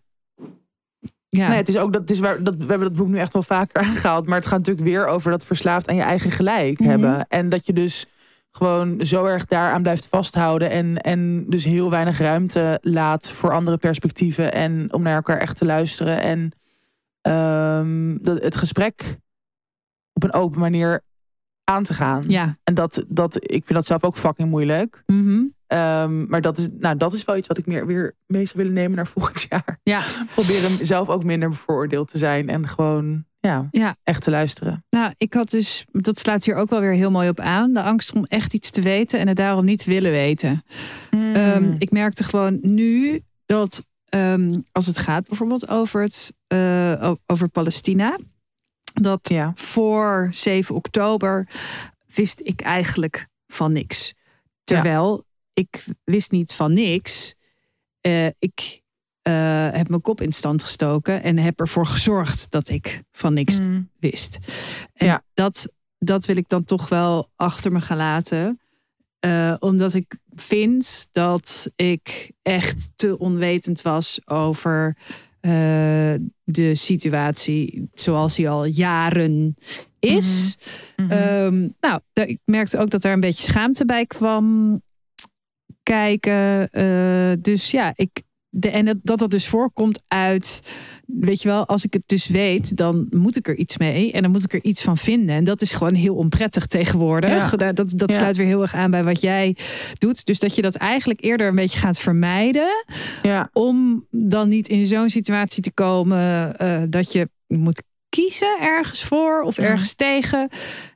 ja. 1.28 1.48
Nee, 1.48 1.56
het 1.56 1.68
is 1.68 1.76
ook 1.76 1.92
dat, 1.92 2.00
het 2.00 2.10
is 2.10 2.18
waar, 2.18 2.42
dat 2.42 2.54
we 2.56 2.64
hebben 2.66 2.88
dat 2.88 2.96
boek 2.96 3.08
nu 3.08 3.18
echt 3.18 3.32
wel 3.32 3.42
vaker 3.42 3.80
aangehaald. 3.84 4.26
Maar 4.26 4.36
het 4.38 4.46
gaat 4.46 4.58
natuurlijk 4.58 4.86
weer 4.86 5.06
over 5.06 5.30
dat 5.30 5.44
verslaafd 5.44 5.88
aan 5.88 5.96
je 5.96 6.02
eigen 6.02 6.30
gelijk 6.30 6.78
Mhm. 6.78 6.88
hebben. 6.88 7.26
En 7.28 7.48
dat 7.48 7.66
je 7.66 7.72
dus 7.72 8.06
gewoon 8.50 9.04
zo 9.04 9.24
erg 9.24 9.44
daaraan 9.44 9.82
blijft 9.82 10.06
vasthouden. 10.06 10.70
En, 10.70 10.96
en 10.96 11.44
dus 11.48 11.64
heel 11.64 11.90
weinig 11.90 12.18
ruimte 12.18 12.78
laat 12.82 13.30
voor 13.30 13.52
andere 13.52 13.76
perspectieven. 13.76 14.52
En 14.52 14.92
om 14.92 15.02
naar 15.02 15.14
elkaar 15.14 15.38
echt 15.38 15.56
te 15.56 15.64
luisteren. 15.64 16.20
En 16.20 16.52
ehm, 17.20 18.16
dat, 18.20 18.42
het 18.42 18.56
gesprek 18.56 19.16
op 20.12 20.22
een 20.22 20.32
open 20.32 20.60
manier 20.60 21.00
aan 21.64 21.82
te 21.82 21.94
gaan. 21.94 22.24
ja. 22.26 22.56
En 22.64 22.74
dat, 22.74 23.04
dat, 23.08 23.36
ik 23.36 23.48
vind 23.64 23.68
dat 23.74 23.86
zelf 23.86 24.04
ook 24.04 24.16
fucking 24.16 24.50
moeilijk. 24.50 25.02
Mhm. 25.06 25.42
Ehm, 25.68 26.28
maar 26.28 26.40
dat 26.40 26.58
is, 26.58 26.68
nou, 26.78 26.96
dat 26.96 27.12
is 27.12 27.24
wel 27.24 27.36
iets 27.36 27.46
wat 27.46 27.58
ik 27.58 27.66
meer 27.66 27.86
weer 27.86 28.16
mee 28.26 28.46
zou 28.46 28.58
willen 28.58 28.72
nemen 28.72 28.96
naar 28.96 29.06
volgend 29.06 29.46
jaar 29.48 29.80
ja. 29.82 30.02
proberen 30.34 30.86
zelf 30.86 31.08
ook 31.08 31.24
minder 31.24 31.48
bevooroordeeld 31.48 32.08
te 32.10 32.18
zijn 32.18 32.48
en 32.48 32.68
gewoon 32.68 33.24
ja, 33.40 33.68
Ja. 33.70 33.96
echt 34.04 34.22
te 34.22 34.30
luisteren. 34.30 34.84
Nou, 34.90 35.12
ik 35.16 35.34
had 35.34 35.50
dus, 35.50 35.84
dat 35.90 36.18
sluit 36.18 36.44
hier 36.44 36.54
ook 36.54 36.70
wel 36.70 36.80
weer 36.80 36.92
heel 36.92 37.10
mooi 37.10 37.28
op 37.28 37.40
aan. 37.40 37.72
De 37.72 37.82
angst 37.82 38.12
om 38.14 38.24
echt 38.24 38.54
iets 38.54 38.70
te 38.70 38.80
weten 38.82 39.18
en 39.18 39.28
het 39.28 39.36
daarom 39.36 39.64
niet 39.64 39.84
willen 39.84 40.10
weten. 40.10 40.62
Hmm. 41.10 41.34
Ehm, 41.34 41.74
ik 41.78 41.90
merkte 41.90 42.24
gewoon 42.24 42.58
nu 42.62 43.20
dat 43.46 43.86
ehm, 44.04 44.54
als 44.72 44.86
het 44.86 44.98
gaat 44.98 45.28
bijvoorbeeld 45.28 45.68
over, 45.68 46.02
het, 46.02 46.32
eh, 46.46 47.12
over 47.26 47.48
Palestina. 47.48 48.18
Dat 48.94 49.28
ja. 49.28 49.52
voor 49.54 50.28
7 50.30 50.74
oktober 50.74 51.48
wist 52.14 52.40
ik 52.44 52.60
eigenlijk 52.60 53.26
van 53.46 53.72
niks. 53.72 54.14
Terwijl 54.64 55.26
ik 55.58 55.84
wist 56.04 56.30
niet 56.30 56.52
van 56.54 56.72
niks. 56.72 57.34
Eh, 58.00 58.26
ik 58.26 58.82
eh, 59.22 59.68
heb 59.72 59.88
mijn 59.88 60.00
kop 60.00 60.20
in 60.20 60.32
stand 60.32 60.62
gestoken 60.62 61.22
en 61.22 61.38
heb 61.38 61.60
ervoor 61.60 61.86
gezorgd 61.86 62.50
dat 62.50 62.68
ik 62.68 63.02
van 63.12 63.32
niks 63.34 63.58
Hmm. 63.58 63.90
wist. 64.00 64.38
En 64.94 65.06
Ja. 65.06 65.22
dat, 65.34 65.68
dat 65.98 66.26
wil 66.26 66.36
ik 66.36 66.48
dan 66.48 66.64
toch 66.64 66.88
wel 66.88 67.28
achter 67.36 67.72
me 67.72 67.80
gaan 67.80 67.96
laten. 67.96 68.60
Eh, 69.20 69.54
omdat 69.58 69.94
ik 69.94 70.16
vind 70.34 71.08
dat 71.12 71.70
ik 71.76 72.30
echt 72.42 72.90
te 72.96 73.18
onwetend 73.18 73.82
was 73.82 74.20
over 74.24 74.96
de 76.44 76.74
situatie 76.74 77.88
zoals 77.92 78.34
die 78.34 78.48
al 78.48 78.64
jaren 78.64 79.54
is. 79.98 80.56
Mhm. 80.96 81.10
Ehm, 81.10 81.68
nou, 81.80 82.00
ik 82.12 82.38
merkte 82.44 82.78
ook 82.78 82.90
dat 82.90 83.04
er 83.04 83.12
een 83.12 83.20
beetje 83.20 83.44
schaamte 83.44 83.84
bij 83.84 84.06
kwam 84.06 84.80
kijken. 85.88 86.70
Eh, 86.70 87.32
dus 87.42 87.70
ja, 87.70 87.92
ik. 87.94 88.22
De, 88.50 88.70
en 88.70 88.84
dat, 88.84 88.96
dat 89.02 89.18
dat 89.18 89.30
dus 89.30 89.46
voorkomt 89.46 90.02
uit. 90.08 90.62
Weet 91.06 91.42
je 91.42 91.48
wel, 91.48 91.66
als 91.66 91.84
ik 91.84 91.92
het 91.92 92.02
dus 92.06 92.26
weet, 92.28 92.76
dan 92.76 93.06
moet 93.10 93.36
ik 93.36 93.48
er 93.48 93.56
iets 93.56 93.78
mee. 93.78 94.12
En 94.12 94.22
dan 94.22 94.30
moet 94.30 94.44
ik 94.44 94.52
er 94.52 94.64
iets 94.64 94.82
van 94.82 94.96
vinden. 94.96 95.34
En 95.34 95.44
dat 95.44 95.62
is 95.62 95.72
gewoon 95.72 95.94
heel 95.94 96.14
onprettig 96.14 96.66
tegenwoordig. 96.66 97.50
Ja. 97.50 97.72
Dat, 97.72 97.92
dat, 97.96 98.10
Ja. 98.10 98.18
sluit 98.18 98.36
weer 98.36 98.46
heel 98.46 98.62
erg 98.62 98.74
aan 98.74 98.90
bij 98.90 99.04
wat 99.04 99.20
jij 99.20 99.56
doet. 99.98 100.24
Dus 100.24 100.38
dat 100.38 100.54
je 100.54 100.62
dat 100.62 100.74
eigenlijk 100.74 101.24
eerder 101.24 101.48
een 101.48 101.54
beetje 101.54 101.78
gaat 101.78 102.00
vermijden 102.00 102.84
ja. 103.22 103.50
om 103.52 104.06
dan 104.10 104.48
niet 104.48 104.68
in 104.68 104.86
zo'n 104.86 105.10
situatie 105.10 105.62
te 105.62 105.72
komen 105.72 106.56
eh, 106.58 106.82
dat 106.88 107.12
je 107.12 107.28
moet 107.46 107.82
kiezen 108.08 108.58
ergens 108.60 109.04
voor 109.04 109.42
of 109.42 109.56
Ja. 109.56 109.62
ergens 109.62 109.94
tegen. 109.94 110.48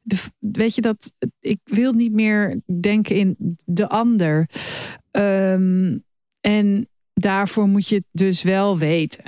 De, 0.03 0.17
weet 0.39 0.75
je 0.75 0.81
dat 0.81 1.13
ik 1.41 1.59
wil 1.65 1.93
niet 1.93 2.13
meer 2.13 2.61
denken 2.81 3.17
in 3.17 3.57
de 3.65 3.89
ander. 3.89 4.49
Ehm, 5.11 5.99
en 6.41 6.89
daarvoor 7.15 7.67
moet 7.69 7.89
je 7.89 7.95
het 7.95 8.05
dus 8.13 8.43
wel 8.43 8.79
weten. 8.79 9.25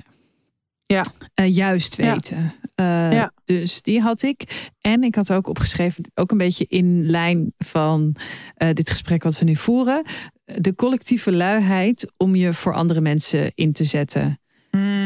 Ja. 0.86 1.04
Eh, 1.34 1.54
juist 1.54 1.96
Ja. 1.96 2.12
weten. 2.12 2.54
Eh, 2.74 3.12
Ja. 3.12 3.32
Dus 3.44 3.82
die 3.82 4.00
had 4.00 4.22
ik. 4.22 4.70
En 4.80 5.02
ik 5.02 5.14
had 5.14 5.32
ook 5.32 5.48
opgeschreven, 5.48 6.04
ook 6.14 6.30
een 6.30 6.38
beetje 6.38 6.66
in 6.68 7.10
lijn 7.10 7.52
van 7.58 8.16
eh, 8.54 8.68
dit 8.72 8.90
gesprek 8.90 9.22
wat 9.22 9.38
we 9.38 9.44
nu 9.44 9.56
voeren. 9.56 10.04
De 10.44 10.74
collectieve 10.74 11.32
luiheid 11.32 12.12
om 12.16 12.34
je 12.34 12.52
voor 12.52 12.74
andere 12.74 13.00
mensen 13.00 13.52
in 13.54 13.72
te 13.72 13.84
zetten. 13.84 14.38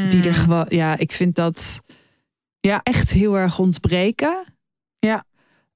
Die 0.08 0.22
er 0.22 0.34
gewoon, 0.34 0.66
ja, 0.68 0.98
ik 0.98 1.12
vind 1.12 1.34
dat 1.34 1.82
Ja. 2.68 2.80
echt 2.82 3.10
heel 3.10 3.36
erg 3.38 3.58
ontbreken. 3.58 4.44
Ja. 4.98 5.24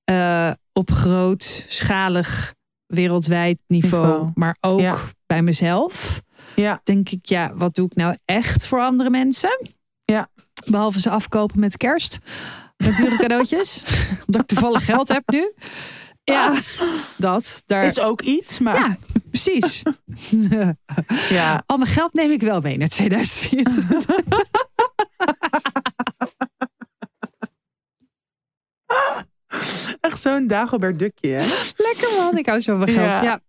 Eh, 0.05 0.51
op 0.73 0.91
grootschalig 0.91 2.55
wereldwijd 2.87 3.59
niveau, 3.67 4.07
Niveau. 4.07 4.31
maar 4.35 4.57
ook 4.61 4.81
Ja. 4.81 4.99
bij 5.27 5.43
mezelf. 5.43 6.21
Ja. 6.57 6.81
Denk 6.85 7.09
ik, 7.11 7.27
ja, 7.27 7.55
wat 7.55 7.75
doe 7.75 7.87
ik 7.87 7.95
nou 7.95 8.17
echt 8.25 8.67
voor 8.67 8.81
andere 8.81 9.11
mensen? 9.11 9.69
Ja. 10.05 10.29
Behalve 10.67 11.01
ze 11.01 11.11
afkopen 11.11 11.61
met 11.61 11.77
kerst. 11.77 12.19
Met 12.77 12.97
dure 12.97 13.17
cadeautjes. 13.17 13.85
Omdat 14.27 14.43
ik 14.43 14.47
toevallig 14.47 14.85
geld 14.85 15.09
heb 15.09 15.23
nu. 15.31 15.53
Ja, 16.25 16.55
dat. 17.17 17.63
Daar, 17.67 17.85
Is 17.85 18.01
ook 18.01 18.21
iets, 18.23 18.59
maar 18.59 18.75
ja, 18.75 18.97
precies. 19.31 19.83
ja. 21.39 21.63
Al 21.67 21.77
mijn 21.77 21.91
geld 21.91 22.13
neem 22.15 22.31
ik 22.31 22.41
wel 22.41 22.61
mee 22.61 22.77
naar 22.79 22.89
2024. 22.89 24.17
echt 30.01 30.21
zo'n 30.21 30.47
Dagobert 30.47 30.99
Dukje, 30.99 31.29
hè? 31.29 31.47
Lekker 31.77 32.09
man, 32.19 32.39
ik 32.39 32.47
hou 32.47 32.61
zo 32.61 32.77
van 32.77 32.89
geld. 32.89 32.97
Ja. 33.07 33.23
Ja. 33.23 33.41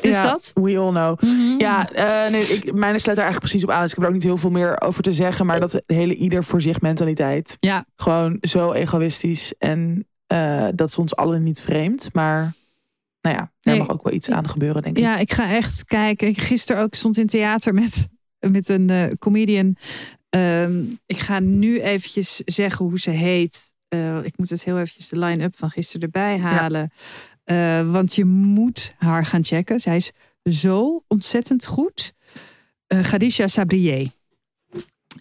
Dus 0.00 0.16
Ja, 0.16 0.22
dat. 0.22 0.50
We 0.54 0.78
all 0.78 0.90
know. 0.90 1.20
Mhm. 1.22 1.58
Ja, 1.58 1.90
eh, 1.90 2.30
nee, 2.32 2.42
ik, 2.42 2.64
mijn 2.72 3.00
sluit 3.00 3.18
daar 3.18 3.26
eigenlijk 3.26 3.40
precies 3.40 3.62
op 3.64 3.70
aan. 3.70 3.82
Dus 3.82 3.90
ik 3.90 3.96
heb 3.96 4.04
er 4.04 4.10
ook 4.10 4.16
niet 4.16 4.26
heel 4.26 4.36
veel 4.36 4.50
meer 4.50 4.80
over 4.80 5.02
te 5.02 5.12
zeggen. 5.12 5.46
Maar 5.46 5.60
dat 5.60 5.82
hele 5.86 6.14
ieder 6.14 6.44
voor 6.44 6.60
zich 6.62 6.80
mentaliteit. 6.80 7.56
Ja. 7.60 7.84
Gewoon 7.96 8.38
zo 8.40 8.72
egoïstisch. 8.72 9.54
En 9.58 10.06
eh, 10.26 10.68
dat 10.74 10.88
is 10.88 10.98
ons 10.98 11.16
allen 11.16 11.42
niet 11.42 11.60
vreemd. 11.60 12.08
Maar 12.12 12.54
nou 13.20 13.36
ja, 13.36 13.52
daar 13.60 13.74
Nee. 13.74 13.78
mag 13.78 13.90
ook 13.90 14.02
wel 14.04 14.12
iets 14.12 14.30
aan 14.30 14.48
gebeuren, 14.48 14.82
denk 14.82 14.96
ik. 14.96 15.02
Ja, 15.02 15.16
ik 15.16 15.32
ga 15.32 15.50
echt 15.50 15.84
kijken. 15.84 16.28
Ik 16.28 16.40
gisteren 16.40 16.82
ook 16.82 16.94
stond 16.94 17.16
in 17.18 17.26
theater 17.26 17.74
met, 17.74 18.08
met 18.38 18.68
een 18.68 18.90
eh, 18.90 19.04
comedian. 19.18 19.76
Ehm, 20.30 20.82
ik 21.06 21.18
ga 21.18 21.38
nu 21.40 21.80
eventjes 21.80 22.36
zeggen 22.44 22.84
hoe 22.84 22.98
ze 23.00 23.10
heet. 23.10 23.69
Eh, 23.90 24.24
ik 24.24 24.38
moet 24.38 24.50
het 24.50 24.64
heel 24.64 24.78
eventjes 24.78 25.08
de 25.08 25.18
line-up 25.18 25.56
van 25.56 25.70
gisteren 25.70 26.02
erbij 26.02 26.38
halen. 26.38 26.92
Eh, 27.44 27.90
want 27.90 28.14
je 28.14 28.24
moet 28.24 28.94
haar 28.98 29.26
gaan 29.26 29.44
checken. 29.44 29.80
Zij 29.80 29.96
is 29.96 30.12
zo 30.44 31.04
ontzettend 31.08 31.66
goed. 31.66 32.12
Eh 32.86 33.02
Khadija 33.02 33.46
Sabrier. 33.46 34.10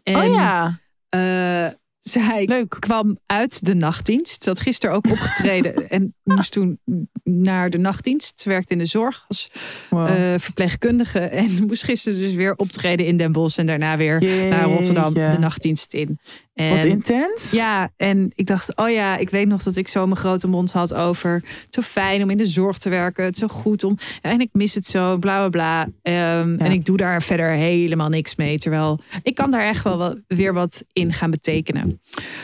En, 0.04 0.16
oh 0.16 0.26
ja, 0.26 0.80
eh, 1.10 1.68
zij 2.10 2.46
leuk. 2.46 2.76
kwam 2.80 3.18
uit 3.26 3.66
de 3.66 3.74
nachtdienst. 3.76 4.44
Ze 4.44 4.50
had 4.50 4.60
gisteren 4.60 4.96
ook 4.96 5.06
opgetreden 5.12 5.90
en 5.90 6.14
moest 6.24 6.52
toen 6.52 6.80
naar 7.24 7.70
de 7.70 7.78
nachtdienst. 7.78 8.40
Ze 8.42 8.50
werkte 8.50 8.74
in 8.74 8.80
de 8.80 8.86
zorg 8.86 9.26
als 9.28 9.52
Wow. 9.90 10.08
eh, 10.08 10.40
verpleegkundige. 10.40 11.20
En 11.20 11.50
moest 11.68 11.84
gisteren 11.84 12.20
dus 12.20 12.34
weer 12.34 12.56
optreden 12.56 13.06
in 13.06 13.18
Den 13.18 13.32
Bosch. 13.32 13.58
En 13.60 13.66
daarna 13.66 13.98
weer 13.98 14.24
naar 14.50 14.64
Rotterdam 14.70 15.14
de 15.14 15.38
nachtdienst 15.40 15.94
in. 15.94 16.20
En, 16.54 16.76
Wat 16.76 16.84
intens. 16.86 17.52
Ja, 17.52 17.90
en 17.98 18.32
ik 18.36 18.46
dacht, 18.46 18.76
oh 18.76 18.90
ja, 18.90 19.18
ik 19.18 19.30
weet 19.30 19.48
nog 19.48 19.64
dat 19.64 19.76
ik 19.76 19.88
zo 19.88 20.06
mijn 20.06 20.18
grote 20.18 20.48
mond 20.48 20.72
had 20.72 20.94
over. 20.94 21.34
het 21.34 21.68
Zo 21.70 21.82
fijn 21.82 22.24
om 22.24 22.30
in 22.30 22.38
de 22.38 22.46
zorg 22.46 22.78
te 22.78 22.90
werken. 22.90 23.24
Het 23.24 23.34
is 23.34 23.40
zo 23.40 23.48
goed 23.48 23.84
om. 23.84 23.98
en 24.22 24.40
ik 24.42 24.50
mis 24.52 24.74
het 24.76 24.86
zo, 24.86 25.18
bla 25.18 25.38
bla 25.38 25.50
bla. 25.50 25.90
Ehm, 26.02 26.56
En 26.58 26.72
ik 26.72 26.86
doe 26.86 26.98
daar 26.98 27.22
verder 27.24 27.50
helemaal 27.50 28.10
niks 28.10 28.36
mee. 28.36 28.58
Terwijl 28.60 29.00
ik 29.24 29.36
kan 29.36 29.52
daar 29.52 29.62
echt 29.68 29.84
wel 29.84 29.98
wat, 29.98 30.18
weer 30.28 30.54
wat 30.54 30.84
in 30.94 31.14
gaan 31.14 31.32
betekenen. 31.32 31.99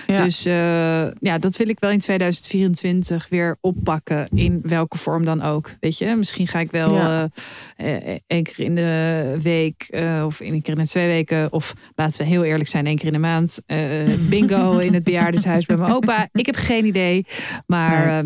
Ja. 0.07 0.23
Dus 0.23 0.45
eh, 0.45 1.11
ja, 1.19 1.37
dat 1.39 1.57
wil 1.57 1.69
ik 1.69 1.79
wel 1.79 1.89
in 1.91 1.99
2024 1.99 3.29
weer 3.29 3.57
oppakken. 3.61 4.27
In 4.33 4.59
welke 4.63 4.97
vorm 4.97 5.25
dan 5.25 5.41
ook. 5.41 5.69
Weet 5.79 5.97
je, 5.97 6.15
misschien 6.15 6.47
ga 6.47 6.59
ik 6.59 6.71
wel 6.71 6.93
Ja. 6.95 7.29
eh, 7.75 8.13
eh, 8.13 8.19
één 8.27 8.43
keer 8.43 8.59
in 8.65 8.75
de 8.75 9.39
week. 9.41 9.85
eh, 9.89 10.23
of 10.25 10.39
één 10.39 10.61
keer 10.61 10.73
in 10.77 10.83
de 10.83 10.89
twee 10.89 11.07
weken. 11.07 11.51
Of 11.53 11.73
laten 11.95 12.17
we 12.17 12.23
heel 12.27 12.43
eerlijk 12.43 12.69
zijn, 12.69 12.85
één 12.85 12.95
keer 12.97 13.05
in 13.07 13.13
de 13.13 13.19
maand. 13.19 13.61
bingo 14.29 14.77
in 14.77 14.93
het 14.93 15.03
bejaardenhuis 15.03 15.65
bij 15.65 15.77
mijn 15.77 15.91
opa. 15.91 16.27
Ik 16.31 16.45
heb 16.45 16.55
geen 16.55 16.85
idee. 16.85 17.25
Maar 17.67 18.23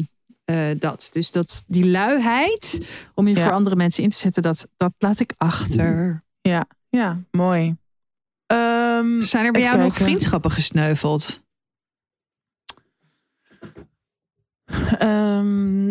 dat. 0.77 1.09
Dus 1.11 1.31
dat, 1.31 1.63
die 1.67 1.89
luiheid 1.89 2.87
om 3.15 3.27
je 3.27 3.35
Ja. 3.35 3.41
voor 3.43 3.51
andere 3.51 3.75
mensen 3.75 4.03
in 4.03 4.09
te 4.09 4.17
zetten. 4.17 4.41
Dat, 4.43 4.67
dat 4.77 4.93
laat 4.97 5.19
ik 5.19 5.33
achter. 5.37 6.23
Ja, 6.89 7.19
mooi. 7.31 7.75
Ehm, 8.99 9.21
Zijn 9.21 9.45
er 9.45 9.51
bij 9.51 9.61
jou 9.61 9.77
nog 9.77 9.93
vriendschappen 9.93 10.51
gesneuveld? 10.51 11.41
Ehm, 14.97 15.89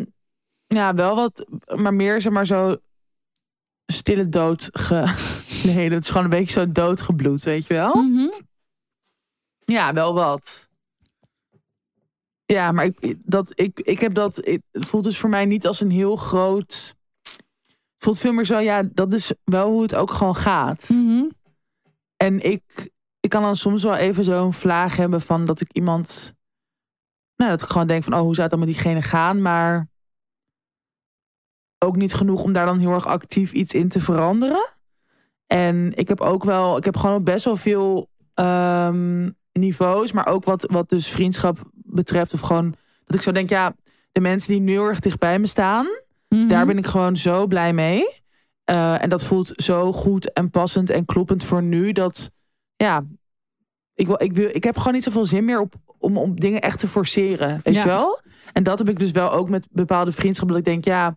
ja, 0.66 0.94
wel 0.94 1.14
wat, 1.14 1.46
maar 1.76 1.94
meer 1.94 2.20
zeg 2.20 2.32
maar 2.32 2.46
zo 2.46 2.76
stille 3.86 4.28
dood. 4.28 4.68
Ge... 4.72 5.04
Nee, 5.64 5.90
dat 5.90 6.02
is 6.02 6.08
gewoon 6.08 6.24
een 6.24 6.30
beetje 6.30 6.60
zo 6.60 6.68
doodgebloed, 6.68 7.42
weet 7.42 7.66
je 7.66 7.74
wel? 7.74 7.94
Mhm. 7.94 8.28
Ja, 9.64 9.92
wel 9.92 10.14
wat. 10.14 10.68
Ja, 12.44 12.72
maar 12.72 12.84
ik, 12.84 13.16
dat, 13.24 13.52
ik, 13.54 13.80
ik 13.80 14.00
heb 14.00 14.14
dat. 14.14 14.36
Het 14.70 14.86
voelt 14.88 15.04
dus 15.04 15.18
voor 15.18 15.30
mij 15.30 15.44
niet 15.44 15.66
als 15.66 15.80
een 15.80 15.90
heel 15.90 16.16
groot. 16.16 16.96
Het 17.22 18.06
voelt 18.06 18.18
veel 18.18 18.32
meer 18.32 18.44
zo, 18.44 18.58
ja, 18.58 18.82
dat 18.92 19.12
is 19.12 19.32
wel 19.44 19.70
hoe 19.70 19.82
het 19.82 19.94
ook 19.94 20.10
gewoon 20.10 20.36
gaat. 20.36 20.88
Mhm. 20.88 21.24
En 22.16 22.40
ik, 22.40 22.90
ik 23.28 23.34
kan 23.34 23.42
dan 23.42 23.56
soms 23.56 23.82
wel 23.82 23.96
even 23.96 24.24
zo'n 24.24 24.52
vlaag 24.52 24.96
hebben 24.96 25.20
van 25.20 25.44
dat 25.44 25.60
ik 25.60 25.72
iemand. 25.72 26.34
Nou, 27.36 27.50
dat 27.50 27.62
ik 27.62 27.68
gewoon 27.68 27.86
denk 27.86 28.04
van, 28.04 28.12
oh, 28.12 28.20
hoe 28.20 28.34
zou 28.34 28.40
het 28.40 28.50
dan 28.50 28.58
met 28.58 28.68
diegene 28.68 29.02
gaan? 29.02 29.42
Maar 29.42 29.88
ook 31.84 31.96
niet 31.96 32.14
genoeg 32.14 32.42
om 32.42 32.52
daar 32.52 32.66
dan 32.66 32.78
heel 32.78 32.92
erg 32.92 33.06
actief 33.06 33.52
iets 33.52 33.74
in 33.74 33.88
te 33.88 34.00
veranderen. 34.00 34.74
En 35.46 35.92
ik 35.96 36.08
heb 36.08 36.20
ook 36.20 36.44
wel, 36.44 36.76
ik 36.76 36.84
heb 36.84 36.96
gewoon 36.96 37.24
best 37.24 37.44
wel 37.44 37.56
veel 37.56 38.10
ehm, 38.34 39.30
niveaus, 39.52 40.12
maar 40.12 40.26
ook 40.26 40.44
wat, 40.44 40.66
wat 40.70 40.88
dus 40.88 41.08
vriendschap 41.08 41.70
betreft. 41.72 42.32
Of 42.34 42.40
gewoon 42.40 42.74
dat 43.04 43.16
ik 43.16 43.22
zo 43.22 43.32
denk, 43.32 43.50
ja, 43.50 43.74
de 44.12 44.20
mensen 44.20 44.52
die 44.52 44.60
nu 44.60 44.72
heel 44.72 44.84
erg 44.84 45.00
dichtbij 45.00 45.38
me 45.38 45.46
staan, 45.46 45.86
Mhm. 46.28 46.48
daar 46.48 46.66
ben 46.66 46.78
ik 46.78 46.86
gewoon 46.86 47.16
zo 47.16 47.46
blij 47.46 47.72
mee. 47.72 48.20
Eh, 48.64 49.02
en 49.02 49.08
dat 49.08 49.24
voelt 49.24 49.52
zo 49.56 49.92
goed 49.92 50.32
en 50.32 50.50
passend 50.50 50.90
en 50.90 51.04
kloppend 51.04 51.44
voor 51.44 51.62
nu. 51.62 51.92
Dat 51.92 52.30
ja, 52.76 53.04
ik, 53.98 54.06
wil, 54.06 54.22
ik, 54.22 54.32
wil, 54.32 54.48
ik 54.52 54.64
heb 54.64 54.76
gewoon 54.76 54.92
niet 54.92 55.04
zoveel 55.04 55.24
zin 55.24 55.44
meer 55.44 55.60
op, 55.60 55.74
om, 55.98 56.16
om 56.18 56.40
dingen 56.40 56.60
echt 56.60 56.78
te 56.78 56.88
forceren. 56.88 57.60
Weet 57.62 57.74
Ja. 57.74 57.80
je 57.80 57.86
wel? 57.88 58.20
En 58.52 58.62
dat 58.62 58.78
heb 58.78 58.88
ik 58.88 58.98
dus 58.98 59.10
wel 59.10 59.32
ook 59.32 59.48
met 59.48 59.68
bepaalde 59.70 60.12
vriendschappen. 60.12 60.56
Dat 60.56 60.66
ik 60.66 60.72
denk, 60.72 60.84
ja, 60.84 61.16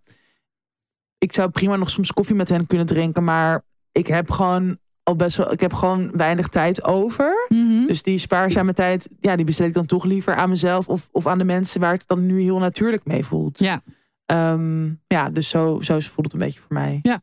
ik 1.17 1.33
zou 1.33 1.49
prima 1.49 1.75
nog 1.75 1.89
soms 1.89 2.11
koffie 2.11 2.35
met 2.35 2.49
hen 2.49 2.67
kunnen 2.67 2.85
drinken. 2.85 3.23
Maar 3.23 3.63
ik 3.91 4.07
heb 4.07 4.29
gewoon 4.31 4.77
al 5.03 5.15
best 5.15 5.37
wel, 5.37 5.51
ik 5.51 5.59
heb 5.59 5.73
gewoon 5.73 6.11
weinig 6.17 6.47
tijd 6.47 6.83
over. 6.83 7.45
Mhm. 7.49 7.85
Dus 7.85 8.03
die 8.03 8.17
spaarzame 8.17 8.73
tijd, 8.73 9.07
ja, 9.19 9.35
die 9.35 9.45
besteed 9.45 9.67
ik 9.67 9.73
dan 9.73 9.85
toch 9.85 10.03
liever 10.03 10.35
aan 10.35 10.49
mezelf 10.49 10.87
of, 10.87 11.09
of 11.11 11.27
aan 11.27 11.37
de 11.37 11.43
mensen 11.43 11.79
waar 11.81 11.93
het 11.93 12.07
dan 12.07 12.25
nu 12.25 12.41
heel 12.41 12.59
natuurlijk 12.59 13.05
mee 13.05 13.25
voelt. 13.25 13.59
Ja. 13.59 13.81
Ehm, 14.25 14.85
ja, 15.07 15.29
dus 15.29 15.49
zo, 15.49 15.81
zo 15.81 15.99
voelt 15.99 16.25
het 16.31 16.33
een 16.33 16.39
beetje 16.47 16.59
voor 16.59 16.73
mij. 16.73 16.99
Ja. 17.01 17.21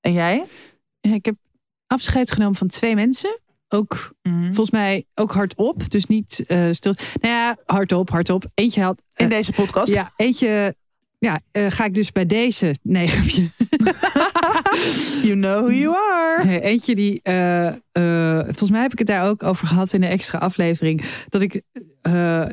En 0.00 0.12
jij? 0.12 0.46
Ik 1.00 1.24
heb 1.24 1.34
afscheid 1.86 2.30
genomen 2.30 2.54
van 2.56 2.66
twee 2.66 2.94
mensen. 2.94 3.38
Ook 3.72 4.10
Mhm. 4.22 4.44
volgens 4.44 4.70
mij 4.70 5.04
ook 5.14 5.32
hardop. 5.32 5.90
Dus 5.90 6.06
niet 6.06 6.44
eh, 6.46 6.66
stil. 6.70 6.94
Nou 7.20 7.34
ja, 7.34 7.56
hardop, 7.66 8.10
hardop. 8.10 8.44
Eentje 8.54 8.82
had. 8.82 9.02
In 9.14 9.24
eh, 9.24 9.30
deze 9.30 9.52
podcast? 9.52 9.92
ja, 9.92 10.12
eentje. 10.16 10.74
Ja, 11.20 11.40
eh, 11.52 11.66
ga 11.68 11.84
ik 11.84 11.94
dus 11.94 12.12
bij 12.12 12.26
deze. 12.26 12.74
Nee, 12.82 13.06
grapje. 13.08 13.48
You 15.22 15.34
know 15.34 15.58
who 15.58 15.70
you 15.70 15.96
are. 15.96 16.44
Nee, 16.44 16.60
eentje 16.60 16.94
die. 16.94 17.20
eh, 17.22 17.66
eh, 17.66 18.44
volgens 18.44 18.70
mij 18.70 18.80
heb 18.82 18.92
ik 18.92 18.98
het 18.98 19.06
daar 19.06 19.28
ook 19.28 19.42
over 19.42 19.66
gehad 19.66 19.92
in 19.92 20.02
een 20.02 20.10
extra 20.10 20.38
aflevering. 20.38 21.02
Dat 21.28 21.42
ik. 21.42 21.62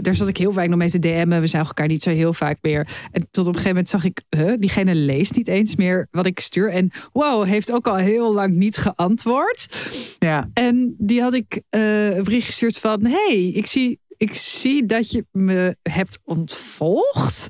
daar 0.01 0.15
zat 0.15 0.27
ik 0.27 0.37
heel 0.37 0.51
vaak 0.51 0.67
nog 0.67 0.77
mee 0.77 0.89
te 0.89 0.99
DM'en. 0.99 1.41
We 1.41 1.47
zagen 1.47 1.67
elkaar 1.67 1.87
niet 1.87 2.03
zo 2.03 2.09
heel 2.09 2.33
vaak 2.33 2.57
meer. 2.61 2.87
En 3.11 3.27
tot 3.31 3.47
op 3.47 3.55
een 3.55 3.61
gegeven 3.61 3.69
moment 3.69 3.89
zag 3.89 4.03
ik. 4.03 4.21
huh, 4.29 4.53
diegene 4.59 4.95
leest 4.95 5.35
niet 5.35 5.47
eens 5.47 5.75
meer 5.75 6.07
wat 6.11 6.25
ik 6.25 6.39
stuur. 6.39 6.69
En 6.69 6.91
wow, 7.13 7.45
heeft 7.45 7.71
ook 7.71 7.87
al 7.87 7.95
heel 7.95 8.33
lang 8.33 8.55
niet 8.55 8.77
geantwoord. 8.77 9.77
Ja. 10.19 10.49
En 10.53 10.95
die 10.97 11.21
had 11.21 11.33
ik 11.33 11.61
een 11.69 12.23
bericht 12.23 12.45
gestuurd 12.45 12.79
van... 12.79 13.05
hey, 13.05 13.51
ik 13.53 13.65
zie, 13.65 13.99
ik 14.17 14.33
zie 14.33 14.85
dat 14.85 15.11
je 15.11 15.25
me 15.31 15.77
hebt 15.81 16.19
ontvolgd. 16.23 17.47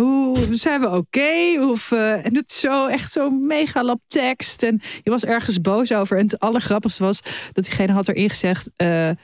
Hoe 0.00 0.36
zijn 0.52 0.80
we 0.80 0.90
oké? 0.90 1.60
Of 1.60 1.92
eh, 1.92 2.26
En 2.26 2.36
het 2.36 2.52
zo 2.52 2.86
echt 2.86 3.12
zo'n 3.12 3.46
mega 3.46 3.84
lap 3.84 4.00
tekst. 4.08 4.62
En 4.62 4.80
je 5.02 5.10
was 5.10 5.24
ergens 5.24 5.60
boos 5.60 5.92
over. 5.92 6.18
En 6.18 6.24
het 6.24 6.38
allergrappigste 6.38 7.02
was 7.02 7.22
dat 7.52 7.64
diegene 7.64 7.92
had 7.92 8.08
erin 8.08 8.30
gezegd... 8.30 8.70
eh, 8.76 9.08
eh, 9.08 9.16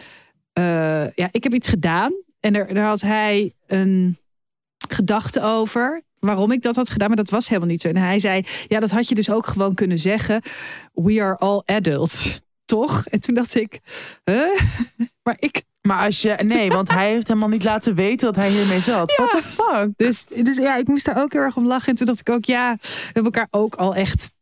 ja, 1.14 1.28
ik 1.30 1.42
heb 1.42 1.54
iets 1.54 1.68
gedaan. 1.68 2.12
En 2.40 2.54
er, 2.54 2.74
daar 2.74 2.86
had 2.86 3.00
hij 3.00 3.52
een 3.66 4.18
gedachte 4.88 5.42
over 5.42 6.02
waarom 6.18 6.52
ik 6.52 6.62
dat 6.62 6.76
had 6.76 6.90
gedaan, 6.90 7.08
maar 7.08 7.16
dat 7.16 7.30
was 7.30 7.48
helemaal 7.48 7.70
niet 7.70 7.80
zo. 7.80 7.88
En 7.88 7.96
hij 7.96 8.18
zei, 8.18 8.44
ja, 8.68 8.80
dat 8.80 8.90
had 8.90 9.08
je 9.08 9.14
dus 9.14 9.30
ook 9.30 9.46
gewoon 9.46 9.74
kunnen 9.74 9.98
zeggen. 9.98 10.42
We 10.92 11.22
are 11.22 11.36
all 11.36 11.62
adults, 11.64 12.40
toch? 12.72 13.06
En 13.06 13.20
toen 13.20 13.34
dacht 13.34 13.54
ik, 13.54 13.80
huh? 14.24 14.60
maar 15.24 15.36
ik, 15.38 15.62
Maar 15.80 16.04
als 16.04 16.22
je. 16.22 16.38
Nee, 16.44 16.68
want 16.68 16.88
hij 16.90 17.10
heeft 17.10 17.26
helemaal 17.28 17.48
niet 17.48 17.64
laten 17.64 17.94
weten 17.94 18.26
dat 18.32 18.36
hij 18.44 18.50
hiermee 18.50 18.80
zat. 18.80 19.14
What 19.16 19.30
the 19.30 19.42
fuck? 19.42 19.88
dus, 19.96 20.24
dus 20.42 20.56
ja, 20.56 20.76
ik 20.76 20.88
moest 20.88 21.04
daar 21.04 21.16
ook 21.22 21.32
heel 21.32 21.40
erg 21.42 21.56
om 21.56 21.66
lachen. 21.66 21.88
En 21.88 21.94
toen 21.94 22.06
dacht 22.06 22.20
ik 22.20 22.30
ook, 22.30 22.44
ja, 22.44 22.76
we 22.80 22.88
hebben 23.04 23.24
elkaar 23.24 23.46
ook 23.50 23.74
al 23.74 23.94
echt 23.94 24.32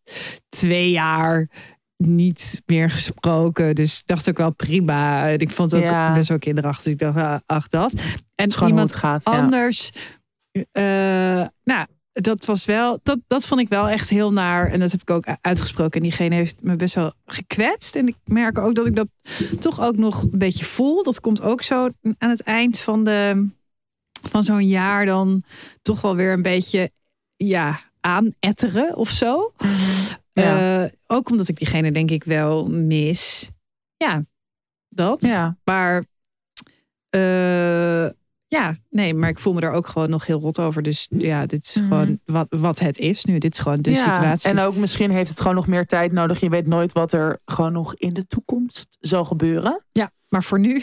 twee 0.49 0.91
jaar 0.91 1.49
niet 1.97 2.63
meer 2.67 2.91
gesproken. 2.91 3.75
Dus 3.75 4.03
dacht 4.05 4.29
ook 4.29 4.37
wel 4.37 4.53
prima. 4.53 5.29
En 5.29 5.39
Ik 5.39 5.51
vond 5.51 5.71
het 5.73 5.81
ook 5.81 5.87
Ja. 5.91 6.13
best 6.13 6.29
wel 6.29 6.39
kinderachtig. 6.39 6.93
Ik 6.93 6.99
dacht, 6.99 7.17
ah, 7.17 7.39
ach 7.47 7.69
dat. 7.69 7.95
En 8.35 8.51
iemand 8.67 8.95
gaat. 8.95 9.25
Ja. 9.25 9.31
anders. 9.31 9.91
eh, 10.73 10.83
nou, 11.65 11.87
dat 12.13 12.45
was 12.45 12.65
wel, 12.65 13.01
dat, 13.03 13.19
dat 13.27 13.47
vond 13.47 13.61
ik 13.61 13.69
wel 13.69 13.89
echt 13.89 14.09
heel 14.09 14.33
naar. 14.33 14.71
En 14.71 14.81
dat 14.81 14.91
heb 14.91 15.01
ik 15.01 15.11
ook 15.11 15.27
uitgesproken. 15.41 16.01
En 16.01 16.03
diegene 16.03 16.35
heeft 16.35 16.63
me 16.63 16.77
best 16.77 16.95
wel 16.95 17.13
gekwetst. 17.25 17.97
En 17.97 18.07
ik 18.09 18.17
merk 18.25 18.59
ook 18.59 18.75
dat 18.75 18.87
ik 18.87 18.97
dat 18.97 19.09
toch 19.61 19.81
ook 19.81 19.97
nog 19.97 20.23
een 20.23 20.39
beetje 20.39 20.65
voel. 20.65 21.03
Dat 21.03 21.21
komt 21.21 21.41
ook 21.41 21.63
zo 21.63 21.89
aan 22.19 22.31
het 22.31 22.43
eind 22.43 22.79
van, 22.79 23.05
de, 23.05 23.49
van 24.29 24.43
zo'n 24.43 24.67
jaar 24.67 25.07
dan 25.07 25.43
toch 25.83 26.01
wel 26.01 26.17
weer 26.17 26.33
een 26.33 26.43
beetje 26.43 26.91
ja, 27.37 27.81
aanetteren 28.01 28.97
of 28.97 29.09
zo. 29.09 29.53
Ja. 30.33 30.85
Eh, 30.85 30.91
ook 31.07 31.31
omdat 31.31 31.49
ik 31.49 31.59
diegene 31.59 31.93
denk 31.93 32.11
ik 32.11 32.25
wel 32.25 32.69
mis. 32.69 33.51
Ja, 33.97 34.25
dat. 34.89 35.23
Ja. 35.23 35.57
Maar 35.65 36.05
eh, 37.09 38.09
ja, 38.51 38.77
nee, 38.89 39.15
maar 39.15 39.29
ik 39.29 39.39
voel 39.39 39.53
me 39.53 39.61
er 39.61 39.73
ook 39.73 39.87
gewoon 39.87 40.11
nog 40.11 40.27
heel 40.27 40.41
rot 40.41 40.59
over. 40.61 40.83
Dus 40.83 41.07
ja, 41.11 41.47
dit 41.47 41.65
is 41.65 41.75
Mhm. 41.75 41.85
gewoon 41.89 42.21
wat, 42.25 42.47
wat 42.51 42.79
het 42.79 42.99
is 42.99 43.25
nu. 43.25 43.39
Dit 43.39 43.53
is 43.55 43.59
gewoon 43.59 43.79
de 43.81 43.91
Ja, 43.91 43.97
situatie. 44.13 44.51
En 44.51 44.59
ook 44.59 44.75
misschien 44.77 45.11
heeft 45.11 45.31
het 45.31 45.41
gewoon 45.41 45.55
nog 45.55 45.67
meer 45.67 45.87
tijd 45.87 46.13
nodig. 46.13 46.41
Je 46.41 46.49
weet 46.49 46.67
nooit 46.67 46.93
wat 46.93 47.13
er 47.13 47.41
gewoon 47.45 47.73
nog 47.73 47.95
in 47.95 48.13
de 48.13 48.27
toekomst 48.27 48.87
zal 49.01 49.25
gebeuren. 49.25 49.85
Ja, 49.93 50.11
maar 50.29 50.43
voor 50.43 50.59
nu, 50.61 50.81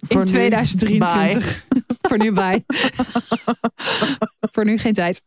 Voor 0.00 0.10
in 0.10 0.18
nu, 0.18 0.24
2023. 0.26 1.66
voor 2.00 2.18
nu 2.18 2.32
bij. 2.32 2.64
voor 4.52 4.64
nu 4.64 4.78
geen 4.78 4.94
tijd. 4.94 5.22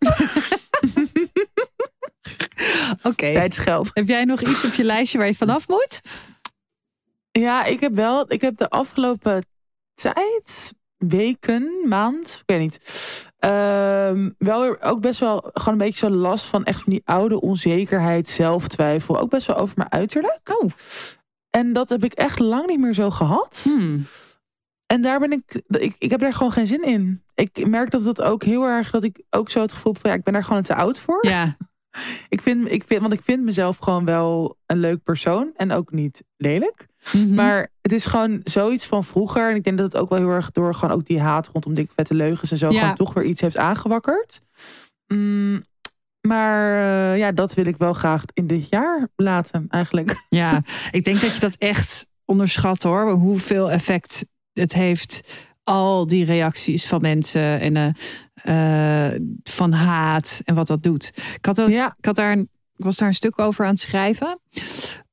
Oké. 3.04 3.34
Tijdsgeld. 3.34 3.90
Heb 3.94 4.08
jij 4.08 4.24
nog 4.24 4.42
iets 4.42 4.66
op 4.66 4.74
je 4.74 4.84
lijstje 4.84 5.18
waar 5.18 5.28
je 5.28 5.36
vanaf 5.36 5.68
moet? 5.68 6.02
Ja, 7.32 7.66
ik 7.66 7.80
heb 7.80 7.94
wel. 7.94 8.32
Ik 8.32 8.42
heb 8.42 8.58
de 8.58 8.70
afgelopen 8.70 9.46
tijd, 9.94 10.74
weken, 10.98 11.72
maand, 11.86 12.38
ik 12.42 12.44
weet 12.46 12.60
niet. 12.60 12.80
ehm, 13.40 14.30
wel 14.38 14.62
weer 14.62 14.82
ook 14.82 15.02
best 15.02 15.20
wel 15.20 15.50
gewoon 15.54 15.74
een 15.74 15.86
beetje 15.86 16.08
zo 16.08 16.14
last 16.14 16.46
van 16.46 16.64
echt 16.64 16.82
van 16.82 16.94
die 16.94 17.02
oude 17.06 17.42
onzekerheid, 17.42 18.30
zelftwijfel. 18.30 19.20
Ook 19.20 19.30
best 19.30 19.48
wel 19.48 19.56
over 19.56 19.74
mijn 19.78 19.92
uiterlijk. 19.92 20.40
Oh. 20.44 20.72
En 21.50 21.74
dat 21.74 21.90
heb 21.90 22.04
ik 22.04 22.14
echt 22.14 22.40
lang 22.40 22.68
niet 22.68 22.80
meer 22.80 22.94
zo 22.94 23.10
gehad. 23.10 23.62
Hmm. 23.64 24.06
En 24.86 25.02
daar 25.02 25.20
ben 25.20 25.32
ik, 25.32 25.62
ik, 25.68 25.96
ik 26.00 26.10
heb 26.10 26.20
daar 26.20 26.34
gewoon 26.34 26.52
geen 26.52 26.68
zin 26.68 26.84
in. 26.84 27.24
Ik 27.36 27.68
merk 27.68 27.92
dat 27.92 28.04
dat 28.04 28.22
ook 28.22 28.44
heel 28.44 28.64
erg, 28.64 28.92
dat 28.92 29.04
ik 29.04 29.24
ook 29.30 29.50
zo 29.50 29.62
het 29.62 29.72
gevoel 29.72 29.92
heb 29.94 30.02
van 30.02 30.12
ja, 30.12 30.18
ik 30.18 30.24
ben 30.24 30.34
daar 30.34 30.44
gewoon 30.44 30.62
te 30.62 30.76
oud 30.76 31.00
voor. 31.00 31.28
Ja, 31.28 31.58
Ik 32.30 32.42
vind, 32.42 32.72
ik 32.72 32.84
vind, 32.84 33.02
want 33.02 33.14
ik 33.14 33.22
vind 33.22 33.44
mezelf 33.44 33.78
gewoon 33.78 34.06
wel 34.06 34.58
een 34.66 34.80
leuk 34.80 35.04
persoon 35.04 35.52
en 35.56 35.72
ook 35.72 35.92
niet 35.92 36.24
lelijk. 36.38 36.88
Mhm. 37.14 37.34
Maar 37.34 37.72
het 37.88 37.96
is 37.96 38.06
gewoon 38.06 38.42
zoiets 38.44 38.86
van 38.86 39.04
vroeger. 39.04 39.50
En 39.50 39.56
ik 39.56 39.64
denk 39.64 39.78
dat 39.78 39.92
het 39.92 40.02
ook 40.02 40.10
wel 40.10 40.20
heel 40.20 40.30
erg 40.30 40.52
door 40.52 40.74
gewoon 40.76 40.96
ook 40.96 41.06
die 41.06 41.20
haat 41.22 41.50
rondom 41.54 41.74
dikke 41.74 41.94
vette 41.96 42.14
leugens 42.14 42.52
en 42.52 42.58
zo 42.58 42.72
Ja. 42.72 42.80
gewoon 42.80 42.96
toch 42.96 43.14
weer 43.14 43.24
iets 43.24 43.42
heeft 43.42 43.58
aangewakkerd. 43.58 44.42
Mm, 45.08 45.66
maar 46.22 46.76
eh, 46.76 47.18
ja, 47.18 47.32
dat 47.32 47.54
wil 47.54 47.66
ik 47.66 47.78
wel 47.78 47.94
graag 47.94 48.24
in 48.34 48.48
dit 48.48 48.70
jaar 48.70 49.08
laten 49.16 49.66
eigenlijk. 49.70 50.16
Ja, 50.30 50.64
ik 50.92 51.04
denk 51.04 51.22
dat 51.22 51.34
je 51.34 51.40
dat 51.40 51.56
echt 51.56 52.08
onderschat 52.26 52.84
hoor. 52.84 53.12
Hoeveel 53.12 53.72
effect 53.72 54.26
het 54.54 54.74
heeft. 54.74 55.22
Al 55.64 56.08
die 56.08 56.26
reacties 56.26 56.88
van 56.88 57.02
mensen 57.02 57.60
en 57.60 57.76
eh, 58.44 59.08
eh, 59.14 59.22
van 59.44 59.72
haat 59.72 60.42
en 60.44 60.56
wat 60.56 60.68
dat 60.68 60.84
doet. 60.84 61.12
Ik 61.36 61.46
had, 61.46 61.62
ook, 61.62 61.70
Ja, 61.70 61.96
ik 61.98 62.06
had 62.06 62.16
daar 62.16 62.32
een, 62.32 62.50
ik 62.76 62.84
was 62.84 62.96
daar 62.98 63.08
een 63.08 63.14
stuk 63.14 63.40
over 63.40 63.66
aan 63.66 63.72
het 63.72 63.80
schrijven. 63.80 64.40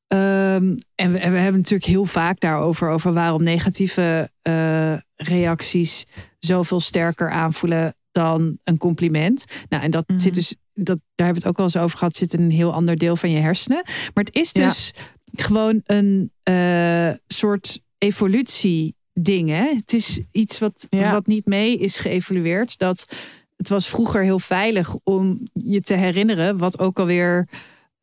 Ehm, 0.06 0.76
en, 0.94 1.12
we, 1.12 1.18
en 1.18 1.32
we 1.32 1.38
hebben 1.38 1.60
natuurlijk 1.60 1.90
heel 1.90 2.04
vaak 2.04 2.40
daarover, 2.40 2.88
over 2.90 3.12
waarom 3.12 3.42
negatieve 3.42 4.30
eh, 4.42 4.94
reacties 5.16 6.04
zoveel 6.38 6.80
sterker 6.80 7.30
aanvoelen 7.30 7.94
dan 8.12 8.58
een 8.64 8.78
compliment. 8.78 9.44
Nou, 9.68 9.82
en 9.82 9.90
dat 9.90 10.08
Mhm. 10.08 10.18
zit 10.18 10.34
dus, 10.34 10.56
dat, 10.74 10.86
daar 11.14 11.26
hebben 11.26 11.34
we 11.34 11.40
het 11.40 11.46
ook 11.48 11.56
wel 11.56 11.66
eens 11.66 11.76
over 11.76 11.98
gehad, 11.98 12.16
zit 12.16 12.34
in 12.34 12.40
een 12.42 12.50
heel 12.50 12.72
ander 12.72 12.96
deel 12.98 13.16
van 13.16 13.30
je 13.30 13.38
hersenen. 13.40 13.82
Maar 14.14 14.24
het 14.24 14.34
is 14.34 14.50
Ja. 14.52 14.64
dus 14.66 14.92
gewoon 15.32 15.80
een 15.84 16.30
eh, 16.42 17.10
soort 17.26 17.80
evolutie 17.98 18.94
ding. 19.12 19.48
Hè? 19.48 19.74
Het 19.74 19.92
is 19.92 20.20
iets 20.32 20.58
wat, 20.58 20.86
Ja. 20.90 21.12
wat 21.12 21.26
niet 21.26 21.46
mee 21.46 21.78
is 21.78 21.96
geëvolueerd. 21.96 22.78
Dat 22.78 23.06
het 23.56 23.68
was 23.68 23.88
vroeger 23.88 24.22
heel 24.22 24.38
veilig 24.38 24.94
om 25.04 25.40
je 25.52 25.80
te 25.80 25.94
herinneren 25.94 26.56
wat 26.58 26.78
ook 26.78 26.98
alweer 26.98 27.48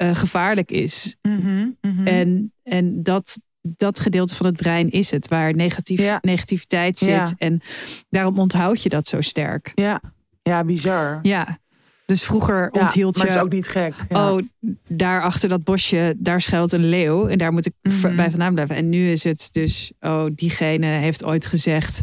eh, 0.01 0.15
gevaarlijk 0.15 0.71
is. 0.71 1.15
Mhm, 1.21 1.67
mhm. 1.81 2.07
En, 2.07 2.53
en 2.63 3.03
dat, 3.03 3.39
dat 3.61 3.99
gedeelte 3.99 4.35
van 4.35 4.45
het 4.45 4.55
brein 4.55 4.89
is 4.91 5.11
het, 5.11 5.27
waar 5.27 5.53
negatief, 5.55 5.99
Ja. 5.99 6.17
negativiteit 6.21 6.97
zit. 6.99 7.07
Ja. 7.09 7.31
En 7.37 7.61
daarom 8.09 8.39
onthoud 8.39 8.83
je 8.83 8.89
dat 8.89 9.07
zo 9.07 9.21
sterk. 9.21 9.71
ja. 9.75 10.01
ja, 10.43 10.63
bizar. 10.63 11.19
Ja. 11.21 11.59
Dus 12.05 12.23
vroeger 12.23 12.69
Ja, 12.71 12.81
onthield 12.81 13.17
maar 13.17 13.25
je. 13.25 13.31
het 13.31 13.39
is 13.41 13.45
ook 13.45 13.51
niet 13.53 13.67
gek. 13.67 13.93
Ja. 14.09 14.31
Oh, 14.33 14.41
daar 14.87 15.21
achter 15.21 15.49
dat 15.49 15.63
bosje, 15.63 16.15
daar 16.17 16.41
schuilt 16.41 16.71
een 16.71 16.85
leeuw. 16.85 17.27
En 17.27 17.37
daar 17.37 17.51
moet 17.53 17.65
ik 17.65 17.73
Mhm. 17.81 18.15
bij 18.15 18.29
vandaan 18.29 18.53
blijven. 18.53 18.75
En 18.75 18.89
nu 18.89 19.11
is 19.11 19.23
het 19.23 19.47
dus, 19.51 19.91
oh, 19.99 20.25
diegene 20.35 20.85
heeft 20.85 21.23
ooit 21.23 21.45
gezegd. 21.45 22.01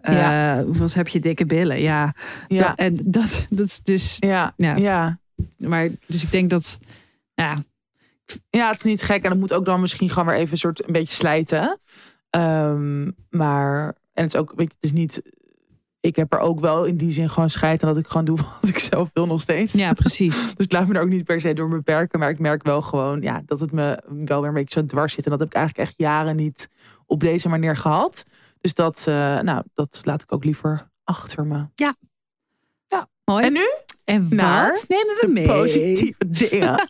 eh 0.00 0.14
Ja. 0.14 0.64
Wat 0.66 0.94
heb 0.94 1.08
je 1.08 1.18
dikke 1.20 1.46
billen? 1.46 1.80
Ja. 1.80 2.14
ja. 2.48 2.58
Dat- 2.68 2.78
en 2.78 2.96
dat, 3.04 3.46
dat 3.50 3.66
is 3.66 3.80
dus. 3.82 4.16
ja, 4.18 4.52
Ja. 4.56 4.76
ja. 4.76 5.18
Maar 5.56 5.88
dus 6.06 6.22
ik 6.24 6.30
denk 6.30 6.50
dat. 6.50 6.78
Ja, 7.36 7.56
Ja, 8.50 8.68
het 8.68 8.76
is 8.76 8.82
niet 8.82 9.02
gek. 9.02 9.22
En 9.22 9.30
dat 9.30 9.38
moet 9.38 9.52
ook 9.52 9.64
dan 9.64 9.80
misschien 9.80 10.10
gewoon 10.10 10.26
weer 10.26 10.36
even 10.36 10.52
een 10.52 10.58
soort 10.58 10.86
een 10.86 10.92
beetje 10.92 11.14
slijten. 11.16 11.78
Ehm, 12.30 13.10
maar, 13.30 13.86
en 14.12 14.22
het 14.24 14.34
is 14.34 14.40
ook, 14.40 14.52
weet 14.56 14.68
je, 14.70 14.76
het 14.80 14.84
is 14.84 14.92
niet. 14.92 15.22
Ik 16.00 16.16
heb 16.16 16.32
er 16.32 16.38
ook 16.38 16.60
wel 16.60 16.84
in 16.84 16.96
die 16.96 17.12
zin 17.12 17.30
gewoon 17.30 17.50
scheid 17.50 17.82
aan 17.82 17.88
dat 17.88 18.02
ik 18.02 18.06
gewoon 18.06 18.24
doe 18.24 18.36
wat 18.60 18.68
ik 18.68 18.78
zelf 18.78 19.10
wil 19.12 19.26
nog 19.26 19.40
steeds. 19.40 19.74
ja, 19.74 19.92
precies. 19.92 20.44
Dus 20.56 20.66
ik 20.66 20.72
laat 20.72 20.88
me 20.88 20.94
er 20.94 21.02
ook 21.02 21.08
niet 21.08 21.24
per 21.24 21.40
se 21.40 21.52
door 21.52 21.68
beperken. 21.68 22.18
Maar 22.18 22.30
ik 22.30 22.38
merk 22.38 22.62
wel 22.62 22.82
gewoon 22.82 23.22
ja, 23.22 23.42
dat 23.46 23.60
het 23.60 23.72
me 23.72 24.02
wel 24.06 24.40
weer 24.40 24.48
een 24.48 24.54
beetje 24.54 24.80
zo 24.80 24.86
dwars 24.86 25.12
zit. 25.12 25.24
En 25.24 25.30
dat 25.30 25.40
heb 25.40 25.48
ik 25.48 25.54
eigenlijk 25.54 25.88
echt 25.88 25.98
jaren 25.98 26.36
niet 26.36 26.68
op 27.06 27.20
deze 27.20 27.48
manier 27.48 27.76
gehad. 27.76 28.24
Dus 28.60 28.74
dat, 28.74 29.04
eh, 29.08 29.40
nou, 29.40 29.62
dat 29.74 30.00
laat 30.04 30.22
ik 30.22 30.32
ook 30.32 30.44
liever 30.44 30.90
achter 31.04 31.46
me. 31.46 31.66
Mooi. 33.24 33.44
En 33.44 33.52
nu? 33.52 33.66
En 34.04 34.28
wat 34.36 34.84
nemen 34.88 35.16
we 35.20 35.26
mee? 35.28 35.46
Positieve 35.46 36.26
dingen. 36.26 36.88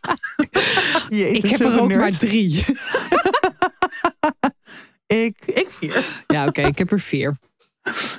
Jezus, 1.08 1.42
ik 1.42 1.50
heb 1.50 1.60
er 1.60 1.80
ook 1.80 1.88
nerd. 1.88 2.00
maar 2.00 2.18
drie. 2.18 2.64
Ik, 5.06 5.36
ik 5.46 5.70
vier. 5.70 6.04
Ja, 6.26 6.46
oké, 6.46 6.60
ik 6.62 6.78
heb 6.78 6.90
er 6.92 7.00
vier. 7.00 7.36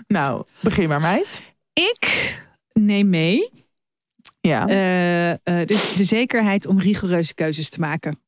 Nou, 0.07 0.43
begin 0.59 0.87
maar 0.87 1.01
meid. 1.01 1.41
Ik 1.73 2.35
neem 2.73 3.09
mee 3.09 3.51
Ja. 4.41 4.67
eh, 4.67 5.31
eh, 5.31 5.67
dus 5.67 5.93
de 5.93 6.03
zekerheid 6.03 6.65
om 6.67 6.79
rigoureuze 6.79 7.33
keuzes 7.33 7.69
te 7.69 7.79
maken. 7.79 8.21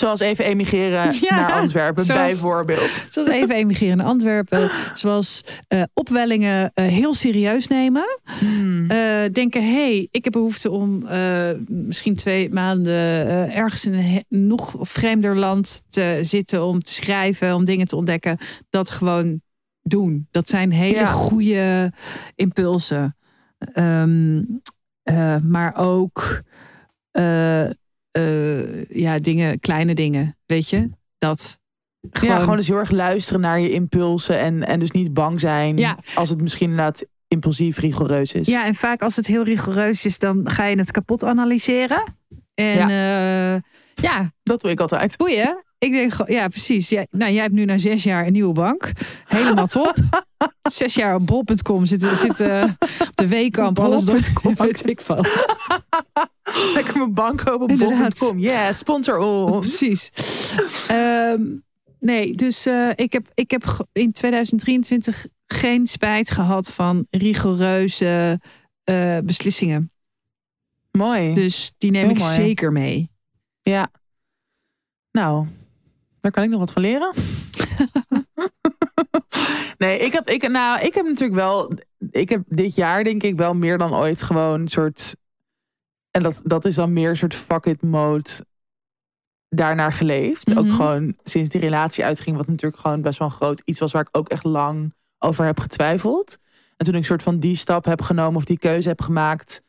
Zoals 0.00 0.20
even 0.20 0.44
emigreren 0.44 1.12
Ja, 1.28 1.36
naar 1.36 1.52
Antwerpen, 1.52 2.04
zoals- 2.04 2.20
bijvoorbeeld. 2.32 3.04
Zoals 3.10 3.28
even 3.28 3.54
emigreren 3.54 3.96
naar 3.96 4.06
Antwerpen. 4.06 4.70
Zoals 4.94 5.44
eh, 5.68 5.82
opwellingen 5.94 6.70
eh, 6.74 6.86
heel 6.86 7.14
serieus 7.14 7.66
nemen. 7.68 8.18
Hmm. 8.38 8.90
Eh, 8.90 8.98
denken, 9.32 9.62
hé, 9.62 9.68
hey, 9.94 10.08
ik 10.10 10.24
heb 10.24 10.32
behoefte 10.32 10.70
om 10.70 11.04
misschien 11.68 12.14
twee 12.16 12.50
maanden 12.50 12.94
ergens 13.52 13.86
in 13.86 13.94
een 13.94 14.24
nog 14.28 14.74
vreemder 14.80 15.36
land 15.36 15.82
te 15.88 16.18
zitten. 16.22 16.64
Om 16.64 16.82
te 16.82 16.92
schrijven, 16.92 17.54
om 17.54 17.64
dingen 17.64 17.86
te 17.86 17.96
ontdekken. 17.96 18.38
Dat 18.70 18.90
gewoon 18.90 19.40
doen. 19.82 20.26
Dat 20.30 20.48
zijn 20.48 20.72
hele 20.72 20.94
Ja. 20.98 21.06
goede 21.06 21.92
impulsen. 22.34 23.16
Ehm, 23.58 24.42
eh, 25.02 25.36
maar 25.42 25.72
ook 25.76 26.42
eh, 28.10 28.84
ja, 28.84 29.18
dingen, 29.18 29.60
kleine 29.60 29.94
dingen, 29.94 30.36
weet 30.46 30.68
je? 30.68 30.90
Dat. 31.18 31.58
Ja, 32.10 32.38
gewoon 32.38 32.56
dus 32.56 32.68
heel 32.68 32.76
erg 32.76 32.90
luisteren 32.90 33.40
naar 33.40 33.60
je 33.60 33.70
impulsen. 33.70 34.38
En, 34.38 34.66
en 34.66 34.80
dus 34.80 34.90
niet 34.90 35.14
bang 35.14 35.40
zijn 35.40 35.76
Ja. 35.78 35.98
als 36.14 36.30
het 36.30 36.40
misschien 36.40 36.70
inderdaad 36.70 37.04
impulsief, 37.28 37.78
rigoureus 37.78 38.32
is. 38.32 38.46
Ja, 38.48 38.66
en 38.66 38.74
vaak 38.74 39.02
als 39.02 39.16
het 39.16 39.26
heel 39.26 39.42
rigoureus 39.44 40.04
is, 40.04 40.18
dan 40.18 40.50
ga 40.50 40.64
je 40.64 40.76
het 40.78 40.90
kapot 40.90 41.24
analyseren. 41.24 42.02
En 42.54 42.88
ja, 42.88 43.60
ja 43.94 44.32
Dat 44.42 44.60
doe 44.60 44.70
ik 44.70 44.80
altijd. 44.80 45.16
boeien. 45.16 45.64
Ik 45.80 45.92
denk, 45.92 46.28
ja, 46.28 46.48
precies. 46.48 46.88
Jij, 46.88 47.06
nou, 47.10 47.32
jij 47.32 47.42
hebt 47.42 47.54
nu 47.54 47.64
na 47.64 47.78
zes 47.78 48.02
jaar 48.02 48.26
een 48.26 48.32
nieuwe 48.32 48.52
bank. 48.52 48.92
Helemaal 49.24 49.66
top. 49.66 49.94
zes 50.62 50.94
jaar 50.94 51.14
op 51.14 51.26
bol.com 51.26 51.84
zitten 51.84 52.16
zitten 52.16 52.76
op 53.00 53.10
de 53.16 53.28
weekamp. 53.28 53.78
Alles 53.78 54.04
door. 54.04 54.20
Weet 54.56 54.88
ik 54.88 55.00
wel. 55.00 55.24
Lekker 56.74 56.96
mijn 56.96 57.14
bank 57.14 57.48
open 57.48 57.70
op 57.70 57.78
bol.com. 57.78 58.38
Yeah, 58.38 58.72
sponsor 58.72 59.18
ons. 59.18 59.58
Precies. 59.58 60.10
Ehm, 60.88 61.42
nee, 61.98 62.32
dus 62.32 62.66
eh, 62.66 62.90
ik, 62.94 63.12
heb, 63.12 63.30
ik 63.34 63.50
heb 63.50 63.86
in 63.92 64.12
2023 64.12 65.26
geen 65.46 65.86
spijt 65.86 66.30
gehad 66.30 66.72
van 66.72 67.06
rigoureuze 67.10 68.40
eh, 68.84 69.18
beslissingen. 69.24 69.92
Mooi. 70.90 71.34
Dus 71.34 71.74
die 71.78 71.90
neem 71.90 72.02
Heel 72.02 72.10
ik 72.10 72.18
mooi. 72.18 72.34
zeker 72.34 72.72
mee. 72.72 73.10
Ja. 73.62 73.90
Nou, 75.12 75.46
daar 76.20 76.32
kan 76.32 76.42
ik 76.42 76.50
nog 76.50 76.58
wat 76.60 76.72
van 76.72 76.82
leren. 76.82 77.12
nee, 79.78 79.98
ik 79.98 80.12
heb, 80.12 80.28
ik, 80.30 80.48
nou, 80.48 80.80
ik 80.80 80.94
heb 80.94 81.04
natuurlijk 81.04 81.40
wel. 81.40 81.72
Ik 82.10 82.28
heb 82.28 82.42
dit 82.46 82.74
jaar 82.74 83.04
denk 83.04 83.22
ik 83.22 83.36
wel 83.36 83.54
meer 83.54 83.78
dan 83.78 83.94
ooit 83.94 84.22
gewoon 84.22 84.60
een 84.60 84.68
soort. 84.68 85.16
En 86.10 86.22
dat, 86.22 86.40
dat 86.44 86.64
is 86.64 86.74
dan 86.74 86.92
meer 86.92 87.08
een 87.08 87.16
soort 87.16 87.34
fuck 87.34 87.64
it 87.64 87.82
mode 87.82 88.30
daarnaar 89.48 89.92
geleefd. 89.92 90.56
Ook 90.56 90.64
Mhm. 90.64 90.74
gewoon 90.74 91.14
sinds 91.24 91.50
die 91.50 91.60
relatie 91.60 92.04
uitging, 92.04 92.36
wat 92.36 92.46
natuurlijk 92.46 92.82
gewoon 92.82 93.00
best 93.02 93.18
wel 93.18 93.28
een 93.28 93.34
groot 93.34 93.62
iets 93.64 93.80
was 93.80 93.92
waar 93.92 94.02
ik 94.02 94.16
ook 94.16 94.28
echt 94.28 94.44
lang 94.44 94.94
over 95.18 95.44
heb 95.44 95.60
getwijfeld. 95.60 96.38
En 96.76 96.86
toen 96.86 96.94
ik 96.94 97.00
een 97.00 97.06
soort 97.06 97.22
van 97.22 97.38
die 97.38 97.56
stap 97.56 97.84
heb 97.84 98.02
genomen 98.02 98.36
of 98.36 98.44
die 98.44 98.58
keuze 98.58 98.88
heb 98.88 99.00
gemaakt, 99.02 99.62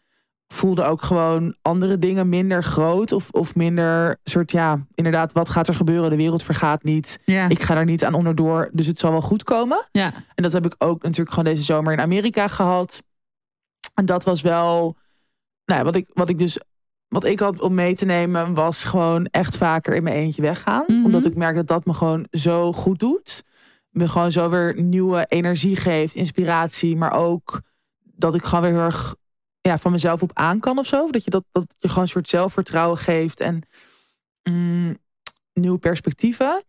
voelde 0.53 0.83
ook 0.83 1.01
gewoon 1.01 1.55
andere 1.61 1.97
dingen 1.97 2.29
minder 2.29 2.63
groot. 2.63 3.11
Of, 3.11 3.29
of 3.29 3.55
minder 3.55 4.19
soort, 4.23 4.51
ja, 4.51 4.85
inderdaad, 4.95 5.33
wat 5.33 5.49
gaat 5.49 5.67
er 5.67 5.75
gebeuren? 5.75 6.09
De 6.09 6.15
wereld 6.15 6.43
vergaat 6.43 6.83
niet. 6.83 7.21
Ja. 7.25 7.49
Ik 7.49 7.61
ga 7.61 7.75
er 7.75 7.85
niet 7.85 8.03
aan 8.03 8.13
onderdoor, 8.13 8.69
dus 8.71 8.87
het 8.87 8.99
zal 8.99 9.11
wel 9.11 9.21
goed 9.21 9.43
komen. 9.43 9.87
ja. 9.91 10.13
En 10.35 10.43
dat 10.43 10.51
heb 10.51 10.65
ik 10.65 10.75
ook 10.77 11.03
natuurlijk 11.03 11.29
gewoon 11.29 11.53
deze 11.53 11.63
zomer 11.63 11.93
in 11.93 11.99
Amerika 11.99 12.47
gehad. 12.47 13.03
En 13.93 14.05
dat 14.05 14.23
was 14.23 14.41
wel, 14.41 14.97
nou 15.65 15.79
ja, 15.79 15.85
wat 15.85 15.95
ik, 15.95 16.09
wat 16.13 16.29
ik 16.29 16.37
dus, 16.37 16.59
wat 17.07 17.23
ik 17.23 17.39
had 17.39 17.61
om 17.61 17.73
mee 17.73 17.93
te 17.93 18.05
nemen, 18.05 18.53
was 18.53 18.83
gewoon 18.83 19.25
echt 19.25 19.57
vaker 19.57 19.95
in 19.95 20.03
mijn 20.03 20.15
eentje 20.15 20.41
weggaan. 20.41 20.83
Mhm. 20.87 21.05
Omdat 21.05 21.25
ik 21.25 21.35
merk 21.35 21.55
dat 21.55 21.67
dat 21.67 21.85
me 21.85 21.93
gewoon 21.93 22.27
zo 22.31 22.73
goed 22.73 22.99
doet. 22.99 23.43
Me 23.89 24.07
gewoon 24.07 24.31
zo 24.31 24.49
weer 24.49 24.81
nieuwe 24.81 25.25
energie 25.27 25.75
geeft, 25.75 26.15
inspiratie, 26.15 26.97
maar 26.97 27.11
ook 27.13 27.61
dat 28.03 28.35
ik 28.35 28.43
gewoon 28.43 28.63
weer 28.63 28.73
heel 28.73 28.81
erg 28.81 29.15
ja, 29.61 29.77
van 29.77 29.91
mezelf 29.91 30.21
op 30.21 30.31
aan 30.33 30.59
kan 30.59 30.77
of 30.77 30.87
zo. 30.87 31.09
Dat 31.09 31.23
je, 31.23 31.29
dat, 31.29 31.43
dat 31.51 31.75
je 31.79 31.87
gewoon 31.87 32.03
een 32.03 32.09
soort 32.09 32.29
zelfvertrouwen 32.29 32.97
geeft 32.97 33.39
en 33.39 33.61
mm, 34.43 34.97
nieuwe 35.53 35.77
perspectieven. 35.77 36.63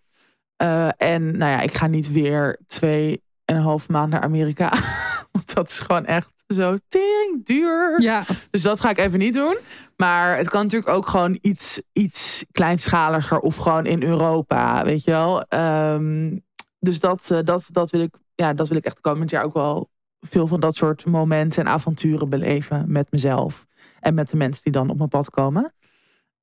Eh, 0.57 0.89
en 0.97 1.37
nou 1.37 1.51
ja, 1.51 1.61
ik 1.61 1.75
ga 1.75 1.87
niet 1.87 2.13
weer 2.13 2.59
twee 2.67 3.23
en 3.45 3.57
een 3.57 3.63
half 3.63 3.89
maand 3.89 4.11
naar 4.11 4.21
Amerika. 4.21 4.73
Want 5.33 5.55
dat 5.55 5.71
is 5.71 5.81
gewoon 5.81 6.05
echt 6.05 6.45
zo 6.47 6.77
tering 6.89 7.45
duur. 7.45 8.01
Ja. 8.03 8.25
Dus 8.51 8.63
dat 8.63 8.81
ga 8.81 8.91
ik 8.91 8.99
even 8.99 9.19
niet 9.19 9.35
doen. 9.35 9.59
Maar 9.97 10.37
het 10.37 10.49
kan 10.49 10.63
natuurlijk 10.63 10.93
ook 10.93 11.07
gewoon 11.07 11.39
iets, 11.41 11.81
iets 11.93 12.45
kleinschaliger 12.53 13.39
of 13.39 13.57
gewoon 13.57 13.87
in 13.87 14.03
Europa, 14.03 14.85
weet 14.85 15.05
je 15.05 15.11
wel. 15.11 15.43
Ehm, 15.43 16.39
dus 16.79 17.01
dat, 17.01 17.31
eh, 17.31 17.39
dat, 17.45 17.69
dat, 17.71 17.91
wil 17.91 18.01
ik, 18.01 18.15
ja, 18.35 18.53
dat 18.53 18.69
wil 18.69 18.77
ik 18.77 18.85
echt 18.85 19.01
komend 19.01 19.31
jaar 19.31 19.45
ook 19.45 19.55
wel 19.55 19.91
veel 20.27 20.47
van 20.47 20.61
dat 20.61 20.77
soort 20.77 21.07
momenten 21.07 21.65
en 21.65 21.73
avonturen 21.73 22.29
beleven 22.29 22.85
met 22.93 23.11
mezelf. 23.11 23.67
En 24.01 24.15
met 24.15 24.31
de 24.31 24.37
mensen 24.37 24.63
die 24.63 24.73
dan 24.73 24.91
op 24.91 24.97
mijn 24.97 25.09
pad 25.09 25.31
komen. 25.31 25.75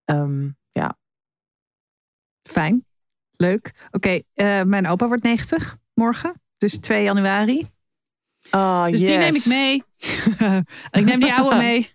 Ehm, 0.05 0.49
ja. 0.71 0.97
Fijn. 2.49 2.85
Leuk. 3.35 3.87
Oké, 3.91 4.19
eh, 4.33 4.61
mijn 4.63 4.87
opa 4.87 5.07
wordt 5.07 5.23
90 5.23 5.77
morgen. 5.93 6.41
Dus 6.57 6.77
2 6.79 7.03
januari. 7.03 7.69
Oh, 8.51 8.85
Dus 8.85 8.99
die 8.99 9.17
neem 9.17 9.35
ik 9.35 9.45
mee. 9.45 9.83
ik 10.99 11.05
neem 11.05 11.19
die 11.19 11.33
oude 11.33 11.55
mee. 11.65 11.89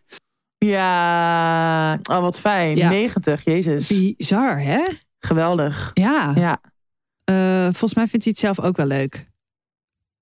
Ja, 0.59 1.99
oh, 2.03 2.21
wat 2.21 2.41
fijn. 2.41 2.77
Ja. 2.77 2.89
90, 2.89 3.45
jezus. 3.45 3.89
Bizar, 3.89 4.61
hè? 4.61 4.85
Geweldig. 5.19 5.91
Ja. 5.95 6.33
Ja. 6.35 6.61
Eh, 7.25 7.63
volgens 7.63 7.95
mij 7.95 8.07
vindt 8.07 8.25
hij 8.25 8.35
het 8.37 8.39
zelf 8.39 8.61
ook 8.61 8.77
wel 8.77 8.87
leuk. 8.87 9.31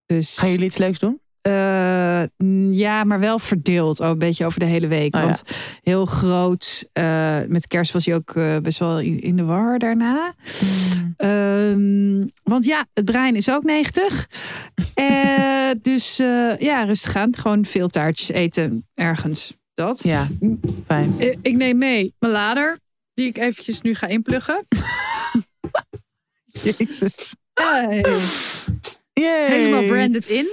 Dus, 0.06 0.38
Gaan 0.38 0.50
jullie 0.50 0.64
iets 0.64 0.76
leuks 0.78 0.98
doen? 0.98 1.21
Eh, 1.42 2.22
mm, 2.36 2.72
ja, 2.72 3.04
maar 3.04 3.20
wel 3.20 3.38
verdeeld. 3.38 4.00
Oh, 4.00 4.08
een 4.08 4.18
beetje 4.18 4.44
over 4.46 4.58
de 4.58 4.64
hele 4.66 4.86
week. 4.86 5.14
Oh, 5.14 5.20
ja. 5.20 5.26
Want 5.26 5.42
heel 5.82 6.06
groot. 6.06 6.88
eh, 6.92 7.38
met 7.48 7.66
kerst 7.66 7.92
was 7.92 8.06
hij 8.06 8.14
ook 8.14 8.36
eh, 8.36 8.56
best 8.56 8.78
wel 8.78 9.00
in, 9.00 9.20
in 9.20 9.36
de 9.36 9.44
war 9.44 9.78
daarna. 9.78 10.34
Ehm, 11.16 12.26
want 12.42 12.64
ja, 12.64 12.86
het 12.92 13.04
brein 13.04 13.36
is 13.36 13.50
ook 13.50 13.64
90. 13.64 14.28
Eh, 14.94 15.70
dus 15.82 16.16
ja, 16.58 16.84
rustig 16.84 17.16
aan. 17.16 17.36
Gewoon 17.36 17.64
veel 17.64 17.88
taartjes 17.88 18.28
eten 18.28 18.86
ergens. 18.94 19.54
Dat. 19.74 20.02
Ja, 20.02 20.28
fijn. 20.86 21.14
Ik 21.42 21.56
neem 21.56 21.78
mee 21.78 22.14
mijn 22.18 22.32
lader. 22.32 22.78
Die 23.14 23.26
ik 23.26 23.38
eventjes 23.38 23.80
nu 23.80 23.94
ga 23.94 24.06
inpluggen. 24.06 24.66
Jezus. 26.62 27.34
Hey. 27.54 28.04
Yay. 29.12 29.46
Helemaal 29.48 29.84
branded 29.86 30.26
in. 30.26 30.46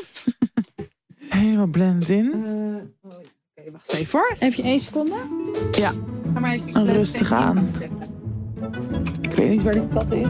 Helemaal 1.40 1.68
blended 1.68 2.10
in. 2.10 2.32
Eh, 2.34 3.12
Oké, 3.58 3.72
wacht 3.72 3.94
even 3.94 4.20
hoor. 4.20 4.36
Even 4.40 4.64
één 4.64 4.80
seconde. 4.80 5.16
Ja. 5.72 5.92
Ga 6.34 6.40
maar 6.40 6.54
even 6.54 6.86
Rustig 6.92 7.32
aan. 7.32 7.72
Ik 9.22 9.34
weet 9.34 9.50
niet 9.50 9.64
waar 9.64 9.74
die 9.74 9.88
kat 9.88 10.12
is. 10.12 10.28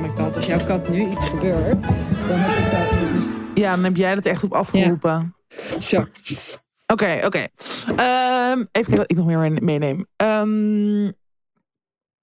Mijn 0.00 0.14
kat, 0.16 0.36
als 0.36 0.46
jouw 0.46 0.64
kat 0.64 0.88
nu 0.88 1.10
iets 1.10 1.28
gebeurt, 1.28 1.82
dan 1.82 2.38
heb 2.38 2.64
ik 2.64 2.70
dat 2.70 3.14
dus... 3.14 3.24
Ja, 3.62 3.74
dan 3.74 3.84
heb 3.84 3.96
jij 3.96 4.14
dat 4.14 4.24
echt 4.26 4.44
op 4.44 4.52
afgeroepen. 4.52 5.34
Zo. 5.80 6.06
Oké, 6.86 7.20
oké. 7.24 7.46
Ehm, 7.96 8.58
even 8.58 8.70
kijken 8.72 8.96
wat 8.96 9.10
ik 9.10 9.16
nog 9.16 9.26
meer 9.26 9.62
meeneem. 9.62 10.06
Ehm, 10.16 11.04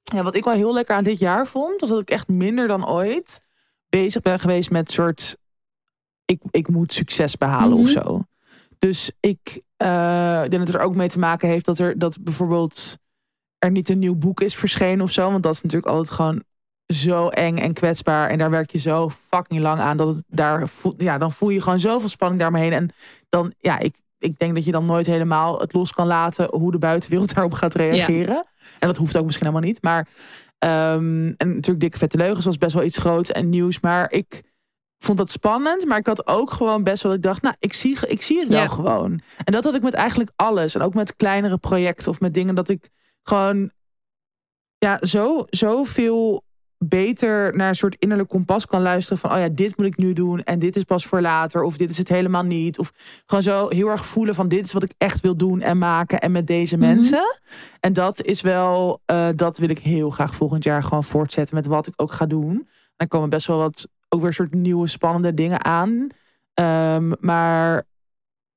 ja, 0.04 0.24
wat 0.24 0.36
ik 0.36 0.44
wel 0.44 0.54
heel 0.54 0.74
lekker 0.74 0.96
aan 0.96 1.04
dit 1.04 1.20
jaar 1.20 1.48
vond, 1.48 1.80
was 1.82 1.90
dat 1.90 2.02
ik 2.02 2.10
echt 2.10 2.28
minder 2.28 2.68
dan 2.68 2.88
ooit 2.88 3.42
bezig 4.02 4.22
ben 4.22 4.40
geweest 4.40 4.70
met 4.72 4.92
soort. 4.92 5.38
Ik, 6.26 6.42
ik 6.52 6.68
moet 6.68 6.94
succes 6.94 7.38
behalen 7.38 7.78
of 7.78 7.84
Mhm. 7.94 8.02
zo. 8.02 8.24
Dus 8.80 9.12
ik 9.20 9.62
eh, 9.78 10.40
denk 10.40 10.52
dat 10.52 10.68
het 10.68 10.74
er 10.74 10.82
ook 10.82 10.96
mee 10.96 11.08
te 11.10 11.20
maken 11.20 11.50
heeft 11.50 11.66
dat 11.66 11.80
er 11.80 12.00
dat 12.00 12.18
bijvoorbeeld 12.22 12.98
er 13.58 13.72
niet 13.72 13.90
een 13.90 14.00
nieuw 14.00 14.16
boek 14.16 14.42
is 14.42 14.56
verschenen 14.56 15.02
of 15.06 15.12
zo. 15.12 15.32
Want 15.32 15.44
dat 15.44 15.54
is 15.54 15.62
natuurlijk 15.62 15.92
altijd 15.92 16.16
gewoon 16.16 16.44
zo 16.94 17.28
eng 17.28 17.58
en 17.58 17.74
kwetsbaar. 17.74 18.30
En 18.30 18.38
daar 18.38 18.50
werk 18.50 18.72
je 18.72 18.78
zo 18.78 19.10
fucking 19.10 19.62
lang 19.62 19.80
aan. 19.80 19.98
Dat 19.98 20.16
het 20.16 20.24
daar 20.28 20.70
voel, 20.70 20.94
ja, 20.98 21.18
dan 21.18 21.32
voel 21.32 21.50
je 21.50 21.62
gewoon 21.62 21.80
zoveel 21.80 22.10
spanning 22.10 22.40
daaromheen. 22.42 22.74
En 22.74 22.90
dan, 23.30 23.54
ja, 23.60 23.80
ik, 23.80 23.96
ik 24.20 24.40
denk 24.40 24.54
dat 24.56 24.66
je 24.66 24.72
dan 24.72 24.86
nooit 24.86 25.06
helemaal 25.06 25.60
het 25.60 25.74
los 25.74 25.94
kan 25.94 26.08
laten 26.08 26.48
hoe 26.52 26.72
de 26.72 26.78
buitenwereld 26.78 27.34
daarop 27.34 27.54
gaat 27.54 27.74
reageren. 27.76 28.48
En 28.80 28.88
dat 28.88 28.98
hoeft 28.98 29.18
ook 29.18 29.26
misschien 29.26 29.48
helemaal 29.48 29.68
niet. 29.68 29.82
Maar 29.82 30.08
ehm, 30.64 31.34
en 31.38 31.48
natuurlijk 31.48 31.80
dikke 31.80 31.98
vette 31.98 32.18
leugens 32.18 32.46
was 32.46 32.58
best 32.58 32.74
wel 32.74 32.84
iets 32.84 32.98
groots 32.98 33.32
en 33.32 33.50
nieuws. 33.50 33.80
Maar 33.80 34.12
ik 34.12 34.44
vond 34.98 35.18
dat 35.18 35.30
spannend. 35.32 35.86
Maar 35.86 35.98
ik 35.98 36.08
had 36.08 36.28
ook 36.28 36.52
gewoon 36.52 36.84
best 36.84 37.04
wel. 37.04 37.14
Ik 37.14 37.22
dacht, 37.22 37.42
nou, 37.42 37.56
ik 37.60 37.74
zie, 37.74 38.08
ik 38.08 38.22
zie 38.22 38.40
het 38.40 38.48
wel 38.48 38.62
Ja. 38.62 38.68
gewoon. 38.68 39.22
En 39.44 39.54
dat 39.54 39.64
had 39.64 39.76
ik 39.76 39.82
met 39.82 39.94
eigenlijk 39.94 40.32
alles. 40.36 40.76
En 40.76 40.82
ook 40.82 40.94
met 40.94 41.16
kleinere 41.16 41.58
projecten 41.58 42.12
of 42.12 42.20
met 42.20 42.34
dingen 42.34 42.56
dat 42.56 42.70
ik 42.70 42.90
gewoon 43.24 43.72
ja, 44.78 45.00
zo, 45.02 45.46
zoveel 45.50 46.44
beter 46.88 47.56
naar 47.56 47.70
een 47.70 47.76
soort 47.76 47.96
innerlijk 48.00 48.30
kompas 48.30 48.66
kan 48.66 48.82
luisteren 48.82 49.18
van 49.18 49.32
oh 49.32 49.38
ja, 49.38 49.50
dit 49.50 49.78
moet 49.78 49.86
ik 49.86 49.98
nu 49.98 50.14
doen 50.14 50.44
en 50.44 50.60
dit 50.60 50.76
is 50.76 50.84
pas 50.84 51.06
voor 51.06 51.22
later 51.22 51.64
of 51.64 51.78
dit 51.78 51.90
is 51.90 51.98
het 51.98 52.08
helemaal 52.10 52.44
niet 52.44 52.80
of 52.80 52.92
gewoon 53.26 53.44
zo 53.44 53.68
heel 53.70 53.88
erg 53.88 54.06
voelen 54.06 54.36
van 54.36 54.48
dit 54.48 54.66
is 54.66 54.74
wat 54.74 54.84
ik 54.84 54.94
echt 54.98 55.22
wil 55.22 55.38
doen 55.38 55.62
en 55.62 55.78
maken 55.78 56.20
en 56.20 56.32
met 56.32 56.48
deze 56.48 56.78
Mhm. 56.78 56.86
mensen. 56.86 57.40
En 57.80 57.94
dat 57.94 58.22
is 58.22 58.42
wel, 58.42 59.02
eh, 59.06 59.28
dat 59.36 59.58
wil 59.58 59.70
ik 59.70 59.80
heel 59.80 60.10
graag 60.10 60.36
volgend 60.36 60.64
jaar 60.64 60.84
gewoon 60.84 61.04
voortzetten 61.04 61.56
met 61.56 61.66
wat 61.66 61.88
ik 61.88 61.94
ook 61.96 62.12
ga 62.12 62.26
doen. 62.26 62.68
Dan 62.96 63.08
komen 63.08 63.30
best 63.30 63.48
wel 63.48 63.58
wat 63.58 63.88
ook 64.10 64.22
weer 64.22 64.34
soort 64.34 64.54
nieuwe 64.54 64.88
spannende 64.88 65.34
dingen 65.34 65.66
aan. 65.66 66.08
Ehm, 66.54 67.12
maar 67.20 67.84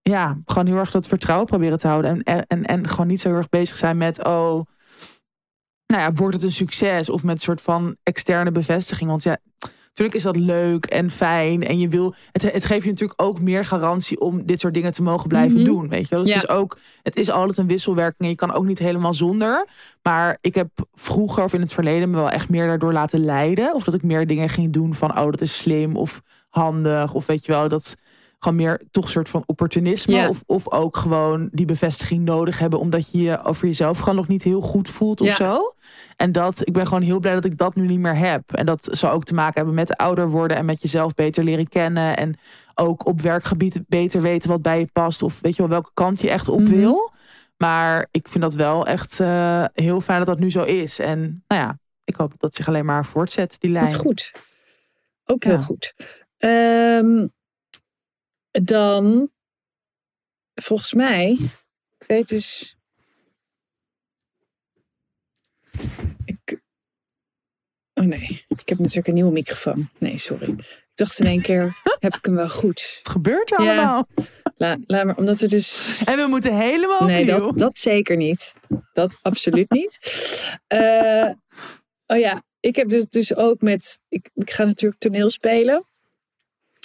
ja, 0.03 0.39
gewoon 0.45 0.66
heel 0.66 0.77
erg 0.77 0.91
dat 0.91 1.07
vertrouwen 1.07 1.47
proberen 1.47 1.79
te 1.79 1.87
houden. 1.89 2.11
En, 2.11 2.22
en, 2.22 2.47
en, 2.47 2.64
en 2.64 2.89
gewoon 2.89 3.07
niet 3.07 3.20
zo 3.20 3.29
heel 3.29 3.37
erg 3.37 3.49
bezig 3.49 3.77
zijn 3.77 3.97
met, 3.97 4.24
oh, 4.24 4.61
nou 5.87 6.03
ja, 6.03 6.12
wordt 6.12 6.34
het 6.34 6.45
een 6.45 6.53
succes? 6.53 7.11
Of 7.11 7.22
met 7.22 7.34
een 7.34 7.41
soort 7.41 7.61
van 7.62 7.97
externe 8.03 8.51
bevestiging. 8.53 9.11
Want 9.11 9.22
ja, 9.22 9.37
natuurlijk 9.87 10.16
is 10.16 10.22
dat 10.22 10.37
leuk 10.37 10.84
en 10.87 11.11
fijn. 11.11 11.62
En 11.66 11.78
je 11.78 11.89
wil, 11.89 12.14
het, 12.32 12.43
het 12.53 12.64
geeft 12.64 12.84
je 12.84 12.91
natuurlijk 12.91 13.22
ook 13.22 13.41
meer 13.41 13.64
garantie 13.64 14.20
om 14.20 14.47
dit 14.47 14.61
soort 14.61 14.74
dingen 14.74 14.93
te 14.93 15.03
mogen 15.03 15.28
blijven 15.28 15.57
Mhm. 15.57 15.64
doen. 15.64 15.89
Weet 15.89 16.09
je 16.09 16.14
wel? 16.14 16.18
Dus 16.24 16.28
Ja. 16.28 16.34
het 16.34 16.45
is 16.45 16.49
ook, 16.57 16.78
het 17.03 17.16
is 17.16 17.30
altijd 17.30 17.59
een 17.59 17.66
wisselwerking. 17.66 18.20
En 18.22 18.28
je 18.28 18.34
kan 18.34 18.53
ook 18.53 18.64
niet 18.64 18.78
helemaal 18.78 19.14
zonder. 19.14 19.66
Maar 20.03 20.39
ik 20.41 20.55
heb 20.55 20.68
vroeger 20.95 21.45
of 21.45 21.53
in 21.53 21.61
het 21.61 21.72
verleden 21.72 22.11
me 22.11 22.16
wel 22.16 22.30
echt 22.30 22.49
meer 22.49 22.66
daardoor 22.66 22.93
laten 22.93 23.24
leiden. 23.24 23.74
Of 23.74 23.84
dat 23.84 23.95
ik 23.95 24.03
meer 24.03 24.26
dingen 24.26 24.49
ging 24.49 24.72
doen 24.72 24.95
van, 24.95 25.11
oh, 25.18 25.24
dat 25.30 25.41
is 25.41 25.59
slim 25.59 25.97
of 25.97 26.22
handig. 26.49 27.14
Of 27.14 27.26
weet 27.26 27.47
je 27.47 27.53
wel, 27.53 27.68
dat 27.68 27.97
gewoon 28.47 28.57
meer 28.66 28.82
toch 28.90 29.05
een 29.05 29.11
soort 29.11 29.28
van 29.28 29.42
opportunisme. 29.47 30.28
Of, 30.28 30.42
of 30.47 30.70
ook 30.70 30.97
gewoon 30.97 31.49
die 31.53 31.66
bevestiging 31.66 32.24
nodig 32.24 32.59
hebben. 32.59 32.78
Omdat 32.78 33.11
je 33.11 33.20
je 33.22 33.42
over 33.44 33.66
jezelf 33.66 33.99
gewoon 33.99 34.14
nog 34.14 34.28
niet 34.28 34.42
heel 34.42 34.61
goed 34.61 34.88
voelt 34.90 35.20
of 35.20 35.26
Ja. 35.26 35.34
zo. 35.34 35.59
En 36.16 36.32
dat, 36.32 36.61
ik 36.66 36.72
ben 36.72 36.86
gewoon 36.86 37.03
heel 37.03 37.18
blij 37.20 37.34
dat 37.34 37.44
ik 37.44 37.59
dat 37.59 37.74
nu 37.74 37.86
niet 37.86 37.99
meer 37.99 38.16
heb. 38.16 38.53
En 38.53 38.66
dat 38.66 38.88
zou 38.90 39.14
ook 39.14 39.24
te 39.24 39.34
maken 39.34 39.55
hebben 39.55 39.74
met 39.74 39.97
ouder 39.97 40.28
worden 40.28 40.57
en 40.57 40.64
met 40.64 40.82
jezelf 40.82 41.14
beter 41.14 41.44
leren 41.44 41.68
kennen. 41.68 42.16
En 42.16 42.38
ook 42.74 43.07
op 43.07 43.20
werkgebied 43.20 43.80
beter 43.88 44.20
weten 44.22 44.51
wat 44.51 44.62
bij 44.62 44.78
je 44.78 44.88
past. 44.92 45.22
Of 45.22 45.38
weet 45.40 45.57
je 45.57 45.62
wel 45.62 45.70
welke 45.70 45.90
kant 45.94 46.20
je 46.20 46.30
echt 46.30 46.49
op 46.49 46.61
Mhm. 46.61 46.70
wil. 46.74 47.12
Maar 47.57 48.09
ik 48.11 48.28
vind 48.28 48.42
dat 48.44 48.55
wel 48.55 48.86
echt 48.86 49.20
eh, 49.20 49.64
heel 49.72 50.01
fijn 50.01 50.18
dat 50.18 50.26
dat 50.26 50.38
nu 50.38 50.51
zo 50.51 50.62
is. 50.62 50.99
En 50.99 51.44
nou 51.49 51.62
ja, 51.62 51.78
ik 52.05 52.14
hoop 52.16 52.32
dat 52.38 52.55
zich 52.55 52.68
alleen 52.68 52.84
maar 52.84 53.05
voortzet, 53.05 53.57
die 53.61 53.70
lijn. 53.70 53.84
Dat 53.84 53.94
is 53.94 54.01
goed. 54.01 54.32
Ook 55.24 55.44
heel 55.44 55.53
Ja. 55.53 55.59
goed. 55.59 55.94
Ehm, 56.38 57.26
dan, 58.64 59.30
volgens 60.54 60.92
mij, 60.92 61.30
ik 61.98 62.07
weet 62.07 62.28
dus. 62.28 62.76
Ik, 66.24 66.61
oh 67.94 68.04
nee, 68.04 68.44
ik 68.48 68.68
heb 68.68 68.78
natuurlijk 68.78 69.07
een 69.09 69.14
nieuwe 69.14 69.32
microfoon. 69.32 69.88
Nee, 69.98 70.18
sorry. 70.18 70.48
Ik 70.50 70.90
dacht 70.94 71.18
in 71.18 71.26
één 71.26 71.42
keer, 71.42 71.72
heb 72.00 72.14
ik 72.14 72.24
hem 72.24 72.34
wel 72.34 72.48
goed? 72.48 72.96
Het 72.98 73.09
gebeurt 73.09 73.50
er 73.52 73.62
Ja. 73.62 73.72
allemaal. 73.76 74.07
La, 74.57 74.76
laat 74.86 75.04
maar, 75.04 75.16
omdat 75.16 75.38
we 75.38 75.46
dus 75.46 76.00
En 76.04 76.16
we 76.16 76.26
moeten 76.28 76.59
helemaal 76.59 77.04
Nee, 77.04 77.20
opnieuw. 77.20 77.38
dat, 77.46 77.59
dat 77.59 77.78
zeker 77.78 78.16
niet. 78.16 78.54
Dat 78.92 79.18
absoluut 79.22 79.70
niet. 79.70 79.98
Eh, 80.66 81.30
oh 82.07 82.18
ja, 82.18 82.42
ik 82.61 82.76
heb 82.76 82.88
dus, 82.88 83.09
dus 83.09 83.34
ook 83.34 83.61
met. 83.61 84.00
Ik, 84.09 84.30
ik 84.34 84.50
ga 84.50 84.64
natuurlijk 84.64 85.00
toneel 85.00 85.30
spelen. 85.30 85.86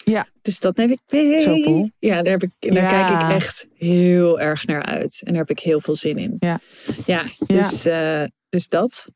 Ja. 0.03 0.27
Dus 0.41 0.59
dat 0.59 0.77
heb 0.77 0.89
ik. 0.89 0.99
Nee. 1.07 1.41
Zo 1.41 1.61
cool. 1.61 1.89
Ja, 1.99 2.21
daar, 2.21 2.31
heb 2.39 2.43
ik, 2.43 2.51
daar 2.59 2.73
Ja. 2.83 2.89
kijk 3.07 3.21
ik 3.23 3.29
echt 3.35 3.67
heel 3.75 4.39
erg 4.39 4.65
naar 4.65 4.83
uit. 4.83 5.21
En 5.23 5.31
daar 5.33 5.41
heb 5.41 5.49
ik 5.57 5.59
heel 5.59 5.79
veel 5.79 5.95
zin 5.95 6.17
in. 6.17 6.35
Ja. 6.39 6.59
Ja, 7.05 7.21
dus, 7.47 7.85
eh, 7.85 8.23
dus 8.49 8.67
dat. 8.67 9.09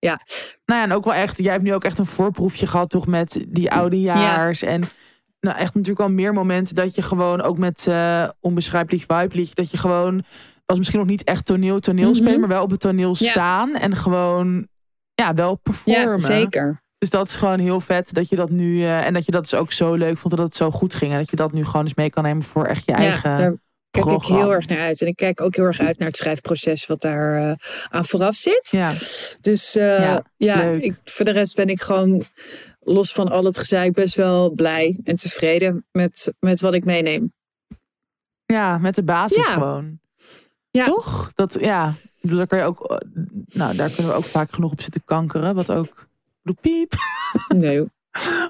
Nou 0.00 0.18
ja, 0.66 0.82
en 0.82 0.92
ook 0.92 1.04
wel 1.04 1.14
echt, 1.14 1.38
jij 1.38 1.52
hebt 1.52 1.64
nu 1.64 1.74
ook 1.74 1.84
echt 1.84 1.98
een 1.98 2.06
voorproefje 2.06 2.66
gehad 2.66 2.90
toch 2.90 3.06
met 3.06 3.44
die 3.48 3.70
oudejaars. 3.70 4.62
En 4.62 4.82
nou 5.40 5.56
echt 5.58 5.72
natuurlijk 5.74 5.98
wel 6.00 6.10
meer 6.10 6.32
momenten 6.32 6.74
dat 6.74 6.94
je 6.94 7.02
gewoon 7.02 7.40
ook 7.42 7.58
met 7.58 7.86
eh 7.88 8.28
onbeschrijpelijk 8.40 9.04
vibe 9.08 9.48
dat 9.54 9.70
je 9.70 9.76
gewoon, 9.76 10.24
was 10.66 10.76
misschien 10.78 10.98
nog 10.98 11.08
niet 11.08 11.24
echt 11.24 11.46
toneel 11.46 11.80
toneel 11.80 12.14
spelen, 12.14 12.30
Mhm. 12.32 12.40
maar 12.40 12.48
wel 12.48 12.62
op 12.62 12.70
het 12.70 12.80
toneel 12.80 13.14
Ja. 13.18 13.30
staan 13.30 13.74
en 13.74 13.96
gewoon, 13.96 14.68
ja, 15.14 15.34
wel 15.34 15.54
performen. 15.56 16.10
Ja, 16.10 16.18
zeker. 16.18 16.82
Dus 17.06 17.18
dat 17.18 17.28
is 17.28 17.34
gewoon 17.34 17.58
heel 17.58 17.80
vet 17.80 18.14
dat 18.14 18.28
je 18.28 18.36
dat 18.36 18.50
nu, 18.50 18.82
eh, 18.82 19.06
en 19.06 19.12
dat 19.14 19.24
je 19.24 19.32
dat 19.32 19.42
dus 19.42 19.54
ook 19.54 19.72
zo 19.72 19.94
leuk 19.94 20.18
vond 20.18 20.36
dat 20.36 20.46
het 20.46 20.56
zo 20.56 20.70
goed 20.70 20.94
ging. 20.94 21.12
En 21.12 21.18
dat 21.18 21.30
je 21.30 21.36
dat 21.36 21.52
nu 21.52 21.64
gewoon 21.64 21.82
eens 21.82 21.94
mee 21.94 22.10
kan 22.10 22.22
nemen 22.22 22.42
voor 22.42 22.64
echt 22.64 22.82
je 22.86 22.92
eigen 22.92 23.36
daar 23.36 24.04
kijk 24.04 24.22
ik 24.22 24.22
heel 24.22 24.52
erg 24.52 24.66
naar 24.66 24.78
uit. 24.78 25.00
En 25.00 25.06
ik 25.06 25.16
kijk 25.16 25.40
ook 25.40 25.56
heel 25.56 25.64
erg 25.64 25.80
uit 25.80 25.98
naar 25.98 26.08
het 26.08 26.16
schrijfproces 26.16 26.86
wat 26.86 27.00
daar 27.00 27.50
eh, 27.50 27.54
aan 27.88 28.04
vooraf 28.04 28.34
zit. 28.34 28.68
Ja, 28.70 28.92
Dus 29.40 29.76
eh, 29.76 30.16
Ja, 30.36 30.62
ik, 30.62 30.94
voor 31.04 31.24
de 31.24 31.30
rest 31.30 31.54
ben 31.54 31.68
ik 31.68 31.80
gewoon 31.80 32.22
los 32.80 33.12
van 33.12 33.28
al 33.28 33.44
het 33.44 33.58
gezeik 33.58 33.92
best 33.92 34.14
wel 34.14 34.50
blij 34.50 34.98
en 35.04 35.16
tevreden 35.16 35.86
met, 35.92 36.34
met 36.40 36.60
wat 36.60 36.74
ik 36.74 36.84
meeneem. 36.84 37.32
ja, 38.46 38.78
met 38.78 38.94
de 38.94 39.02
basis 39.02 39.46
Ja. 39.46 39.52
gewoon. 39.52 40.00
Ja. 40.70 40.86
Toch? 40.86 41.30
Dat, 41.34 41.56
ja, 41.60 41.94
daar 42.20 42.46
kan 42.46 42.58
je 42.58 42.64
ook, 42.64 43.02
nou, 43.46 43.76
daar 43.76 43.90
kunnen 43.90 44.12
we 44.12 44.18
ook 44.18 44.24
vaak 44.24 44.52
genoeg 44.52 44.72
op 44.72 44.80
zitten 44.80 45.04
kankeren. 45.04 45.54
Wat 45.54 45.70
ook, 45.70 46.08
piep. 46.54 46.92
Nee, 47.48 47.82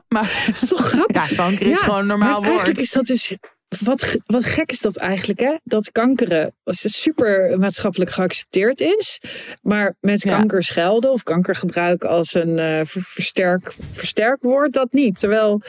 Maar 0.08 0.42
dat 0.46 0.62
is 0.62 0.68
toch 0.68 0.86
grappig? 0.88 1.28
ja, 1.30 1.36
kanker 1.36 1.66
is 1.66 1.78
Ja, 1.78 1.84
gewoon 1.84 2.00
een 2.00 2.06
normaal 2.06 2.28
Maar 2.40 2.48
eigenlijk 2.50 2.76
woord. 2.76 2.86
is 2.86 2.92
dat 2.92 3.06
dus. 3.06 3.36
Wat, 3.80 4.16
wat 4.26 4.44
gek 4.44 4.70
is 4.70 4.80
dat 4.80 4.96
eigenlijk, 4.96 5.40
hè? 5.40 5.54
Dat 5.64 5.92
kankeren 5.92 6.54
als 6.64 6.82
het 6.82 6.92
super 6.92 7.58
maatschappelijk 7.58 8.10
geaccepteerd 8.10 8.80
is. 8.80 9.20
Maar 9.62 9.96
met 10.00 10.22
Ja. 10.22 10.36
kanker 10.38 10.62
schelden 10.62 11.10
of 11.12 11.22
kanker 11.22 11.56
gebruiken 11.56 12.08
als 12.08 12.34
een 12.34 12.58
eh, 12.58 12.80
ver- 12.84 13.02
versterk, 13.02 13.74
versterkwoord, 13.92 14.72
dat 14.72 14.92
niet. 14.92 15.18
Terwijl, 15.20 15.62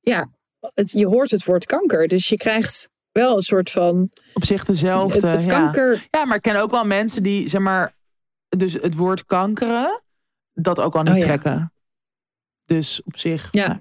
ja, 0.00 0.28
het, 0.74 0.90
je 0.90 1.06
hoort 1.06 1.30
het 1.30 1.44
woord 1.44 1.66
kanker. 1.66 2.08
Dus 2.08 2.28
je 2.28 2.36
krijgt 2.36 2.88
wel 3.12 3.36
een 3.36 3.42
soort 3.42 3.70
van. 3.70 4.10
Op 4.34 4.44
zich 4.44 4.64
dezelfde. 4.64 5.14
Het, 5.20 5.28
het 5.28 5.44
ja. 5.44 5.50
kanker. 5.50 6.06
ja, 6.10 6.24
maar 6.24 6.36
ik 6.36 6.42
ken 6.42 6.56
ook 6.56 6.70
wel 6.70 6.84
mensen 6.84 7.22
die, 7.22 7.48
zeg 7.48 7.60
maar, 7.60 7.94
dus 8.56 8.72
het 8.72 8.94
woord 8.94 9.24
kankeren, 9.24 10.02
dat 10.62 10.80
ook 10.80 10.94
al 10.94 11.02
niet 11.02 11.12
Oh 11.12 11.18
ja. 11.18 11.24
trekken. 11.24 11.72
Dus 12.66 13.02
op 13.04 13.16
zich. 13.18 13.48
Ja. 13.50 13.66
nou, 13.66 13.80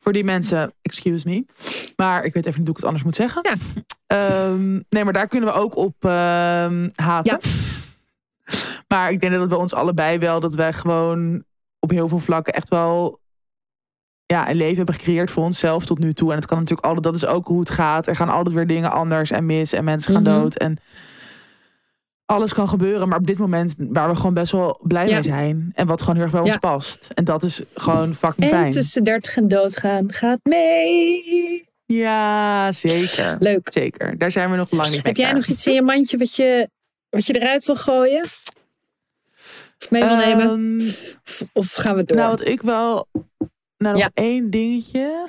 voor 0.00 0.12
die 0.12 0.24
mensen, 0.24 0.72
excuse 0.82 1.28
me. 1.28 1.44
Maar 1.96 2.24
ik 2.24 2.32
weet 2.32 2.46
even 2.46 2.58
niet 2.58 2.68
hoe 2.68 2.76
ik 2.76 2.76
het 2.76 2.84
anders 2.84 3.04
moet 3.04 3.14
zeggen. 3.16 3.42
Ja. 3.42 3.54
Ehm, 4.06 4.72
nee, 4.88 5.04
maar 5.04 5.12
daar 5.12 5.28
kunnen 5.28 5.48
we 5.52 5.54
ook 5.54 5.76
op 5.76 5.94
ehm, 6.04 6.88
haten. 6.94 7.38
Maar 8.88 9.10
ik 9.10 9.20
denk 9.20 9.32
dat 9.32 9.40
het 9.40 9.50
bij 9.50 9.58
ons 9.58 9.74
allebei 9.74 10.18
wel 10.18 10.40
dat 10.40 10.54
wij 10.54 10.72
gewoon 10.72 11.44
op 11.78 11.90
heel 11.90 12.08
veel 12.08 12.18
vlakken 12.18 12.52
echt 12.52 12.68
wel 12.68 13.20
ja, 14.26 14.48
een 14.50 14.56
leven 14.56 14.76
hebben 14.76 14.94
gecreëerd 14.94 15.30
voor 15.30 15.44
onszelf 15.44 15.86
tot 15.86 15.98
nu 15.98 16.12
toe. 16.12 16.30
En 16.30 16.36
het 16.36 16.46
kan 16.46 16.58
natuurlijk 16.58 16.86
altijd, 16.86 17.04
dat 17.04 17.14
is 17.14 17.26
ook 17.26 17.46
hoe 17.46 17.60
het 17.60 17.70
gaat. 17.70 18.06
Er 18.06 18.16
gaan 18.16 18.28
altijd 18.28 18.54
weer 18.54 18.66
dingen 18.66 18.90
anders 18.90 19.30
en 19.30 19.46
mis 19.46 19.72
en 19.72 19.84
mensen 19.84 20.12
gaan 20.14 20.22
Mhm. 20.22 20.32
dood. 20.32 20.56
En 20.56 20.78
alles 22.26 22.54
kan 22.54 22.68
gebeuren. 22.68 23.08
Maar 23.08 23.18
op 23.18 23.26
dit 23.26 23.38
moment 23.38 23.74
waar 23.78 24.08
we 24.08 24.16
gewoon 24.16 24.34
best 24.34 24.52
wel 24.52 24.78
blij 24.82 25.06
Ja. 25.06 25.12
mee 25.12 25.22
zijn. 25.22 25.72
En 25.74 25.86
wat 25.86 26.00
gewoon 26.00 26.14
heel 26.14 26.24
erg 26.24 26.32
bij 26.32 26.40
ons 26.40 26.56
past. 26.56 27.08
En 27.14 27.24
dat 27.24 27.42
is 27.42 27.60
gewoon 27.74 28.14
fucking 28.14 28.42
En 28.50 28.58
fijn. 28.58 28.70
tussen 28.70 29.04
30 29.04 29.36
en 29.36 29.48
doodgaan 29.48 30.12
gaat 30.12 30.38
mee. 30.42 31.64
Ja, 31.86 32.72
zeker. 32.72 33.36
Leuk. 33.38 33.68
Zeker. 33.72 34.18
Daar 34.18 34.30
zijn 34.32 34.50
we 34.50 34.56
nog 34.56 34.70
lang 34.70 34.82
niet 34.90 34.92
mee 35.02 35.02
Heb 35.12 35.16
jij 35.16 35.32
nog 35.32 35.46
iets 35.46 35.66
in 35.66 35.74
je 35.74 35.82
mandje 35.82 36.16
wat 36.18 36.34
je, 36.36 36.68
wat 37.10 37.26
je 37.26 37.36
eruit 37.40 37.64
wil 37.64 37.76
gooien? 37.76 38.22
Of 39.80 39.90
mee 39.90 40.02
wil 40.04 40.16
nemen? 40.16 40.78
Ehm, 40.78 40.88
Of, 41.24 41.42
of 41.52 41.72
gaan 41.74 41.96
we 41.96 42.04
door? 42.04 42.16
nou, 42.16 42.30
wat 42.30 42.48
ik 42.48 42.62
wel... 42.62 43.06
Nou, 43.78 43.92
nog 43.94 44.02
Ja. 44.02 44.10
één 44.14 44.50
dingetje. 44.50 45.26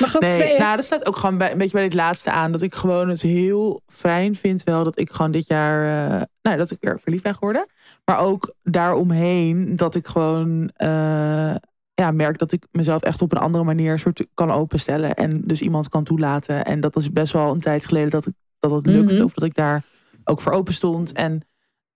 Mag 0.00 0.14
ook 0.16 0.22
Nee, 0.22 0.30
twee. 0.30 0.58
nou, 0.58 0.76
dat 0.76 0.84
staat 0.84 1.06
ook 1.06 1.16
gewoon 1.16 1.38
bij, 1.38 1.52
een 1.52 1.58
beetje 1.58 1.72
bij 1.72 1.82
dit 1.82 1.94
laatste 1.94 2.30
aan. 2.30 2.52
Dat 2.52 2.62
ik 2.62 2.74
gewoon 2.74 3.08
het 3.08 3.22
heel 3.22 3.80
fijn 3.86 4.34
vind 4.34 4.62
wel 4.64 4.84
dat 4.84 4.98
ik 4.98 5.10
gewoon 5.10 5.30
dit 5.30 5.46
jaar... 5.46 6.10
eh, 6.14 6.22
nou, 6.42 6.56
dat 6.56 6.70
ik 6.70 6.76
weer 6.80 7.00
verliefd 7.00 7.22
ben 7.22 7.34
geworden. 7.34 7.68
Maar 8.04 8.18
ook 8.18 8.54
daaromheen 8.62 9.76
dat 9.76 9.94
ik 9.94 10.06
gewoon... 10.06 10.68
eh, 10.74 11.54
ja, 11.94 12.10
merk 12.10 12.38
dat 12.38 12.52
ik 12.52 12.66
mezelf 12.70 13.02
echt 13.02 13.22
op 13.22 13.32
een 13.32 13.38
andere 13.38 13.64
manier 13.64 13.98
soort 13.98 14.26
kan 14.34 14.50
openstellen. 14.50 15.14
En 15.14 15.40
dus 15.44 15.62
iemand 15.62 15.88
kan 15.88 16.04
toelaten. 16.04 16.64
En 16.64 16.80
dat 16.80 16.96
is 16.96 17.12
best 17.12 17.32
wel 17.32 17.50
een 17.52 17.60
tijd 17.60 17.86
geleden 17.86 18.10
dat, 18.10 18.26
ik, 18.26 18.32
dat 18.58 18.70
het 18.70 18.86
lukt. 18.86 19.12
Mhm. 19.12 19.22
Of 19.22 19.32
dat 19.32 19.44
ik 19.44 19.54
daar 19.54 19.84
ook 20.24 20.40
voor 20.40 20.52
open 20.52 20.74
stond. 20.74 21.12
En 21.12 21.46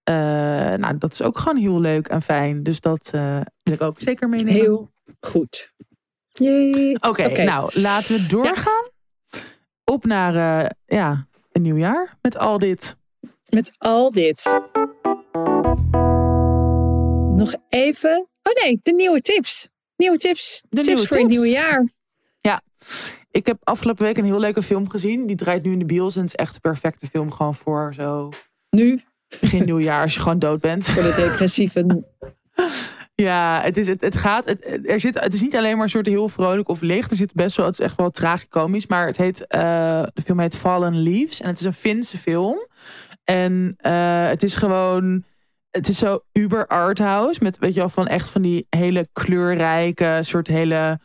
eh, 0.03 0.15
nou, 0.75 0.99
dat 0.99 1.13
is 1.13 1.23
ook 1.23 1.39
gewoon 1.39 1.57
heel 1.57 1.81
leuk 1.81 2.09
en 2.09 2.23
fijn. 2.23 2.63
Dus 2.63 2.81
dat 2.81 3.11
wil 3.63 3.75
ik 3.75 3.83
ook 3.83 4.01
zeker 4.01 4.29
meenemen. 4.29 4.53
Heel 4.53 4.91
goed. 5.21 5.73
Oké, 7.01 7.43
nou 7.45 7.71
laten 7.81 8.15
we 8.15 8.27
doorgaan. 8.29 8.89
Op 9.85 10.05
naar 10.05 10.65
eh, 10.65 10.71
ja, 10.87 11.27
een 11.53 11.63
nieuw 11.63 11.77
jaar 11.77 12.19
met 12.23 12.39
al 12.39 12.59
dit. 12.59 12.97
Met 13.49 13.73
al 13.79 14.11
dit. 14.11 14.61
Nog 17.37 17.55
even. 17.69 18.29
Oh 18.43 18.65
nee, 18.65 18.81
de 18.83 18.93
nieuwe 18.93 19.21
tips. 19.21 19.69
Nieuwe 19.97 20.17
tips. 20.17 20.63
De 20.69 20.77
tips 20.77 20.87
nieuwe 20.87 21.07
voor 21.07 21.17
het 21.17 21.27
tips. 21.27 21.41
nieuwe 21.41 21.57
jaar. 21.57 21.89
Ik 23.31 23.47
heb 23.47 23.59
afgelopen 23.63 24.05
week 24.05 24.17
een 24.17 24.25
heel 24.25 24.39
leuke 24.39 24.63
film 24.63 24.89
gezien. 24.89 25.27
Die 25.27 25.37
draait 25.37 25.63
nu 25.63 25.73
in 25.73 25.79
de 25.79 25.85
bios 25.85 26.15
en 26.15 26.21
het 26.21 26.31
is 26.31 26.37
echt 26.37 26.55
de 26.55 26.61
perfecte 26.61 27.07
film 27.07 27.33
gewoon 27.33 27.55
voor 27.55 27.95
zo 27.95 28.29
Nu 28.71 29.01
begin 29.41 29.65
nieuwjaar 29.65 30.03
als 30.03 30.15
je 30.15 30.21
gewoon 30.21 30.39
dood 30.39 30.61
bent. 30.61 30.89
voor 30.89 31.03
de 31.03 31.15
depressieve. 31.15 32.05
Ja, 33.21 33.61
het 33.63 33.77
is, 33.77 33.87
het, 33.87 34.01
het 34.01 34.17
gaat. 34.17 34.45
Het, 34.45 34.89
er 34.89 35.01
zit, 35.01 35.21
het 35.21 35.35
is 35.35 35.41
niet 35.41 35.57
alleen 35.57 35.75
maar 35.75 35.83
een 35.83 35.91
soort 35.91 36.07
heel 36.07 36.29
vrolijk 36.29 36.69
of 36.69 36.81
licht. 36.81 37.11
Er 37.11 37.17
zit 37.17 37.35
best 37.35 37.57
wel, 37.57 37.67
het 37.67 37.79
is 37.79 37.85
echt 37.85 37.97
wel 37.97 38.11
tragicomisch. 38.11 38.87
Maar 38.87 39.07
het 39.07 39.17
heet, 39.17 39.47
eh, 39.47 40.03
de 40.15 40.23
film 40.23 40.41
heet 40.41 40.57
Fallen 40.57 41.03
Leaves. 41.03 41.41
En 41.41 41.49
het 41.49 41.61
is 41.61 41.67
een 41.67 41.73
Finse 41.73 42.19
film. 42.19 42.67
En 43.25 43.75
eh, 43.77 44.27
het 44.27 44.43
is 44.43 44.55
gewoon. 44.55 45.25
Het 45.71 45.89
is 45.89 45.99
zo 45.99 46.21
uber 46.33 46.67
arthouse. 46.67 47.41
Met, 47.43 47.59
weet 47.59 47.75
je 47.75 47.81
wel, 47.81 47.89
van 47.89 48.07
echt 48.07 48.29
van 48.29 48.43
die 48.43 48.67
hele 48.71 49.09
kleurrijke, 49.13 50.19
soort 50.21 50.47
hele 50.47 51.01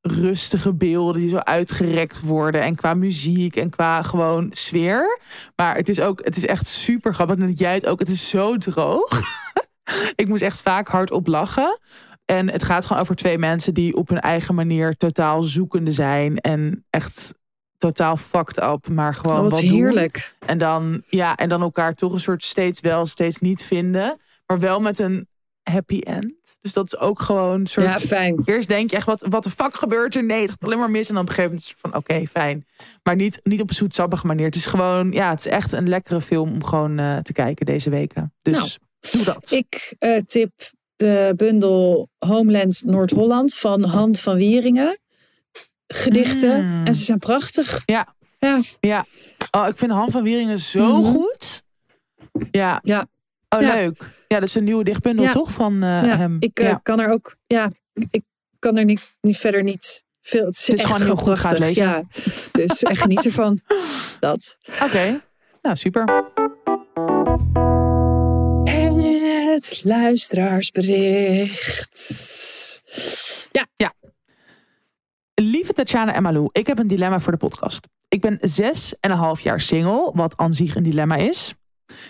rustige 0.00 0.74
beelden 0.74 1.20
die 1.20 1.30
zo 1.30 1.36
uitgerekt 1.36 2.20
worden. 2.20 2.62
En 2.62 2.74
qua 2.74 2.94
muziek 2.94 3.56
en 3.56 3.70
qua 3.70 4.02
gewoon 4.02 4.48
sfeer. 4.50 5.20
Maar 5.56 5.76
het 5.76 5.88
is 5.88 6.00
ook, 6.00 6.24
het 6.24 6.36
is 6.36 6.46
echt 6.46 6.66
super 6.66 7.14
grappig. 7.14 7.38
En 7.38 7.52
jij 7.52 7.74
het 7.74 7.86
ook, 7.86 7.98
het 7.98 8.08
is 8.08 8.28
zo 8.28 8.56
droog. 8.56 9.08
ik 10.14 10.28
moest 10.28 10.42
echt 10.42 10.60
vaak 10.60 10.88
hard 10.88 11.10
op 11.10 11.26
lachen. 11.26 11.78
En 12.24 12.50
het 12.50 12.62
gaat 12.64 12.86
gewoon 12.86 13.02
over 13.02 13.14
twee 13.16 13.38
mensen 13.38 13.74
die 13.74 13.96
op 13.96 14.08
hun 14.08 14.20
eigen 14.20 14.54
manier 14.54 14.96
totaal 14.96 15.42
zoekende 15.42 15.92
zijn. 15.92 16.36
En 16.38 16.84
echt 16.90 17.34
totaal 17.76 18.16
fucked 18.16 18.62
up. 18.62 18.88
Maar 18.88 19.14
gewoon 19.14 19.36
Oh, 19.36 19.42
wat 19.42 19.50
wat 19.52 19.60
doen. 19.60 19.70
heerlijk. 19.78 20.34
En 20.46 20.58
dan, 20.58 21.02
ja, 21.06 21.36
en 21.36 21.48
dan 21.48 21.62
elkaar 21.62 21.94
toch 21.94 22.12
een 22.12 22.20
soort 22.20 22.44
steeds 22.44 22.80
wel, 22.80 23.06
steeds 23.06 23.38
niet 23.38 23.64
vinden. 23.64 24.18
Maar 24.46 24.58
wel 24.60 24.80
met 24.80 24.98
een 24.98 25.28
happy 25.62 25.98
end. 26.00 26.32
Dus 26.60 26.72
dat 26.72 26.84
is 26.86 26.98
ook 26.98 27.20
gewoon 27.22 27.60
een 27.60 27.66
soort... 27.66 27.86
Ja, 27.86 27.96
fijn. 27.96 28.42
Eerst 28.44 28.68
denk 28.68 28.90
je 28.90 28.96
echt, 28.96 29.06
wat, 29.06 29.26
wat 29.28 29.44
de 29.44 29.50
fuck 29.50 29.74
gebeurt 29.74 30.14
er? 30.14 30.24
Nee, 30.24 30.40
het 30.40 30.50
gaat 30.50 30.64
alleen 30.64 30.78
maar 30.78 30.90
mis. 30.90 31.08
En 31.08 31.14
dan 31.14 31.22
op 31.22 31.28
een 31.28 31.34
gegeven 31.34 31.56
moment 31.56 31.62
is 31.62 31.68
het 31.70 31.80
van, 31.80 31.94
oké, 32.16 32.26
fijn. 32.26 32.66
Maar 33.02 33.16
niet, 33.16 33.40
niet 33.42 33.60
op 33.60 33.68
een 33.68 33.74
zoetsappige 33.74 34.26
manier. 34.26 34.46
Het 34.46 34.54
is 34.54 34.66
gewoon, 34.66 35.12
ja, 35.12 35.30
het 35.30 35.38
is 35.38 35.46
echt 35.52 35.72
een 35.72 35.88
lekkere 35.88 36.20
film 36.20 36.52
om 36.52 36.64
gewoon 36.64 36.98
eh, 36.98 37.16
te 37.18 37.32
kijken 37.32 37.66
deze 37.66 37.90
weken. 37.90 38.34
Dus 38.42 38.54
Nou, 38.54 38.68
doe 39.10 39.24
dat. 39.24 39.50
Ik 39.50 39.94
eh, 39.98 40.16
tip 40.26 40.50
de 40.96 41.32
bundel 41.36 42.08
Homeland 42.18 42.82
Noord-Holland 42.84 43.54
van 43.54 43.84
Han 43.84 44.16
van 44.16 44.36
Wieringen. 44.36 44.98
Gedichten. 45.86 46.64
Mm. 46.64 46.86
En 46.86 46.94
ze 46.94 47.04
zijn 47.04 47.18
prachtig. 47.18 47.84
Oh, 49.50 49.68
ik 49.68 49.76
vind 49.76 49.90
Han 49.92 50.10
van 50.10 50.22
Wieringen 50.22 50.58
zo 50.58 50.86
Mhm. 51.00 51.10
goed. 51.12 51.62
Ja. 52.50 52.78
Ja. 52.82 53.06
Oh, 53.48 53.60
Ja. 53.60 53.74
leuk. 53.74 53.98
Ja, 54.28 54.38
dat 54.38 54.48
is 54.48 54.54
een 54.54 54.64
nieuwe 54.64 54.84
dichtbundel, 54.84 55.24
Ja. 55.24 55.32
toch? 55.32 55.52
Van 55.52 55.72
eh, 55.72 55.88
ja, 55.88 56.16
hem. 56.16 56.36
ik 56.40 56.58
eh, 56.60 56.66
ja. 56.66 56.80
kan 56.82 57.00
er 57.00 57.08
ook. 57.12 57.36
Ja, 57.46 57.70
ik 58.10 58.22
kan 58.58 58.76
er 58.76 58.84
niet, 58.84 59.14
niet 59.20 59.36
verder 59.36 59.62
niet 59.62 60.02
veel. 60.20 60.46
Het 60.46 60.56
is, 60.56 60.66
Het 60.66 60.74
is 60.76 60.82
echt 60.84 60.92
gewoon 60.92 61.06
heel 61.06 61.16
goed, 61.24 61.38
ga 61.38 61.48
het 61.48 61.58
prachtig. 61.58 61.66
lezen. 61.66 61.84
Ja, 61.84 62.04
dus 62.52 62.82
echt 62.82 63.00
geniet 63.00 63.24
ervan. 63.24 63.58
Dat. 64.20 64.58
Oké. 64.82 65.20
Nou, 65.62 65.76
super. 65.76 66.30
Luisteraarsbericht. 69.82 72.82
Lieve 75.34 75.72
Tatjana 75.72 76.14
en 76.14 76.22
Malou, 76.22 76.48
ik 76.52 76.66
heb 76.66 76.78
een 76.78 76.88
dilemma 76.88 77.20
voor 77.20 77.32
de 77.32 77.38
podcast. 77.38 77.88
Ik 78.08 78.20
ben 78.20 78.38
zes 78.40 78.98
en 79.00 79.10
een 79.10 79.16
half 79.16 79.40
jaar 79.40 79.60
single, 79.60 80.10
wat 80.14 80.36
aan 80.36 80.52
zich 80.52 80.74
een 80.74 80.82
dilemma 80.82 81.16
is. 81.16 81.54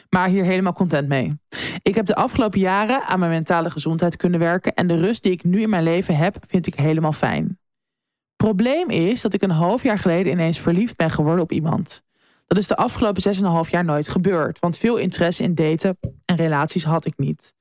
Maar 0.09 0.29
hier 0.29 0.45
helemaal 0.45 0.73
content 0.73 1.09
mee. 1.09 1.39
Ik 1.83 1.95
heb 1.95 2.07
de 2.07 2.15
afgelopen 2.15 2.61
jaren 2.61 3.03
aan 3.03 3.19
mijn 3.19 3.31
mentale 3.31 3.71
gezondheid 3.71 4.17
kunnen 4.17 4.41
werken. 4.41 4.75
En 4.75 4.87
de 4.87 4.97
rust 4.97 5.23
die 5.23 5.33
ik 5.33 5.45
nu 5.45 5.61
in 5.61 5.71
mijn 5.71 5.83
leven 5.83 6.17
heb, 6.17 6.37
vind 6.49 6.67
ik 6.67 6.75
helemaal 6.75 7.13
fijn. 7.13 7.59
Probleem 8.37 8.91
is 8.91 9.21
dat 9.21 9.35
ik 9.35 9.43
een 9.43 9.51
half 9.51 9.83
jaar 9.83 9.99
geleden 9.99 10.33
ineens 10.33 10.59
verliefd 10.59 10.97
ben 10.97 11.11
geworden 11.11 11.43
op 11.43 11.53
iemand. 11.53 12.03
Dat 12.51 12.59
is 12.59 12.67
de 12.67 12.77
afgelopen 12.77 13.35
6,5 13.65 13.71
jaar 13.71 13.85
nooit 13.85 14.09
gebeurd. 14.09 14.59
Want 14.59 14.79
veel 14.79 14.97
interesse 14.97 15.43
in 15.43 15.55
daten 15.55 15.99
en 16.25 16.37
relaties 16.37 16.85
had 16.85 17.05
ik 17.05 17.19
niet. 17.19 17.55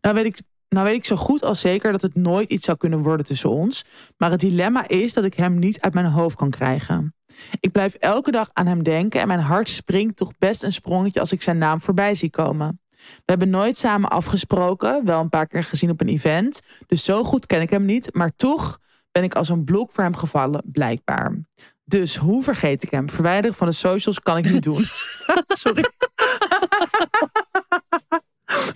Nou 0.00 0.14
weet 0.14 0.24
ik, 0.24 0.38
nou 0.68 0.84
weet 0.86 0.94
ik 0.94 1.04
zo 1.04 1.16
goed 1.16 1.44
als 1.44 1.60
zeker 1.60 1.92
dat 1.92 2.02
het 2.02 2.14
nooit 2.14 2.50
iets 2.50 2.64
zou 2.64 2.76
kunnen 2.76 3.02
worden 3.02 3.26
tussen 3.26 3.50
ons. 3.50 3.84
Maar 4.16 4.30
het 4.30 4.40
dilemma 4.40 4.88
is 4.88 5.12
dat 5.12 5.24
ik 5.24 5.34
hem 5.34 5.58
niet 5.58 5.80
uit 5.80 5.94
mijn 5.94 6.06
hoofd 6.06 6.36
kan 6.36 6.50
krijgen. 6.50 7.14
Ik 7.60 7.72
blijf 7.72 7.94
elke 7.94 8.30
dag 8.30 8.50
aan 8.52 8.66
hem 8.66 8.82
denken 8.82 9.20
en 9.20 9.26
mijn 9.26 9.40
hart 9.40 9.68
springt 9.68 10.16
toch 10.16 10.32
best 10.38 10.62
een 10.62 10.72
sprongetje 10.72 11.20
als 11.20 11.32
ik 11.32 11.42
zijn 11.42 11.58
naam 11.58 11.80
voorbij 11.80 12.14
zie 12.14 12.30
komen. 12.30 12.80
We 12.96 13.22
hebben 13.24 13.50
nooit 13.50 13.76
samen 13.76 14.10
afgesproken, 14.10 15.04
wel 15.04 15.20
een 15.20 15.28
paar 15.28 15.46
keer 15.46 15.64
gezien 15.64 15.90
op 15.90 16.00
een 16.00 16.08
event. 16.08 16.60
Dus 16.86 17.04
zo 17.04 17.22
goed 17.22 17.46
ken 17.46 17.60
ik 17.60 17.70
hem 17.70 17.84
niet, 17.84 18.14
maar 18.14 18.32
toch 18.36 18.78
ben 19.12 19.22
ik 19.22 19.34
als 19.34 19.48
een 19.48 19.64
blok 19.64 19.92
voor 19.92 20.04
hem 20.04 20.16
gevallen, 20.16 20.62
blijkbaar. 20.64 21.38
Dus 21.84 22.16
hoe 22.16 22.42
vergeet 22.42 22.82
ik 22.82 22.90
hem? 22.90 23.10
Verwijderen 23.10 23.56
van 23.56 23.66
de 23.66 23.72
socials 23.72 24.20
kan 24.20 24.36
ik 24.36 24.50
niet 24.50 24.62
doen. 24.62 24.84
Sorry. 25.62 25.84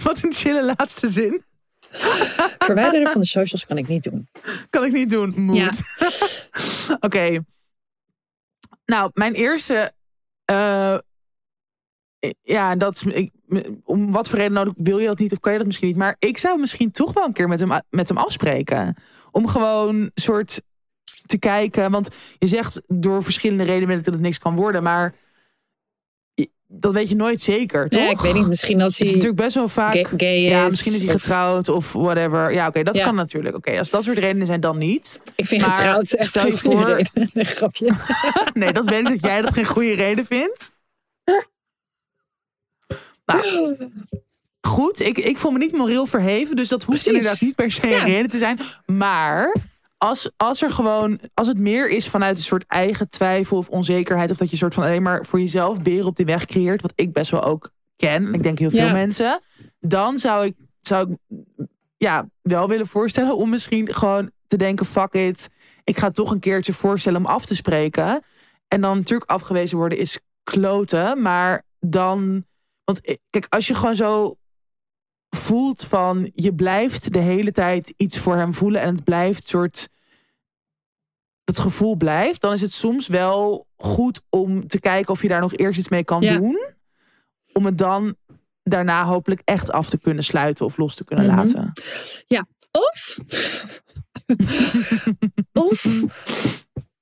Wat 0.02 0.22
een 0.22 0.32
chille 0.32 0.64
laatste 0.64 1.10
zin. 1.10 1.44
Verwijderen 2.58 3.06
van 3.06 3.20
de 3.20 3.26
socials 3.26 3.66
kan 3.66 3.78
ik 3.78 3.88
niet 3.88 4.02
doen. 4.02 4.28
Kan 4.70 4.84
ik 4.84 4.92
niet 4.92 5.10
doen. 5.10 5.32
Moet. 5.36 5.56
Ja. 5.56 5.70
Oké. 7.06 7.44
Nou, 8.84 9.10
mijn 9.14 9.34
eerste. 9.34 9.92
eh, 10.44 10.98
ja, 12.42 12.76
dat 12.76 12.94
is. 12.94 13.02
Ik, 13.02 13.32
om 13.84 14.12
wat 14.12 14.28
voor 14.28 14.38
reden 14.38 14.52
nodig 14.52 14.72
wil 14.76 14.98
je 14.98 15.06
dat 15.06 15.18
niet 15.18 15.32
of 15.32 15.40
kan 15.40 15.52
je 15.52 15.58
dat 15.58 15.66
misschien 15.66 15.88
niet. 15.88 15.96
Maar 15.96 16.16
ik 16.18 16.38
zou 16.38 16.58
misschien 16.58 16.90
toch 16.90 17.12
wel 17.12 17.24
een 17.24 17.32
keer 17.32 17.48
met 17.48 17.60
hem, 17.60 17.80
met 17.90 18.08
hem 18.08 18.18
afspreken. 18.18 18.96
Om 19.30 19.48
gewoon 19.48 20.10
soort 20.14 20.62
te 21.28 21.38
kijken. 21.38 21.90
Want 21.90 22.08
je 22.38 22.46
zegt 22.46 22.80
door 22.88 23.22
verschillende 23.22 23.64
redenen 23.64 24.02
dat 24.02 24.12
het 24.14 24.22
niks 24.22 24.38
kan 24.38 24.54
worden. 24.54 24.82
Maar 24.82 25.14
dat 26.70 26.92
weet 26.92 27.08
je 27.08 27.14
nooit 27.16 27.42
zeker, 27.42 27.88
toch? 27.88 28.02
Ja, 28.02 28.10
ik 28.10 28.18
weet 28.18 28.34
niet. 28.34 28.46
Misschien 28.46 28.80
als 28.82 28.92
Het 28.92 29.00
is 29.00 29.06
hij 29.06 29.16
natuurlijk 29.16 29.42
best 29.42 29.54
wel 29.54 29.68
vaak. 29.68 29.92
gay, 29.92 30.04
gay 30.16 30.36
is. 30.44 30.50
ja, 30.50 30.64
misschien 30.64 30.92
is 30.94 31.02
hij 31.04 31.14
of- 31.14 31.20
getrouwd 31.20 31.68
of 31.68 31.92
whatever. 31.92 32.52
Ja, 32.52 32.66
oké, 32.66 32.82
dat 32.82 32.96
Ja. 32.96 33.04
kan 33.04 33.14
natuurlijk. 33.14 33.56
Oké, 33.56 33.78
als 33.78 33.90
dat 33.90 34.04
soort 34.04 34.18
redenen 34.18 34.46
zijn, 34.46 34.60
dan 34.60 34.78
niet. 34.78 35.20
Ik 35.36 35.46
vind 35.46 35.60
Maar 35.62 35.74
getrouwd 35.74 36.10
echt 36.12 36.28
stel 36.28 36.46
je 36.46 36.56
voor-. 36.56 37.00
Nee, 37.32 37.44
grapje. 37.44 37.92
Nee, 38.54 38.72
dat 38.72 38.84
weet 38.88 38.98
ik 38.98 39.04
dat 39.08 39.20
jij 39.30 39.42
dat 39.42 39.52
geen 39.52 39.66
goede 39.66 39.94
reden 39.94 40.24
vindt. 40.26 40.70
Nou, 43.24 43.76
goed, 44.60 45.00
ik, 45.00 45.18
ik 45.18 45.38
voel 45.38 45.50
me 45.50 45.58
niet 45.58 45.72
moreel 45.72 46.06
verheven, 46.06 46.56
dus 46.56 46.68
dat 46.68 46.82
hoeft 46.84 47.02
Precies. 47.02 47.18
inderdaad 47.18 47.40
niet 47.40 47.54
per 47.54 47.72
se 47.72 47.82
een 47.84 47.90
Ja. 47.90 48.04
reden 48.04 48.30
te 48.30 48.38
zijn. 48.38 48.58
Maar 48.86 49.54
als, 49.98 50.30
als 50.36 50.62
er 50.62 50.70
gewoon, 50.70 51.20
als 51.34 51.48
het 51.48 51.58
meer 51.58 51.90
is 51.90 52.08
vanuit 52.08 52.36
een 52.36 52.42
soort 52.42 52.64
eigen 52.66 53.08
twijfel 53.08 53.56
of 53.56 53.68
onzekerheid, 53.68 54.30
of 54.30 54.36
dat 54.36 54.50
je 54.50 54.56
soort 54.56 54.74
van 54.74 54.82
alleen 54.84 55.02
maar 55.02 55.24
voor 55.24 55.40
jezelf 55.40 55.82
beren 55.82 56.06
op 56.06 56.16
die 56.16 56.26
weg 56.26 56.44
creëert, 56.44 56.82
wat 56.82 56.92
ik 56.94 57.12
best 57.12 57.30
wel 57.30 57.44
ook 57.44 57.70
ken, 57.96 58.26
en 58.26 58.34
ik 58.34 58.42
denk 58.42 58.58
heel 58.58 58.70
veel 58.70 58.86
Ja. 58.86 58.92
mensen, 58.92 59.40
dan 59.80 60.18
zou 60.18 60.46
ik, 60.46 60.56
zou 60.80 61.10
ik 61.10 61.36
ja, 61.96 62.28
wel 62.42 62.68
willen 62.68 62.86
voorstellen 62.86 63.36
om 63.36 63.50
misschien 63.50 63.94
gewoon 63.94 64.30
te 64.46 64.56
denken: 64.56 64.86
fuck 64.86 65.12
it, 65.12 65.50
ik 65.84 65.98
ga 65.98 66.10
toch 66.10 66.30
een 66.30 66.40
keertje 66.40 66.72
voorstellen 66.72 67.18
om 67.20 67.26
af 67.26 67.46
te 67.46 67.54
spreken. 67.56 68.22
En 68.68 68.80
dan 68.80 68.96
natuurlijk 68.96 69.30
afgewezen 69.30 69.78
worden 69.78 69.98
is 69.98 70.20
kloten, 70.42 71.22
maar 71.22 71.62
dan, 71.80 72.44
want 72.84 72.98
ik- 73.02 73.20
kijk, 73.30 73.46
als 73.48 73.66
je 73.66 73.74
gewoon 73.74 73.94
zo 73.94 74.34
voelt 75.30 75.84
van 75.84 76.30
je 76.34 76.54
blijft 76.54 77.12
de 77.12 77.18
hele 77.18 77.52
tijd 77.52 77.94
iets 77.96 78.18
voor 78.18 78.36
hem 78.36 78.54
voelen 78.54 78.80
en 78.80 78.94
het 78.94 79.04
blijft 79.04 79.48
soort 79.48 79.88
dat 81.44 81.58
gevoel 81.58 81.96
blijft, 81.96 82.40
dan 82.40 82.52
is 82.52 82.60
het 82.60 82.72
soms 82.72 83.06
wel 83.06 83.66
goed 83.76 84.22
om 84.28 84.66
te 84.66 84.80
kijken 84.80 85.12
of 85.12 85.22
je 85.22 85.28
daar 85.28 85.40
nog 85.40 85.54
eerst 85.56 85.78
iets 85.78 85.88
mee 85.88 86.04
kan 86.04 86.22
Ja. 86.22 86.36
doen, 86.36 86.58
om 87.52 87.64
het 87.64 87.78
dan 87.78 88.16
daarna 88.62 89.04
hopelijk 89.04 89.40
echt 89.44 89.70
af 89.70 89.88
te 89.88 89.98
kunnen 89.98 90.24
sluiten 90.24 90.64
of 90.64 90.76
los 90.76 90.94
te 90.94 91.04
kunnen 91.04 91.26
Mhm. 91.26 91.36
laten. 91.36 91.72
Of, 92.70 93.18
of 95.70 96.04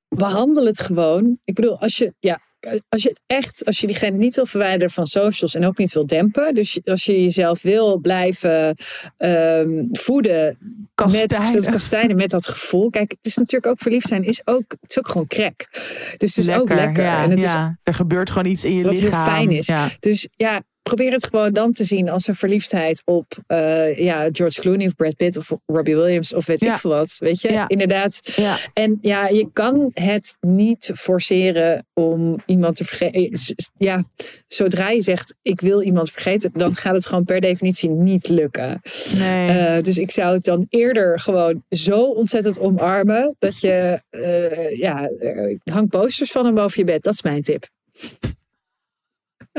behandel 0.09 0.67
het 0.67 0.81
gewoon. 0.81 1.39
Ik 1.45 1.55
bedoel, 1.55 1.81
als 1.81 1.97
je, 1.99 2.15
ja, 2.19 2.41
als 2.89 3.03
je 3.03 3.17
echt, 3.27 3.65
als 3.65 3.79
je 3.79 3.87
diegene 3.87 4.17
niet 4.17 4.35
wil 4.35 4.47
verwijderen 4.47 4.91
van 4.91 5.07
socials 5.07 5.55
en 5.55 5.67
ook 5.67 5.79
niet 5.79 5.93
wil 5.93 6.07
dempen. 6.07 6.55
Dus 6.55 6.81
als 6.85 7.05
je 7.05 7.23
jezelf 7.23 7.63
wil 7.63 7.99
blijven 7.99 8.77
ehm, 9.17 9.85
voeden 9.93 10.59
Kastijden. 10.95 11.53
met 11.53 11.65
het 11.65 11.71
kastijden, 11.71 12.17
met 12.17 12.31
dat 12.31 12.49
gevoel. 12.49 12.91
Kijk, 12.91 13.11
het 13.11 13.27
is 13.27 13.37
natuurlijk 13.37 13.73
ook 13.73 13.81
verliefd 13.81 14.09
zijn, 14.09 14.23
is 14.23 14.43
ook, 14.45 14.65
het 14.81 14.91
is 14.91 14.99
ook 14.99 15.09
gewoon 15.09 15.27
crack. 15.27 15.69
Dus 16.17 16.37
het 16.37 16.49
is 16.49 16.55
ook 16.55 16.73
lekker. 16.73 17.05
Ja, 17.05 17.23
en 17.23 17.31
het 17.31 17.43
is 17.43 17.55
er 17.83 17.95
gebeurt 17.95 18.31
gewoon 18.31 18.53
iets 18.53 18.65
in 18.65 18.75
je 18.75 18.85
wat 18.85 18.93
heel 18.93 19.03
lichaam. 19.03 19.27
fijn 19.27 19.51
is. 19.51 19.67
Ja. 19.67 19.91
Dus 20.01 20.29
ja, 20.37 20.63
probeer 20.87 21.13
het 21.13 21.27
gewoon 21.27 21.53
dan 21.53 21.73
te 21.73 21.85
zien 21.85 22.09
als 22.09 22.27
een 22.27 22.35
verliefdheid 22.35 23.03
op 23.05 23.39
eh, 23.47 23.99
ja, 23.99 24.29
George 24.33 24.61
Clooney 24.61 24.87
of 24.87 24.95
Brad 24.95 25.17
Pitt 25.17 25.37
of 25.37 25.53
Robbie 25.67 25.97
Williams 25.97 26.35
of 26.35 26.47
weet 26.47 26.61
Ja. 26.61 26.73
ik 26.73 26.79
veel 26.79 26.91
wat. 26.91 27.17
Weet 27.19 27.41
je, 27.41 27.53
Ja. 27.53 27.69
inderdaad. 27.69 28.21
Ja. 28.37 28.57
En 28.73 28.99
ja, 29.01 29.29
je 29.29 29.49
kan 29.53 29.91
het 29.95 30.37
niet 30.41 30.91
forceren 30.95 31.87
om 31.95 32.37
iemand 32.47 32.77
te 32.77 32.85
vergeten. 32.85 33.55
Ja, 33.79 34.05
zodra 34.47 34.91
je 34.91 35.03
zegt 35.03 35.35
ik 35.43 35.61
wil 35.61 35.83
iemand 35.83 36.11
vergeten, 36.11 36.51
dan 36.53 36.77
gaat 36.77 36.95
het 36.95 37.07
gewoon 37.07 37.25
per 37.25 37.41
definitie 37.41 37.89
niet 37.91 38.29
lukken. 38.29 38.81
Nee. 39.19 39.49
Eh, 39.49 39.83
dus 39.83 39.99
ik 39.99 40.11
zou 40.11 40.35
het 40.35 40.45
dan 40.45 40.67
eerder 40.69 41.21
gewoon 41.21 41.65
zo 41.71 42.03
ontzettend 42.03 42.59
omarmen 42.59 43.35
dat 43.39 43.61
je, 43.61 44.01
eh, 44.11 44.79
ja, 44.79 45.09
eh, 45.09 45.57
hang 45.65 45.89
posters 45.89 46.31
van 46.31 46.45
hem 46.45 46.55
boven 46.55 46.79
je 46.79 46.85
bed. 46.85 47.03
Dat 47.03 47.13
is 47.15 47.23
mijn 47.23 47.43
tip. 47.43 47.69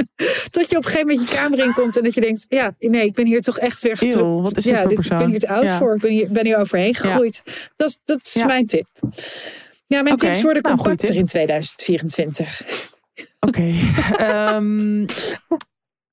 Tot 0.50 0.70
je 0.70 0.78
op 0.78 0.86
een 0.86 0.89
gegeven 0.91 1.08
moment 1.08 1.30
je 1.30 1.36
kamer 1.36 1.60
inkomt 1.60 1.98
en 1.98 2.04
dat 2.04 2.14
je 2.14 2.22
denkt, 2.22 2.45
ja, 2.50 2.72
nee, 2.80 3.06
ik 3.06 3.14
ben 3.14 3.26
hier 3.26 3.41
toch 3.41 3.58
echt 3.60 3.82
weer 3.82 3.91
Eeuw, 4.00 4.10
getro- 4.10 4.41
wat 4.41 4.58
is 4.58 4.64
dit 4.64 4.74
ja, 4.74 4.80
voor 4.80 4.89
dit- 4.89 4.98
persoon? 4.98 5.18
Ik 5.18 5.24
ben 5.24 5.32
hier 5.32 5.39
te 5.39 5.48
oud 5.50 5.64
Ja. 5.64 5.78
voor, 5.78 5.95
ik 5.95 6.02
ben 6.02 6.12
hier, 6.12 6.28
ben 6.32 6.45
hier 6.45 6.58
overheen 6.58 6.95
gegroeid. 6.95 7.41
Dat, 7.76 7.89
is- 7.89 8.00
dat 8.06 8.20
is 8.36 8.43
mijn 8.43 8.66
tip. 8.68 8.88
Ja, 9.88 10.02
mijn 10.02 10.16
tips 10.16 10.41
worden 10.41 10.62
nou, 10.64 10.76
compacter 10.76 11.08
tip. 11.08 11.18
in 11.18 11.26
2024. 11.26 12.62
Oké. 13.48 13.74
Ehm, 14.18 15.02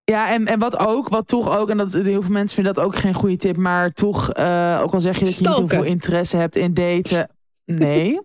ja, 0.05 0.33
en, 0.33 0.47
en 0.47 0.59
wat 0.59 0.79
ook, 0.79 1.09
wat 1.09 1.27
toch 1.29 1.57
ook, 1.59 1.71
en 1.71 1.77
dat 1.77 1.93
heel 1.93 2.23
veel 2.23 2.31
mensen 2.33 2.55
vinden 2.55 2.75
dat 2.75 2.85
ook 2.85 2.97
geen 2.97 3.15
goede 3.15 3.37
tip, 3.37 3.57
maar 3.57 3.91
toch, 3.93 4.33
eh, 4.33 4.81
ook 4.83 4.93
al 4.93 5.01
zeg 5.01 5.19
je 5.19 5.25
dat 5.25 5.37
je 5.37 5.49
niet 5.49 5.57
heel 5.57 5.69
veel 5.69 5.83
interesse 5.83 6.37
hebt 6.37 6.57
in 6.57 6.75
daten. 6.75 7.31
Nee. 7.65 8.19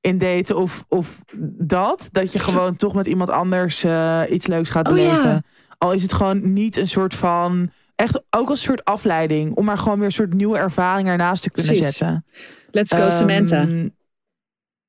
in 0.00 0.18
daten 0.18 0.56
of, 0.56 0.84
of 0.88 1.22
dat, 1.58 2.08
dat 2.12 2.32
je 2.32 2.38
gewoon 2.38 2.76
toch 2.76 2.94
met 2.94 3.06
iemand 3.06 3.30
anders 3.30 3.84
eh, 3.84 4.22
iets 4.28 4.46
leuks 4.46 4.70
gaat 4.70 4.88
Oh, 4.88 4.98
ja. 4.98 5.10
beleven. 5.10 5.42
Al 5.78 5.92
is 5.92 6.02
het 6.02 6.12
gewoon 6.12 6.52
niet 6.52 6.76
een 6.76 6.88
soort 6.88 7.14
van, 7.14 7.70
echt 7.94 8.22
ook 8.30 8.48
als 8.48 8.58
een 8.58 8.64
soort 8.64 8.84
afleiding, 8.84 9.54
om 9.54 9.64
maar 9.64 9.78
gewoon 9.78 9.96
weer 9.96 10.06
een 10.06 10.12
soort 10.12 10.34
nieuwe 10.34 10.58
ervaring 10.58 11.08
ernaast 11.08 11.42
te 11.42 11.50
kunnen 11.50 11.72
Precies. 11.72 11.96
zetten. 11.96 12.24
Let's 12.70 12.92
go, 12.94 13.10
Samantha. 13.10 13.60
Ehm, 13.60 13.88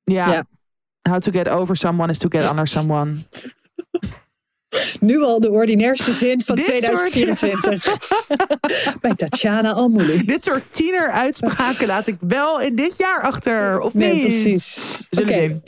ja. 0.03 0.31
Ja. 0.31 0.43
How 1.09 1.19
to 1.19 1.31
get 1.31 1.49
over 1.49 1.75
someone 1.75 2.09
is 2.09 2.17
to 2.17 2.29
get 2.29 2.49
under 2.49 2.67
someone. 2.67 3.15
Nu 4.99 5.21
al 5.21 5.39
de 5.39 5.49
ordinairste 5.49 6.13
zin 6.13 6.41
van 6.45 6.55
Dit 6.55 6.65
soort- 6.65 6.77
2024. 6.79 7.97
Bij 9.01 9.15
Tatjana 9.15 9.71
Almouli. 9.73 10.25
Dit 10.25 10.43
soort 10.43 10.63
tiener 10.73 11.11
uitspraken 11.11 11.87
laat 11.87 12.07
ik 12.07 12.15
wel 12.19 12.61
in 12.61 12.75
dit 12.75 12.93
jaar 12.97 13.21
achter. 13.21 13.79
Of 13.79 13.93
Nee, 13.93 14.13
niet? 14.13 14.21
precies. 14.21 14.97
Zullen 15.09 15.29
Oké. 15.29 15.39
zien. 15.41 15.63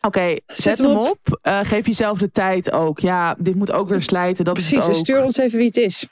Oké, 0.00 0.36
zet 0.46 0.78
hem 0.78 0.86
op. 0.96 1.18
op. 1.24 1.38
Eh, 1.42 1.58
geef 1.62 1.86
jezelf 1.86 2.18
de 2.18 2.30
tijd 2.30 2.72
ook. 2.72 2.98
Ja, 2.98 3.34
dit 3.38 3.54
moet 3.54 3.72
ook 3.72 3.88
weer 3.88 4.02
slijten. 4.02 4.44
Dat 4.44 4.54
Precies, 4.54 4.72
is 4.76 4.82
en 4.82 4.88
het 4.88 4.96
ook. 4.98 5.04
stuur 5.04 5.22
ons 5.22 5.36
even 5.36 5.58
wie 5.58 5.66
het 5.66 5.76
is. 5.76 6.06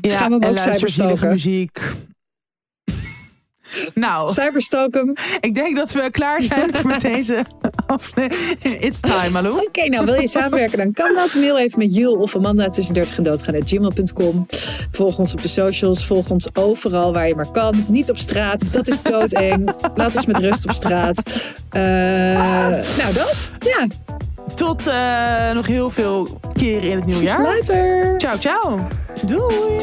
ja, 0.00 0.16
Gaan 0.16 0.28
we 0.28 0.32
hem 0.32 0.32
en 0.32 0.34
ook 0.34 0.42
luister 0.42 0.62
zielige 0.88 0.88
cyberstalken? 0.88 1.28
muziek. 1.28 1.78
Nou, 3.94 4.32
Cyberstalk 4.32 4.94
hem. 4.94 5.12
ik 5.40 5.54
denk 5.54 5.76
dat 5.76 5.92
we 5.92 6.10
klaar 6.10 6.42
zijn 6.42 6.74
voor 6.76 6.98
deze 6.98 7.44
aflevering. 7.86 8.80
It's 8.80 9.00
time, 9.00 9.30
Malou. 9.30 9.66
Oké, 9.66 9.88
nou 9.88 10.04
wil 10.04 10.20
je 10.20 10.28
samenwerken, 10.28 10.78
dan 10.78 10.92
kan 10.92 11.14
dat. 11.14 11.34
Mail 11.34 11.58
even 11.58 11.78
met 11.78 11.94
Jul 11.94 12.14
of 12.14 12.36
Amanda 12.36 12.70
tussen 12.70 12.94
30 12.94 13.16
en 13.16 13.22
doodgaan 13.22 13.54
gmail.com. 13.66 14.46
Volg 14.92 15.18
ons 15.18 15.32
op 15.32 15.42
de 15.42 15.48
socials. 15.48 16.06
Volg 16.06 16.30
ons 16.30 16.48
overal 16.54 17.12
waar 17.12 17.28
je 17.28 17.34
maar 17.34 17.50
kan. 17.50 17.84
Niet 17.88 18.10
op 18.10 18.16
straat, 18.18 18.72
dat 18.72 18.88
is 18.88 19.02
doodeng. 19.02 19.72
Laat 19.96 20.16
ons 20.16 20.26
met 20.26 20.38
rust 20.38 20.64
op 20.64 20.72
straat. 20.72 21.22
Eh, 21.70 21.82
nou, 21.82 23.12
dat. 23.14 23.50
Ja, 23.60 23.86
Tot 24.54 24.86
eh, 24.86 25.50
nog 25.52 25.66
heel 25.66 25.90
veel 25.90 26.28
keren 26.52 26.90
in 26.90 26.96
het 26.96 27.06
nieuwe 27.06 27.22
jaar. 27.22 27.42
later. 27.42 28.14
Ciao, 28.18 28.36
ciao. 28.38 28.86
Doei. 29.26 29.76